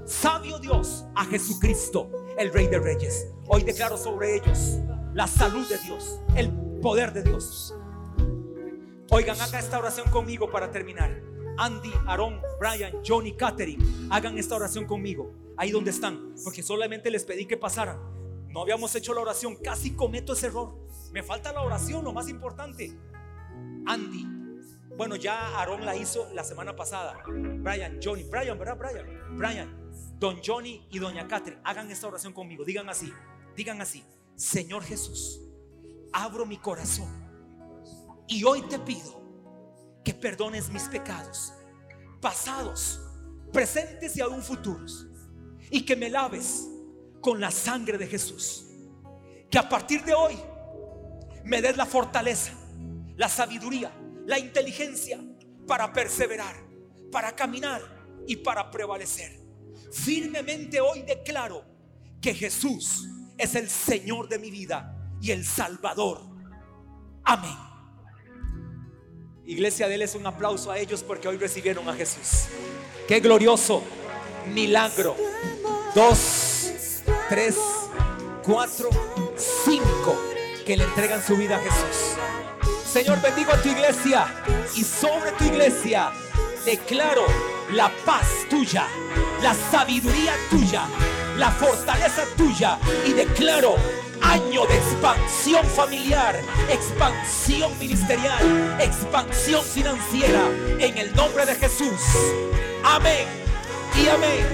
sabio 0.07 0.59
Dios, 0.59 1.05
a 1.15 1.25
Jesucristo, 1.25 2.11
el 2.39 2.53
Rey 2.53 2.69
de 2.69 2.79
Reyes. 2.79 3.27
Hoy 3.49 3.65
declaro 3.65 3.99
sobre 3.99 4.37
ellos 4.37 4.79
la 5.13 5.27
salud 5.27 5.69
de 5.69 5.79
Dios, 5.79 6.21
el 6.37 6.51
Poder 6.81 7.13
de 7.13 7.23
Dios. 7.23 7.75
Oigan, 9.11 9.41
haga 9.41 9.59
esta 9.59 9.79
oración 9.79 10.09
conmigo 10.11 10.51
para 10.51 10.71
terminar. 10.71 11.21
Andy, 11.59 11.93
Aaron, 12.07 12.41
Brian, 12.61 12.93
Johnny, 13.05 13.33
Catherine, 13.33 13.83
hagan 14.11 14.39
esta 14.39 14.57
oración 14.57 14.85
conmigo, 14.85 15.33
ahí 15.57 15.71
donde 15.71 15.91
están, 15.91 16.35
porque 16.45 16.63
solamente 16.63 17.11
les 17.11 17.25
pedí 17.25 17.47
que 17.47 17.57
pasaran. 17.57 17.99
No 18.49 18.63
habíamos 18.63 18.95
hecho 18.95 19.15
la 19.15 19.23
oración, 19.23 19.57
casi 19.57 19.95
cometo 19.95 20.35
ese 20.35 20.47
error. 20.47 20.77
Me 21.13 21.23
falta 21.23 21.53
la 21.53 21.63
oración, 21.63 22.05
lo 22.05 22.13
más 22.13 22.29
importante. 22.29 22.93
Andy, 23.87 24.27
bueno, 24.97 25.17
ya 25.17 25.59
Aaron 25.61 25.85
la 25.85 25.97
hizo 25.97 26.29
la 26.35 26.45
semana 26.45 26.77
pasada. 26.77 27.23
Brian, 27.27 27.99
Johnny, 28.03 28.25
Brian, 28.25 28.59
¿verdad? 28.59 28.77
Brian, 28.79 29.37
Brian, 29.37 29.86
Don 30.19 30.41
Johnny 30.43 30.87
y 30.91 30.99
Doña 30.99 31.29
Catherine, 31.29 31.61
hagan 31.65 31.91
esta 31.91 32.07
oración 32.07 32.33
conmigo. 32.33 32.65
Digan 32.65 32.89
así, 32.89 33.13
digan 33.55 33.81
así, 33.81 34.05
Señor 34.35 34.83
Jesús, 34.83 35.41
abro 36.13 36.47
mi 36.47 36.57
corazón 36.57 37.27
y 38.27 38.43
hoy 38.45 38.63
te 38.63 38.79
pido 38.79 39.23
que 40.05 40.15
perdones 40.15 40.71
mis 40.71 40.85
pecados, 40.85 41.53
pasados, 42.21 43.01
presentes 43.53 44.17
y 44.17 44.21
aún 44.21 44.43
futuros, 44.43 45.07
y 45.71 45.85
que 45.85 45.97
me 45.97 46.11
laves 46.11 46.67
con 47.21 47.41
la 47.41 47.51
sangre 47.51 47.99
de 47.99 48.07
Jesús. 48.07 48.67
Que 49.51 49.59
a 49.59 49.69
partir 49.69 50.05
de 50.05 50.15
hoy 50.15 50.37
me 51.45 51.61
des 51.61 51.77
la 51.77 51.87
fortaleza, 51.87 52.53
la 53.17 53.29
sabiduría, 53.29 53.93
la 54.27 54.39
inteligencia 54.39 55.21
para 55.67 55.93
perseverar, 55.93 56.57
para 57.11 57.35
caminar 57.35 57.83
y 58.27 58.37
para 58.37 58.71
prevalecer. 58.71 59.46
Firmemente 59.93 60.81
hoy 60.81 61.03
declaro 61.03 61.65
que 62.21 62.35
Jesús 62.35 63.07
es 63.39 63.55
el 63.55 63.69
Señor 63.69 64.29
de 64.29 64.39
mi 64.39 64.51
vida 64.51 64.97
y 65.21 65.31
el 65.31 65.45
Salvador. 65.45 66.23
Amén. 67.25 67.57
Iglesia, 69.47 69.89
déles 69.89 70.15
un 70.15 70.27
aplauso 70.27 70.71
a 70.71 70.79
ellos 70.79 71.03
porque 71.03 71.29
hoy 71.29 71.37
recibieron 71.37 71.89
a 71.89 71.95
Jesús. 71.95 72.49
Qué 73.07 73.21
glorioso 73.21 73.83
milagro. 74.53 75.17
Dos, 75.95 77.03
tres, 77.29 77.57
cuatro, 78.43 78.91
cinco 79.37 80.17
que 80.67 80.77
le 80.77 80.85
entregan 80.85 81.23
su 81.23 81.37
vida 81.37 81.57
a 81.57 81.61
Jesús. 81.61 82.17
Señor, 82.85 83.21
bendigo 83.21 83.53
a 83.53 83.63
tu 83.63 83.69
iglesia 83.69 84.27
y 84.75 84.83
sobre 84.83 85.33
tu 85.33 85.45
iglesia 85.45 86.11
declaro 86.65 87.27
la 87.73 87.91
paz 88.05 88.47
tuya, 88.49 88.87
la 89.43 89.55
sabiduría 89.71 90.33
tuya, 90.51 90.83
la 91.37 91.51
fortaleza 91.51 92.25
tuya 92.37 92.79
y 93.05 93.13
declaro 93.13 93.77
año 94.23 94.67
de 94.67 94.77
expansión 94.77 95.65
familiar, 95.67 96.41
expansión 96.71 97.77
ministerial, 97.79 98.77
expansión 98.81 99.65
financiera 99.65 100.49
en 100.79 100.97
el 100.97 101.15
nombre 101.15 101.45
de 101.47 101.55
Jesús. 101.57 102.01
Amén 102.85 103.27
y 103.97 104.09
amén. 104.09 104.47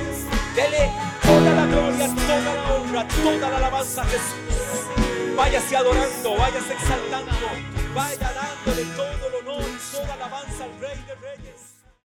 Dele 0.54 0.90
toda 1.22 1.54
la 1.54 1.66
gloria, 1.66 2.08
toda 2.14 2.54
la 2.54 2.74
honra, 2.74 3.08
toda 3.08 3.50
la 3.50 3.56
alabanza 3.56 4.02
a 4.02 4.04
Jesús. 4.06 5.36
Váyase 5.36 5.76
adorando, 5.76 6.36
váyase 6.36 6.72
exaltando, 6.74 7.32
vaya 7.94 8.32
dándole 8.32 8.84
todo 8.96 9.28
el 9.28 9.34
honor 9.46 9.64
y 9.68 9.96
toda 9.96 10.14
alabanza 10.14 10.51